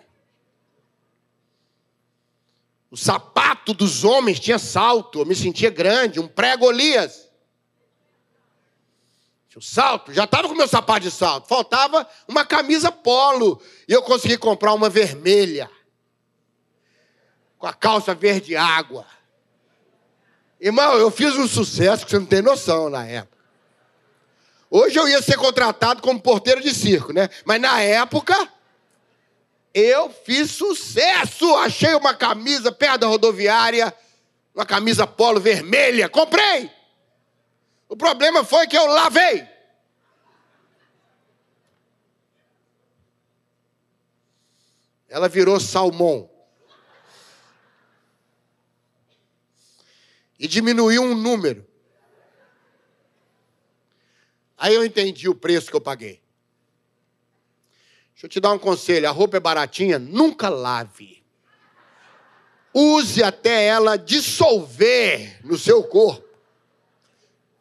O 2.91 2.95
sapato 2.95 3.73
dos 3.73 4.03
homens 4.03 4.39
tinha 4.39 4.59
salto, 4.59 5.19
eu 5.19 5.25
me 5.25 5.33
sentia 5.33 5.71
grande, 5.71 6.19
um 6.19 6.27
pré-Golias. 6.27 7.22
O 9.55 9.61
salto, 9.61 10.11
já 10.11 10.23
estava 10.23 10.47
com 10.47 10.55
meu 10.55 10.67
sapato 10.67 11.01
de 11.01 11.11
salto, 11.11 11.47
faltava 11.47 12.07
uma 12.27 12.43
camisa 12.43 12.91
polo. 12.91 13.61
E 13.87 13.93
eu 13.93 14.01
consegui 14.01 14.37
comprar 14.37 14.73
uma 14.73 14.89
vermelha, 14.89 15.69
com 17.57 17.67
a 17.67 17.73
calça 17.73 18.15
verde 18.15 18.55
água. 18.55 19.05
Irmão, 20.59 20.95
eu 20.95 21.11
fiz 21.11 21.35
um 21.35 21.47
sucesso 21.47 22.05
que 22.05 22.11
você 22.11 22.19
não 22.19 22.25
tem 22.25 22.41
noção 22.41 22.89
na 22.89 23.05
época. 23.05 23.37
Hoje 24.69 24.97
eu 24.97 25.07
ia 25.07 25.21
ser 25.21 25.37
contratado 25.37 26.01
como 26.01 26.19
porteiro 26.19 26.59
de 26.59 26.73
circo, 26.73 27.13
né? 27.13 27.29
Mas 27.45 27.61
na 27.61 27.79
época, 27.79 28.35
eu 29.73 30.09
fiz 30.09 30.51
sucesso. 30.51 31.53
Achei 31.57 31.93
uma 31.93 32.13
camisa 32.13 32.71
perto 32.71 33.01
da 33.01 33.07
rodoviária, 33.07 33.93
uma 34.55 34.65
camisa 34.65 35.05
polo 35.05 35.39
vermelha. 35.39 36.09
Comprei. 36.09 36.71
O 37.93 37.95
problema 37.95 38.43
foi 38.43 38.65
que 38.65 38.75
eu 38.75 38.87
lavei. 38.87 39.47
Ela 45.07 45.29
virou 45.29 45.59
salmão. 45.59 46.27
E 50.39 50.47
diminuiu 50.47 51.03
um 51.03 51.13
número. 51.13 51.67
Aí 54.57 54.73
eu 54.73 54.83
entendi 54.83 55.29
o 55.29 55.35
preço 55.35 55.69
que 55.69 55.75
eu 55.75 55.81
paguei. 55.81 56.19
Deixa 58.13 58.25
eu 58.25 58.29
te 58.29 58.39
dar 58.39 58.53
um 58.53 58.59
conselho: 58.59 59.07
a 59.07 59.11
roupa 59.11 59.37
é 59.37 59.39
baratinha, 59.39 59.99
nunca 59.99 60.49
lave. 60.49 61.23
Use 62.73 63.21
até 63.21 63.67
ela 63.67 63.97
dissolver 63.97 65.45
no 65.45 65.59
seu 65.59 65.83
corpo. 65.83 66.32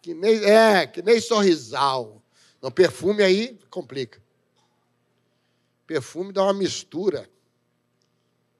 Que 0.03 0.13
nem, 0.13 0.45
é, 0.45 0.87
que 0.87 1.01
nem 1.01 1.21
sorrisal. 1.21 2.21
Não, 2.61 2.71
perfume 2.71 3.23
aí 3.23 3.59
complica. 3.71 4.21
Perfume 5.87 6.33
dá 6.33 6.43
uma 6.43 6.53
mistura 6.53 7.31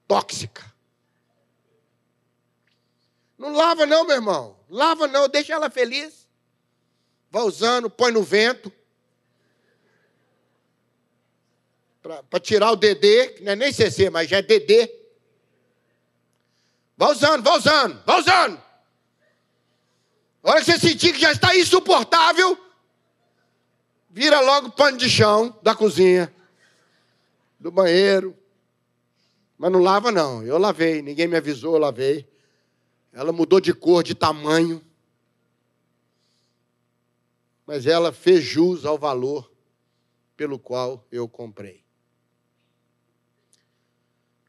tóxica. 0.07 0.73
Não 3.37 3.53
lava 3.53 3.85
não, 3.85 4.05
meu 4.05 4.15
irmão. 4.15 4.57
Lava 4.69 5.05
não, 5.05 5.27
deixa 5.27 5.53
ela 5.53 5.69
feliz. 5.69 6.27
Vai 7.29 7.43
usando, 7.43 7.89
põe 7.89 8.11
no 8.11 8.23
vento. 8.23 8.71
Para 12.01 12.39
tirar 12.39 12.71
o 12.71 12.75
DD, 12.75 13.29
que 13.29 13.43
não 13.43 13.53
é 13.53 13.55
nem 13.55 13.73
CC, 13.73 14.09
mas 14.09 14.29
já 14.29 14.37
é 14.37 14.41
DD. 14.41 14.89
Vai 16.95 17.11
usando, 17.11 17.43
vai 17.43 17.57
usando, 17.57 18.03
vai 18.05 18.19
usando. 18.19 18.61
A 20.43 20.51
hora 20.51 20.59
que 20.59 20.65
você 20.65 20.77
sentir 20.77 21.13
que 21.13 21.21
já 21.21 21.31
está 21.31 21.55
insuportável, 21.55 22.57
vira 24.09 24.41
logo 24.41 24.71
pano 24.71 24.97
de 24.97 25.09
chão 25.09 25.57
da 25.63 25.73
cozinha, 25.73 26.33
do 27.57 27.71
banheiro. 27.71 28.37
Mas 29.57 29.71
não 29.71 29.81
lava, 29.81 30.11
não. 30.11 30.43
Eu 30.43 30.57
lavei, 30.57 31.01
ninguém 31.01 31.27
me 31.27 31.37
avisou, 31.37 31.75
eu 31.75 31.79
lavei. 31.79 32.27
Ela 33.13 33.31
mudou 33.31 33.61
de 33.61 33.73
cor, 33.73 34.03
de 34.03 34.13
tamanho. 34.13 34.83
Mas 37.65 37.85
ela 37.85 38.11
fez 38.11 38.43
jus 38.43 38.85
ao 38.85 38.97
valor 38.97 39.49
pelo 40.35 40.59
qual 40.59 41.07
eu 41.09 41.29
comprei. 41.29 41.83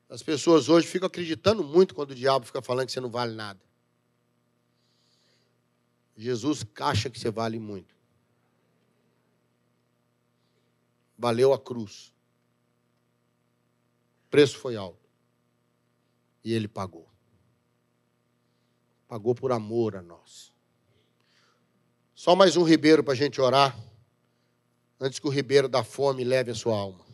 As 0.09 0.22
pessoas 0.22 0.68
hoje 0.68 0.88
ficam 0.88 1.07
acreditando 1.07 1.62
muito 1.62 1.95
quando 1.95 2.11
o 2.11 2.14
diabo 2.14 2.47
fica 2.47 2.61
falando 2.61 2.86
que 2.86 2.92
você 2.92 3.01
não 3.01 3.11
vale 3.11 3.34
nada. 3.34 3.61
Jesus 6.17 6.65
acha 6.81 7.11
que 7.11 7.19
você 7.19 7.31
vale 7.31 7.59
muito. 7.59 7.95
Valeu 11.19 11.53
a 11.53 11.59
cruz. 11.59 12.12
O 14.27 14.31
preço 14.31 14.59
foi 14.59 14.77
alto. 14.77 15.09
E 16.45 16.53
ele 16.53 16.69
pagou. 16.69 17.09
Pagou 19.09 19.35
por 19.35 19.53
amor 19.53 19.97
a 19.97 20.03
nós. 20.03 20.53
Só 22.15 22.35
mais 22.35 22.57
um 22.57 22.62
ribeiro 22.62 23.03
para 23.03 23.12
a 23.12 23.17
gente 23.17 23.41
orar, 23.41 23.79
antes 25.01 25.19
que 25.19 25.27
o 25.27 25.31
ribeiro 25.31 25.69
da 25.69 25.83
fome 25.83 26.25
leve 26.25 26.51
a 26.51 26.55
sua 26.55 26.77
alma. 26.77 27.05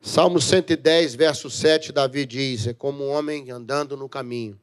Salmo 0.00 0.38
110, 0.38 1.14
verso 1.14 1.48
7, 1.48 1.90
Davi 1.90 2.26
diz: 2.26 2.66
É 2.66 2.74
como 2.74 3.04
um 3.04 3.10
homem 3.10 3.50
andando 3.50 3.96
no 3.96 4.08
caminho, 4.08 4.60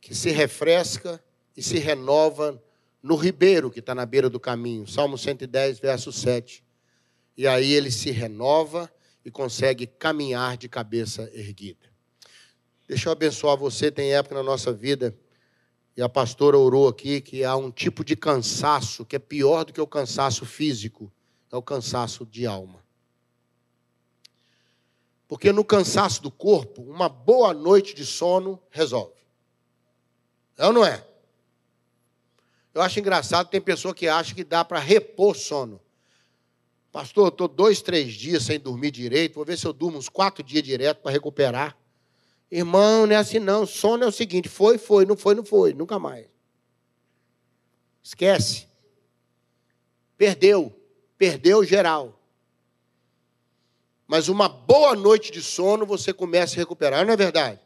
que 0.00 0.14
se 0.14 0.30
refresca 0.30 1.22
e 1.56 1.62
se 1.62 1.78
renova 1.78 2.62
no 3.02 3.16
ribeiro 3.16 3.70
que 3.70 3.80
está 3.80 3.94
na 3.94 4.06
beira 4.06 4.28
do 4.28 4.40
caminho. 4.40 4.86
Salmo 4.86 5.16
110, 5.16 5.78
verso 5.78 6.12
7. 6.12 6.64
E 7.36 7.46
aí 7.46 7.72
ele 7.72 7.90
se 7.90 8.10
renova 8.10 8.92
e 9.24 9.30
consegue 9.30 9.86
caminhar 9.86 10.56
de 10.56 10.68
cabeça 10.68 11.30
erguida. 11.32 11.88
Deixa 12.86 13.08
eu 13.08 13.12
abençoar 13.12 13.56
você. 13.56 13.90
Tem 13.90 14.14
época 14.14 14.34
na 14.34 14.42
nossa 14.42 14.72
vida, 14.72 15.16
e 15.96 16.02
a 16.02 16.08
pastora 16.08 16.56
orou 16.56 16.88
aqui, 16.88 17.20
que 17.20 17.44
há 17.44 17.56
um 17.56 17.70
tipo 17.70 18.04
de 18.04 18.16
cansaço 18.16 19.04
que 19.04 19.16
é 19.16 19.18
pior 19.18 19.64
do 19.64 19.72
que 19.72 19.80
o 19.80 19.86
cansaço 19.86 20.46
físico, 20.46 21.12
é 21.52 21.56
o 21.56 21.62
cansaço 21.62 22.24
de 22.24 22.46
alma. 22.46 22.84
Porque 25.26 25.52
no 25.52 25.64
cansaço 25.64 26.22
do 26.22 26.30
corpo, 26.30 26.82
uma 26.82 27.08
boa 27.08 27.52
noite 27.52 27.94
de 27.94 28.06
sono 28.06 28.62
resolve. 28.70 29.18
É 30.58 30.66
ou 30.66 30.72
não 30.72 30.84
é? 30.84 31.06
Eu 32.74 32.82
acho 32.82 32.98
engraçado, 32.98 33.48
tem 33.48 33.60
pessoa 33.60 33.94
que 33.94 34.08
acha 34.08 34.34
que 34.34 34.44
dá 34.44 34.64
para 34.64 34.78
repor 34.78 35.34
sono. 35.36 35.80
Pastor, 36.92 37.26
eu 37.26 37.28
estou 37.28 37.48
dois, 37.48 37.80
três 37.80 38.12
dias 38.12 38.42
sem 38.42 38.58
dormir 38.58 38.90
direito, 38.90 39.36
vou 39.36 39.44
ver 39.44 39.56
se 39.56 39.66
eu 39.66 39.72
durmo 39.72 39.98
uns 39.98 40.08
quatro 40.08 40.42
dias 40.42 40.62
direto 40.62 41.00
para 41.00 41.12
recuperar. 41.12 41.76
Irmão, 42.50 43.06
não 43.06 43.14
é 43.14 43.18
assim 43.18 43.38
não. 43.38 43.66
Sono 43.66 44.04
é 44.04 44.06
o 44.06 44.12
seguinte: 44.12 44.48
foi, 44.48 44.78
foi, 44.78 45.04
não 45.04 45.16
foi, 45.16 45.34
não 45.34 45.44
foi, 45.44 45.74
nunca 45.74 45.98
mais. 45.98 46.26
Esquece. 48.02 48.66
Perdeu. 50.16 50.74
Perdeu 51.18 51.62
geral. 51.62 52.18
Mas 54.06 54.28
uma 54.28 54.48
boa 54.48 54.96
noite 54.96 55.30
de 55.30 55.42
sono 55.42 55.84
você 55.84 56.12
começa 56.12 56.54
a 56.54 56.58
recuperar, 56.58 57.04
não 57.04 57.12
é 57.12 57.16
verdade? 57.16 57.60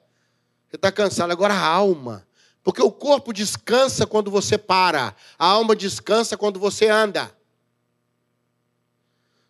Você 0.68 0.76
está 0.76 0.90
cansado. 0.90 1.30
Agora 1.30 1.54
a 1.54 1.64
alma. 1.64 2.26
Porque 2.62 2.82
o 2.82 2.92
corpo 2.92 3.32
descansa 3.32 4.06
quando 4.06 4.30
você 4.30 4.56
para, 4.56 5.16
a 5.38 5.46
alma 5.46 5.74
descansa 5.74 6.36
quando 6.36 6.60
você 6.60 6.88
anda. 6.88 7.34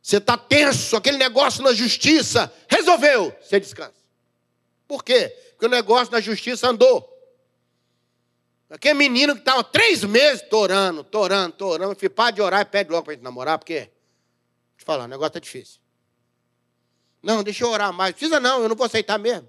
Você 0.01 0.17
está 0.17 0.37
tenso, 0.37 0.97
aquele 0.97 1.19
negócio 1.19 1.63
na 1.63 1.73
justiça, 1.73 2.53
resolveu, 2.69 3.37
você 3.41 3.61
descansa. 3.61 4.03
Por 4.89 5.05
quê? 5.05 5.29
Porque 5.51 5.67
o 5.67 5.69
negócio 5.69 6.13
na 6.13 6.21
justiça 6.21 6.69
andou. 6.69 7.09
Aquele 8.69 8.95
menino 8.95 9.35
que 9.35 9.41
estava 9.41 9.63
três 9.63 10.03
meses 10.03 10.43
torando, 10.49 11.05
torando, 11.05 11.55
torando, 11.55 11.95
fui 11.95 12.09
para 12.09 12.31
de 12.31 12.41
orar 12.41 12.63
e 12.63 12.65
pede 12.65 12.91
logo 12.91 13.05
para 13.05 13.13
gente 13.13 13.23
namorar, 13.23 13.59
porque, 13.59 13.75
deixa 13.75 13.91
eu 13.91 14.79
te 14.79 14.85
falar, 14.85 15.05
o 15.05 15.09
negócio 15.09 15.29
está 15.29 15.39
difícil. 15.39 15.79
Não, 17.23 17.43
deixa 17.43 17.63
eu 17.63 17.69
orar 17.69 17.93
mais. 17.93 18.15
Precisa 18.15 18.41
não, 18.41 18.63
eu 18.63 18.69
não 18.71 18.75
vou 18.75 18.87
aceitar 18.87 19.19
mesmo. 19.19 19.49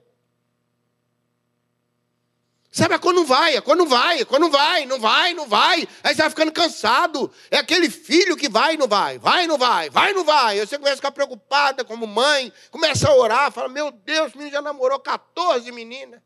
Sabe, 2.76 2.96
a 2.96 3.00
quando 3.00 3.24
vai, 3.24 3.56
a 3.56 3.62
quando 3.62 3.86
vai, 3.86 4.22
a 4.22 4.26
quando 4.26 4.50
vai, 4.50 4.84
não 4.88 5.00
vai, 5.00 5.36
não 5.36 5.48
vai. 5.48 5.88
Aí 6.04 6.16
você 6.16 6.24
vai 6.24 6.30
ficando 6.32 6.52
cansado. 6.52 7.32
É 7.52 7.60
aquele 7.60 7.88
filho 7.88 8.36
que 8.36 8.50
vai 8.50 8.76
não 8.78 8.88
vai, 8.88 9.20
vai 9.20 9.46
não 9.46 9.60
vai, 9.60 9.92
vai 9.92 10.12
não 10.12 10.24
vai. 10.24 10.60
Aí 10.60 10.66
você 10.66 10.80
começa 10.80 10.96
a 10.96 10.98
ficar 10.98 11.12
preocupada 11.12 11.86
como 11.86 12.08
mãe, 12.08 12.52
começa 12.72 13.08
a 13.08 13.16
orar, 13.16 13.52
fala, 13.52 13.70
meu 13.70 13.92
Deus, 13.92 14.34
o 14.34 14.38
menino 14.40 14.56
já 14.56 14.60
namorou 14.60 15.00
14 15.00 15.72
meninas. 15.72 16.20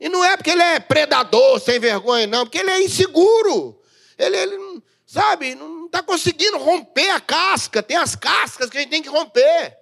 E 0.00 0.08
não 0.08 0.24
é 0.24 0.36
porque 0.36 0.50
ele 0.50 0.62
é 0.62 0.80
predador, 0.80 1.60
sem 1.60 1.78
vergonha, 1.78 2.26
não, 2.26 2.44
porque 2.44 2.58
ele 2.58 2.70
é 2.72 2.82
inseguro. 2.82 3.80
Ele, 4.18 4.36
ele 4.36 4.82
sabe, 5.06 5.54
não 5.54 5.86
está 5.86 6.02
conseguindo 6.02 6.58
romper 6.58 7.10
a 7.10 7.20
casca. 7.20 7.84
Tem 7.84 7.96
as 7.96 8.16
cascas 8.16 8.68
que 8.68 8.78
a 8.78 8.80
gente 8.80 8.90
tem 8.90 9.02
que 9.02 9.08
romper. 9.08 9.78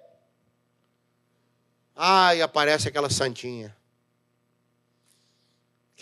Ai, 1.95 2.39
aparece 2.43 2.87
aquela 2.87 3.09
santinha. 3.09 3.74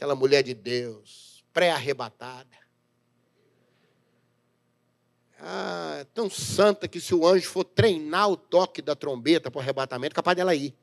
Aquela 0.04 0.16
mulher 0.16 0.44
de 0.44 0.54
Deus, 0.54 1.46
pré-arrebatada. 1.54 2.58
Ah, 5.40 6.06
tão 6.14 6.30
santa 6.30 6.90
que 6.90 7.00
se 7.00 7.16
o 7.16 7.26
anjo 7.26 7.50
for 7.50 7.64
treinar 7.64 8.28
o 8.28 8.36
toque 8.36 8.82
da 8.82 8.98
trombeta 8.98 9.50
para 9.50 9.60
o 9.60 9.62
arrebatamento, 9.62 10.12
é 10.12 10.16
capaz 10.16 10.36
dela 10.36 10.54
ir. 10.54 10.76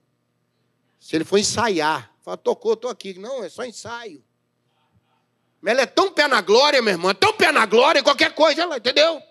Se 0.99 1.17
ele 1.17 1.27
for 1.27 1.37
ensaiar, 1.37 2.11
fala, 2.23 2.39
tocou, 2.39 2.73
estou 2.73 2.91
aqui. 2.91 3.13
Não, 3.19 3.45
é 3.45 3.51
só 3.51 3.63
ensaio. 3.63 4.25
Mas 5.61 5.73
ela 5.73 5.83
é 5.83 5.87
tão 5.87 6.11
pé 6.11 6.27
na 6.27 6.41
glória, 6.41 6.81
meu 6.81 6.95
irmão, 6.95 7.11
é 7.11 7.15
tão 7.15 7.35
pé 7.35 7.53
na 7.53 7.67
glória, 7.67 8.03
qualquer 8.03 8.35
coisa, 8.35 8.63
ela, 8.63 8.79
entendeu? 8.79 9.23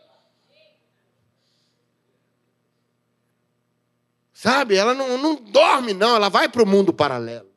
Sabe, 4.31 4.75
ela 4.75 4.93
não, 4.93 5.17
não 5.17 5.33
dorme, 5.33 5.95
não, 5.95 6.15
ela 6.15 6.29
vai 6.29 6.47
para 6.47 6.61
o 6.61 6.67
mundo 6.67 6.93
paralelo. 6.93 7.48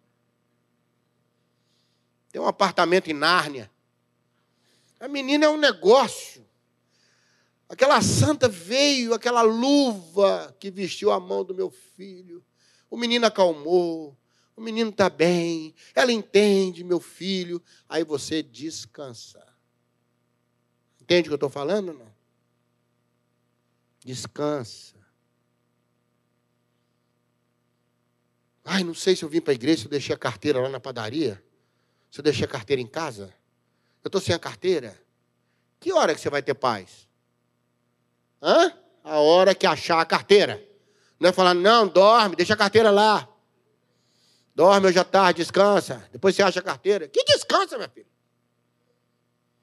Tem 2.33 2.41
um 2.41 2.47
apartamento 2.47 3.11
em 3.11 3.13
Nárnia. 3.13 3.71
A 4.99 5.07
menina 5.07 5.45
é 5.45 5.49
um 5.51 5.59
negócio. 5.59 6.45
Aquela 7.69 8.01
santa 8.01 8.49
veio, 8.49 9.13
aquela 9.13 9.43
luva 9.43 10.57
que 10.59 10.71
vestiu 10.71 11.11
a 11.11 11.21
mão 11.21 11.45
do 11.45 11.55
meu 11.55 11.71
filho. 11.71 12.43
O 12.91 12.97
menino 12.97 13.27
acalmou, 13.27 14.17
o 14.57 14.61
menino 14.61 14.91
está 14.91 15.11
bem, 15.11 15.75
ela 15.95 16.13
entende, 16.13 16.83
meu 16.83 17.01
filho. 17.01 17.63
Aí 17.89 18.05
você 18.05 18.43
descansa. 18.43 19.47
Entende 21.01 21.29
o 21.29 21.31
que 21.31 21.35
eu 21.35 21.37
estou 21.37 21.51
falando? 21.51 21.93
Não? 21.93 22.13
Descansa. 24.05 24.97
Ai, 28.65 28.85
não 28.85 28.95
sei 28.95 29.17
se 29.17 29.25
eu 29.25 29.29
vim 29.29 29.41
para 29.41 29.53
a 29.53 29.55
igreja, 29.55 29.81
se 29.81 29.87
eu 29.87 29.91
deixei 29.91 30.15
a 30.15 30.19
carteira 30.19 30.61
lá 30.61 30.69
na 30.69 30.81
padaria. 30.81 31.43
Se 32.13 32.21
eu 32.21 32.23
deixei 32.23 32.45
a 32.45 32.49
carteira 32.49 32.83
em 32.83 32.87
casa. 32.87 33.35
Eu 34.05 34.09
estou 34.09 34.21
sem 34.21 34.35
a 34.35 34.39
carteira. 34.39 35.01
Que 35.81 35.93
hora 35.95 36.15
que 36.15 36.21
você 36.21 36.29
vai 36.29 36.43
ter 36.43 36.53
paz? 36.53 37.09
Hã? 38.41 38.71
A 39.03 39.19
hora 39.19 39.55
que 39.55 39.67
achar 39.67 39.99
a 39.99 40.05
carteira. 40.05 40.63
Não 41.19 41.31
é 41.31 41.33
falar, 41.33 41.55
não, 41.55 41.89
dorme, 41.89 42.37
deixa 42.37 42.53
a 42.53 42.57
carteira 42.57 42.91
lá. 42.91 43.27
Dorme 44.55 44.89
hoje 44.89 44.99
à 44.99 45.05
tarde, 45.05 45.39
descansa. 45.39 46.07
Depois 46.13 46.37
você 46.37 46.43
acha 46.43 46.61
a 46.61 46.63
carteira. 46.63 47.09
Que 47.09 47.25
descansa, 47.25 47.79
meu 47.79 47.89
filho? 47.89 48.07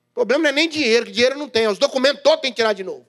O 0.09 0.13
problema 0.15 0.45
não 0.45 0.49
é 0.49 0.53
nem 0.53 0.67
dinheiro, 0.67 1.05
que 1.05 1.11
dinheiro 1.11 1.37
não 1.37 1.47
tem. 1.47 1.67
Os 1.67 1.77
documentos 1.77 2.23
todos 2.23 2.41
tem 2.41 2.51
que 2.51 2.55
tirar 2.55 2.73
de 2.73 2.83
novo. 2.83 3.07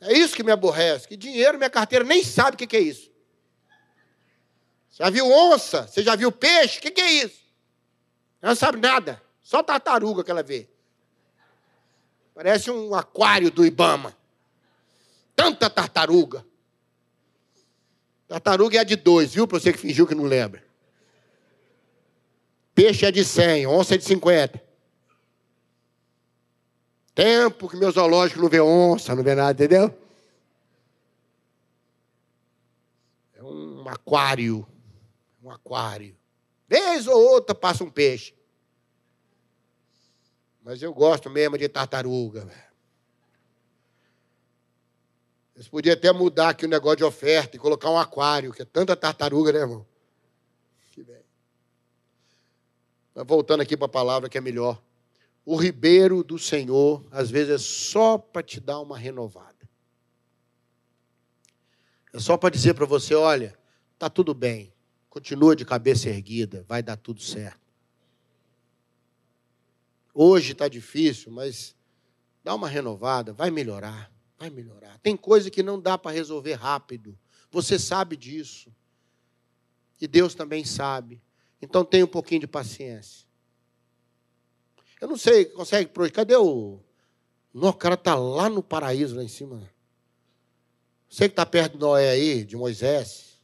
É 0.00 0.14
isso 0.14 0.34
que 0.34 0.42
me 0.42 0.50
aborrece. 0.50 1.06
Que 1.06 1.16
dinheiro, 1.16 1.58
minha 1.58 1.68
carteira 1.68 2.06
nem 2.06 2.24
sabe 2.24 2.54
o 2.54 2.56
que 2.56 2.74
é 2.74 2.80
isso. 2.80 3.14
Você 4.96 5.02
já 5.02 5.10
viu 5.10 5.30
onça? 5.30 5.86
Você 5.86 6.02
já 6.02 6.16
viu 6.16 6.32
peixe? 6.32 6.78
O 6.78 6.80
que 6.80 7.02
é 7.02 7.12
isso? 7.24 7.38
Ela 8.40 8.52
não 8.52 8.56
sabe 8.56 8.78
nada. 8.80 9.22
Só 9.42 9.62
tartaruga 9.62 10.24
que 10.24 10.30
ela 10.30 10.42
vê. 10.42 10.66
Parece 12.34 12.70
um 12.70 12.94
aquário 12.94 13.50
do 13.50 13.66
Ibama. 13.66 14.16
Tanta 15.34 15.68
tartaruga. 15.68 16.46
Tartaruga 18.26 18.80
é 18.80 18.84
de 18.86 18.96
dois, 18.96 19.34
viu? 19.34 19.46
Para 19.46 19.60
você 19.60 19.70
que 19.70 19.78
fingiu 19.78 20.06
que 20.06 20.14
não 20.14 20.24
lembra. 20.24 20.64
Peixe 22.74 23.04
é 23.04 23.10
de 23.10 23.22
100, 23.22 23.66
onça 23.66 23.96
é 23.96 23.98
de 23.98 24.04
50. 24.04 24.62
Tempo 27.14 27.68
que 27.68 27.76
meu 27.76 27.90
zoológico 27.90 28.40
não 28.40 28.48
vê 28.48 28.62
onça, 28.62 29.14
não 29.14 29.22
vê 29.22 29.34
nada, 29.34 29.52
entendeu? 29.52 29.94
É 33.34 33.42
um 33.42 33.86
aquário. 33.90 34.66
Um 35.46 35.50
aquário. 35.52 36.18
Vez 36.66 37.06
ou 37.06 37.16
outra 37.16 37.54
passa 37.54 37.84
um 37.84 37.90
peixe. 37.90 38.34
Mas 40.60 40.82
eu 40.82 40.92
gosto 40.92 41.30
mesmo 41.30 41.56
de 41.56 41.68
tartaruga. 41.68 42.50
Eles 45.54 45.68
podiam 45.68 45.94
até 45.94 46.10
mudar 46.10 46.48
aqui 46.48 46.64
o 46.64 46.68
negócio 46.68 46.96
de 46.96 47.04
oferta 47.04 47.54
e 47.54 47.60
colocar 47.60 47.88
um 47.90 47.96
aquário, 47.96 48.52
que 48.52 48.62
é 48.62 48.64
tanta 48.64 48.96
tartaruga, 48.96 49.52
né, 49.52 49.60
irmão? 49.60 49.86
Mas 53.14 53.24
voltando 53.24 53.60
aqui 53.60 53.76
para 53.76 53.86
a 53.86 53.88
palavra 53.88 54.28
que 54.28 54.36
é 54.36 54.40
melhor. 54.40 54.82
O 55.44 55.54
ribeiro 55.54 56.24
do 56.24 56.40
Senhor, 56.40 57.06
às 57.12 57.30
vezes, 57.30 57.54
é 57.54 57.58
só 57.58 58.18
para 58.18 58.42
te 58.42 58.58
dar 58.58 58.80
uma 58.80 58.98
renovada. 58.98 59.54
É 62.12 62.18
só 62.18 62.36
para 62.36 62.50
dizer 62.50 62.74
para 62.74 62.84
você: 62.84 63.14
olha, 63.14 63.56
está 63.94 64.10
tudo 64.10 64.34
bem, 64.34 64.72
continua 65.16 65.56
de 65.56 65.64
cabeça 65.64 66.10
erguida, 66.10 66.62
vai 66.68 66.82
dar 66.82 66.98
tudo 66.98 67.22
certo. 67.22 67.72
Hoje 70.12 70.52
está 70.52 70.68
difícil, 70.68 71.32
mas 71.32 71.74
dá 72.44 72.54
uma 72.54 72.68
renovada, 72.68 73.32
vai 73.32 73.50
melhorar. 73.50 74.12
Vai 74.38 74.50
melhorar. 74.50 74.98
Tem 74.98 75.16
coisa 75.16 75.50
que 75.50 75.62
não 75.62 75.80
dá 75.80 75.96
para 75.96 76.10
resolver 76.10 76.52
rápido. 76.52 77.18
Você 77.50 77.78
sabe 77.78 78.14
disso. 78.14 78.70
E 79.98 80.06
Deus 80.06 80.34
também 80.34 80.66
sabe. 80.66 81.22
Então 81.62 81.82
tenha 81.82 82.04
um 82.04 82.08
pouquinho 82.08 82.42
de 82.42 82.46
paciência. 82.46 83.26
Eu 85.00 85.08
não 85.08 85.16
sei, 85.16 85.46
consegue 85.46 85.90
projetar? 85.92 86.16
Cadê 86.16 86.36
o. 86.36 86.78
Não, 87.54 87.70
o 87.70 87.72
cara 87.72 87.94
está 87.94 88.14
lá 88.14 88.50
no 88.50 88.62
paraíso, 88.62 89.16
lá 89.16 89.24
em 89.24 89.28
cima. 89.28 89.66
Você 91.08 91.26
que 91.26 91.32
está 91.32 91.46
perto 91.46 91.72
de 91.72 91.78
Noé 91.78 92.10
aí, 92.10 92.44
de 92.44 92.54
Moisés. 92.54 93.35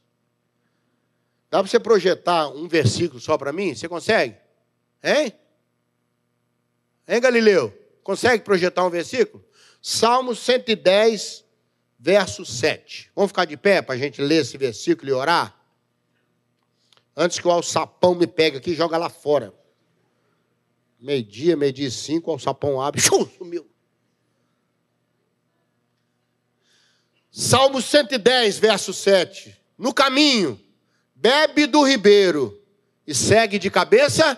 Dá 1.53 1.59
para 1.59 1.69
você 1.69 1.79
projetar 1.79 2.47
um 2.47 2.67
versículo 2.67 3.19
só 3.19 3.37
para 3.37 3.53
mim? 3.53 3.75
Você 3.75 3.87
consegue? 3.87 4.35
Hein? 5.03 5.31
Hein, 7.07 7.21
Galileu? 7.21 7.71
Consegue 8.01 8.43
projetar 8.43 8.83
um 8.83 8.89
versículo? 8.89 9.45
Salmo 9.79 10.35
110, 10.35 11.45
verso 11.99 12.43
7. 12.43 13.11
Vamos 13.15 13.29
ficar 13.29 13.45
de 13.45 13.55
pé 13.55 13.83
para 13.83 13.93
a 13.93 13.97
gente 13.99 14.19
ler 14.19 14.41
esse 14.41 14.57
versículo 14.57 15.11
e 15.11 15.13
orar? 15.13 15.55
Antes 17.15 17.37
que 17.37 17.47
o 17.47 17.51
alçapão 17.51 18.15
me 18.15 18.25
pegue 18.25 18.57
aqui, 18.57 18.73
joga 18.73 18.97
lá 18.97 19.07
fora. 19.07 19.53
Meio-dia, 20.99 21.55
meio-dia 21.55 21.87
e 21.87 21.91
cinco, 21.91 22.31
o 22.31 22.33
alçapão 22.33 22.81
abre, 22.81 22.99
sumiu. 23.37 23.69
Salmo 27.29 27.79
110, 27.79 28.57
verso 28.57 28.91
7. 28.91 29.55
No 29.77 29.93
caminho, 29.93 30.59
bebe 31.23 31.65
do 31.65 31.83
ribeiro 31.83 32.61
e 33.07 33.15
segue 33.15 33.57
de 33.57 33.71
cabeça 33.71 34.37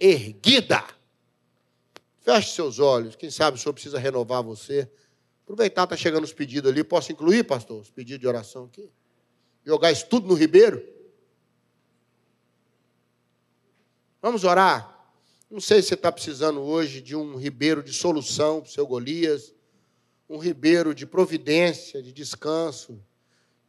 erguida. 0.00 0.84
Feche 2.18 2.50
seus 2.52 2.80
olhos. 2.80 3.14
Quem 3.14 3.30
sabe 3.30 3.56
o 3.56 3.60
senhor 3.60 3.72
precisa 3.72 3.96
renovar 3.96 4.42
você. 4.42 4.90
Aproveitar, 5.44 5.84
está 5.84 5.96
chegando 5.96 6.24
os 6.24 6.32
pedidos 6.32 6.68
ali. 6.68 6.82
Posso 6.82 7.12
incluir, 7.12 7.44
pastor, 7.44 7.80
os 7.80 7.90
pedidos 7.90 8.20
de 8.20 8.26
oração 8.26 8.64
aqui? 8.64 8.90
Jogar 9.64 9.92
isso 9.92 10.06
tudo 10.06 10.26
no 10.26 10.34
ribeiro? 10.34 10.84
Vamos 14.20 14.42
orar? 14.42 15.08
Não 15.48 15.60
sei 15.60 15.80
se 15.80 15.88
você 15.88 15.94
está 15.94 16.10
precisando 16.10 16.60
hoje 16.60 17.00
de 17.00 17.14
um 17.14 17.36
ribeiro 17.36 17.84
de 17.84 17.92
solução 17.92 18.60
para 18.60 18.68
o 18.68 18.72
seu 18.72 18.84
Golias, 18.84 19.54
um 20.28 20.38
ribeiro 20.38 20.92
de 20.92 21.06
providência, 21.06 22.02
de 22.02 22.12
descanso. 22.12 23.00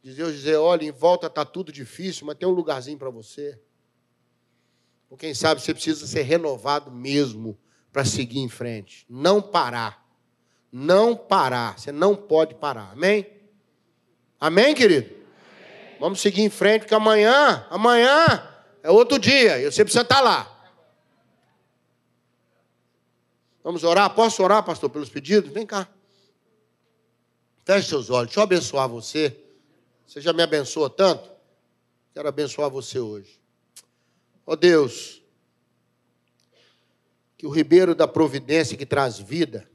De 0.06 0.14
Deus 0.14 0.34
dizer, 0.34 0.54
olha, 0.54 0.84
em 0.84 0.92
volta 0.92 1.26
está 1.26 1.44
tudo 1.44 1.72
difícil, 1.72 2.28
mas 2.28 2.36
tem 2.36 2.48
um 2.48 2.52
lugarzinho 2.52 2.96
para 2.96 3.10
você. 3.10 3.60
Ou 5.10 5.16
quem 5.16 5.34
sabe 5.34 5.60
você 5.60 5.74
precisa 5.74 6.06
ser 6.06 6.22
renovado 6.22 6.92
mesmo 6.92 7.58
para 7.92 8.04
seguir 8.04 8.38
em 8.38 8.48
frente. 8.48 9.04
Não 9.10 9.42
parar. 9.42 10.06
Não 10.70 11.16
parar. 11.16 11.76
Você 11.76 11.90
não 11.90 12.14
pode 12.14 12.54
parar. 12.54 12.92
Amém? 12.92 13.26
Amém, 14.38 14.76
querido? 14.76 15.08
Amém. 15.08 15.96
Vamos 15.98 16.20
seguir 16.20 16.42
em 16.42 16.50
frente, 16.50 16.82
porque 16.82 16.94
amanhã, 16.94 17.66
amanhã 17.68 18.48
é 18.84 18.90
outro 18.92 19.18
dia. 19.18 19.58
E 19.58 19.64
você 19.64 19.82
precisa 19.82 20.02
estar 20.02 20.20
lá. 20.20 20.70
Vamos 23.64 23.82
orar? 23.82 24.14
Posso 24.14 24.40
orar, 24.40 24.62
pastor, 24.64 24.88
pelos 24.88 25.10
pedidos? 25.10 25.50
Vem 25.50 25.66
cá. 25.66 25.88
Feche 27.64 27.88
seus 27.88 28.08
olhos. 28.08 28.28
Deixa 28.28 28.38
eu 28.38 28.44
abençoar 28.44 28.88
você. 28.88 29.42
Você 30.06 30.20
já 30.20 30.32
me 30.32 30.42
abençoa 30.42 30.88
tanto? 30.88 31.30
Quero 32.14 32.28
abençoar 32.28 32.70
você 32.70 32.98
hoje. 32.98 33.40
Ó 34.46 34.52
oh, 34.52 34.56
Deus, 34.56 35.22
que 37.36 37.46
o 37.46 37.50
ribeiro 37.50 37.94
da 37.94 38.06
providência 38.06 38.76
que 38.76 38.86
traz 38.86 39.18
vida, 39.18 39.68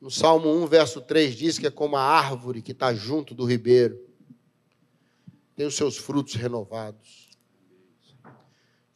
no 0.00 0.10
Salmo 0.10 0.50
1, 0.62 0.66
verso 0.66 1.00
3, 1.00 1.34
diz 1.34 1.58
que 1.58 1.66
é 1.66 1.70
como 1.70 1.96
a 1.96 2.02
árvore 2.02 2.60
que 2.60 2.72
está 2.72 2.92
junto 2.92 3.34
do 3.34 3.44
ribeiro, 3.44 3.98
tem 5.56 5.66
os 5.66 5.74
seus 5.74 5.96
frutos 5.96 6.34
renovados. 6.34 7.30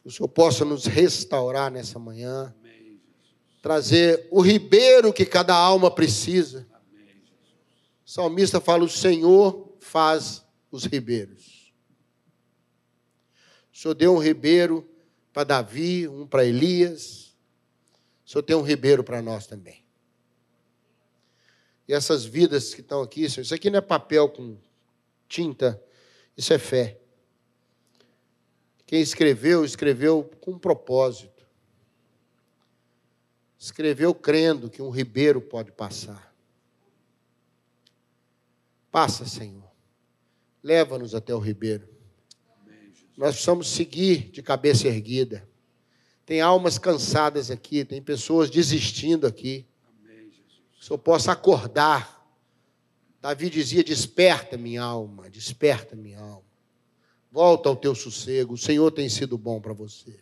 Que 0.02 0.08
o 0.08 0.10
Senhor 0.10 0.28
possa 0.28 0.64
nos 0.64 0.84
restaurar 0.84 1.70
nessa 1.70 1.98
manhã, 1.98 2.54
trazer 3.62 4.28
o 4.30 4.40
ribeiro 4.40 5.12
que 5.12 5.24
cada 5.24 5.54
alma 5.56 5.90
precisa. 5.90 6.66
O 8.04 8.10
salmista 8.10 8.60
fala: 8.60 8.84
O 8.84 8.88
Senhor 8.88 9.65
faz 9.86 10.44
os 10.70 10.84
ribeiros. 10.84 11.72
O 13.72 13.76
Senhor 13.76 13.94
deu 13.94 14.14
um 14.14 14.18
ribeiro 14.18 14.88
para 15.32 15.44
Davi, 15.44 16.08
um 16.08 16.26
para 16.26 16.44
Elias. 16.44 17.36
O 18.24 18.30
Senhor 18.30 18.42
tem 18.42 18.56
um 18.56 18.62
ribeiro 18.62 19.04
para 19.04 19.22
nós 19.22 19.46
também. 19.46 19.84
E 21.86 21.92
essas 21.94 22.24
vidas 22.24 22.74
que 22.74 22.80
estão 22.80 23.00
aqui, 23.00 23.24
isso 23.24 23.54
aqui 23.54 23.70
não 23.70 23.78
é 23.78 23.82
papel 23.82 24.28
com 24.28 24.58
tinta, 25.28 25.80
isso 26.36 26.52
é 26.52 26.58
fé. 26.58 26.98
Quem 28.84 29.00
escreveu, 29.00 29.64
escreveu 29.64 30.24
com 30.40 30.52
um 30.52 30.58
propósito. 30.58 31.46
Escreveu 33.58 34.14
crendo 34.14 34.68
que 34.68 34.82
um 34.82 34.90
ribeiro 34.90 35.40
pode 35.40 35.70
passar. 35.70 36.34
Passa, 38.90 39.26
Senhor. 39.26 39.65
Leva-nos 40.66 41.14
até 41.14 41.32
o 41.32 41.38
ribeiro. 41.38 41.86
Nós 43.16 43.34
precisamos 43.34 43.68
seguir 43.68 44.32
de 44.32 44.42
cabeça 44.42 44.88
erguida. 44.88 45.48
Tem 46.26 46.40
almas 46.40 46.76
cansadas 46.76 47.52
aqui, 47.52 47.84
tem 47.84 48.02
pessoas 48.02 48.50
desistindo 48.50 49.28
aqui. 49.28 49.64
Que 50.72 50.80
o 50.80 50.84
Senhor 50.84 50.98
possa 50.98 51.30
acordar. 51.30 52.28
Davi 53.22 53.48
dizia: 53.48 53.84
Desperta 53.84 54.56
minha 54.56 54.82
alma, 54.82 55.30
desperta 55.30 55.94
minha 55.94 56.18
alma. 56.18 56.42
Volta 57.30 57.68
ao 57.68 57.76
teu 57.76 57.94
sossego. 57.94 58.54
O 58.54 58.58
Senhor 58.58 58.90
tem 58.90 59.08
sido 59.08 59.38
bom 59.38 59.60
para 59.60 59.72
você. 59.72 60.18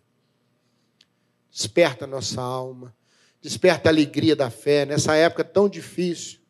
Desperta 1.50 2.06
nossa 2.06 2.42
alma. 2.42 2.94
Desperta 3.40 3.88
a 3.88 3.92
alegria 3.92 4.36
da 4.36 4.50
fé 4.50 4.84
nessa 4.84 5.14
época 5.14 5.42
tão 5.42 5.70
difícil, 5.70 6.40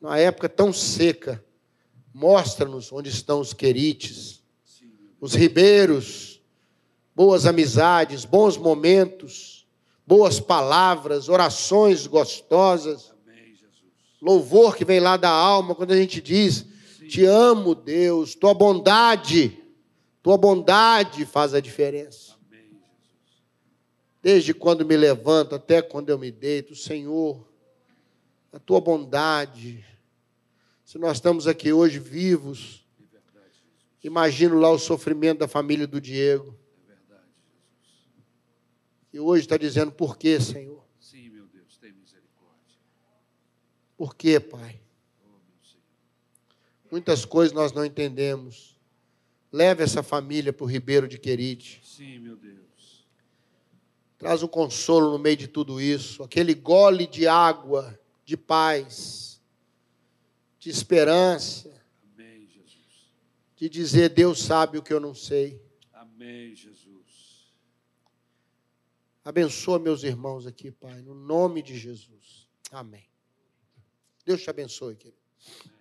numa 0.00 0.18
época 0.18 0.48
tão 0.48 0.72
seca. 0.72 1.44
Mostra-nos 2.12 2.92
onde 2.92 3.08
estão 3.08 3.40
os 3.40 3.52
querites 3.52 4.40
os 5.20 5.34
ribeiros, 5.34 6.40
boas 7.14 7.44
amizades, 7.44 8.24
bons 8.24 8.56
momentos, 8.56 9.66
boas 10.06 10.40
palavras, 10.40 11.28
orações 11.28 12.06
gostosas, 12.06 13.12
louvor 14.20 14.76
que 14.76 14.84
vem 14.84 14.98
lá 14.98 15.16
da 15.16 15.30
alma, 15.30 15.74
quando 15.74 15.92
a 15.92 15.96
gente 15.96 16.20
diz: 16.20 16.64
Te 17.08 17.24
amo, 17.24 17.74
Deus, 17.74 18.34
tua 18.34 18.54
bondade, 18.54 19.58
tua 20.22 20.38
bondade 20.38 21.26
faz 21.26 21.52
a 21.52 21.60
diferença. 21.60 22.30
Desde 24.22 24.52
quando 24.52 24.84
me 24.84 24.96
levanto 24.96 25.54
até 25.54 25.80
quando 25.80 26.10
eu 26.10 26.18
me 26.18 26.30
deito, 26.30 26.74
Senhor, 26.74 27.46
a 28.52 28.58
tua 28.58 28.80
bondade. 28.80 29.84
Se 30.90 30.98
nós 30.98 31.18
estamos 31.18 31.46
aqui 31.46 31.72
hoje 31.72 32.00
vivos, 32.00 32.84
imagino 34.02 34.58
lá 34.58 34.68
o 34.72 34.76
sofrimento 34.76 35.38
da 35.38 35.46
família 35.46 35.86
do 35.86 36.00
Diego. 36.00 36.58
É 36.82 36.88
verdade, 36.88 37.28
Jesus. 37.48 38.24
E 39.12 39.20
hoje 39.20 39.44
está 39.44 39.56
dizendo 39.56 39.92
por 39.92 40.18
quê, 40.18 40.40
Senhor? 40.40 40.84
Sim, 40.98 41.28
meu 41.28 41.46
Deus, 41.46 41.78
tem 41.78 41.92
misericórdia. 41.92 42.76
Por 43.96 44.16
quê, 44.16 44.40
Pai? 44.40 44.80
Muitas 46.90 47.24
coisas 47.24 47.54
nós 47.54 47.70
não 47.70 47.84
entendemos. 47.84 48.76
Leve 49.52 49.84
essa 49.84 50.02
família 50.02 50.52
para 50.52 50.64
o 50.64 50.68
Ribeiro 50.68 51.06
de 51.06 51.20
Querite. 51.20 51.80
Sim, 51.84 52.18
meu 52.18 52.36
Deus. 52.36 53.06
Traz 54.18 54.42
um 54.42 54.48
consolo 54.48 55.12
no 55.12 55.20
meio 55.20 55.36
de 55.36 55.46
tudo 55.46 55.80
isso. 55.80 56.24
Aquele 56.24 56.52
gole 56.52 57.06
de 57.06 57.28
água, 57.28 57.96
de 58.24 58.36
paz, 58.36 59.29
de 60.60 60.68
esperança, 60.68 61.68
Amém, 62.14 62.46
Jesus. 62.46 63.14
de 63.56 63.68
dizer: 63.68 64.10
Deus 64.10 64.40
sabe 64.40 64.76
o 64.76 64.82
que 64.82 64.92
eu 64.92 65.00
não 65.00 65.14
sei. 65.14 65.60
Amém, 65.92 66.54
Jesus. 66.54 67.54
Abençoa 69.24 69.78
meus 69.78 70.02
irmãos 70.02 70.46
aqui, 70.46 70.70
Pai, 70.70 71.00
no 71.00 71.14
nome 71.14 71.62
de 71.62 71.78
Jesus. 71.78 72.48
Amém. 72.70 73.08
Deus 74.24 74.42
te 74.42 74.50
abençoe, 74.50 74.96
querido. 74.96 75.18
Amém. 75.64 75.79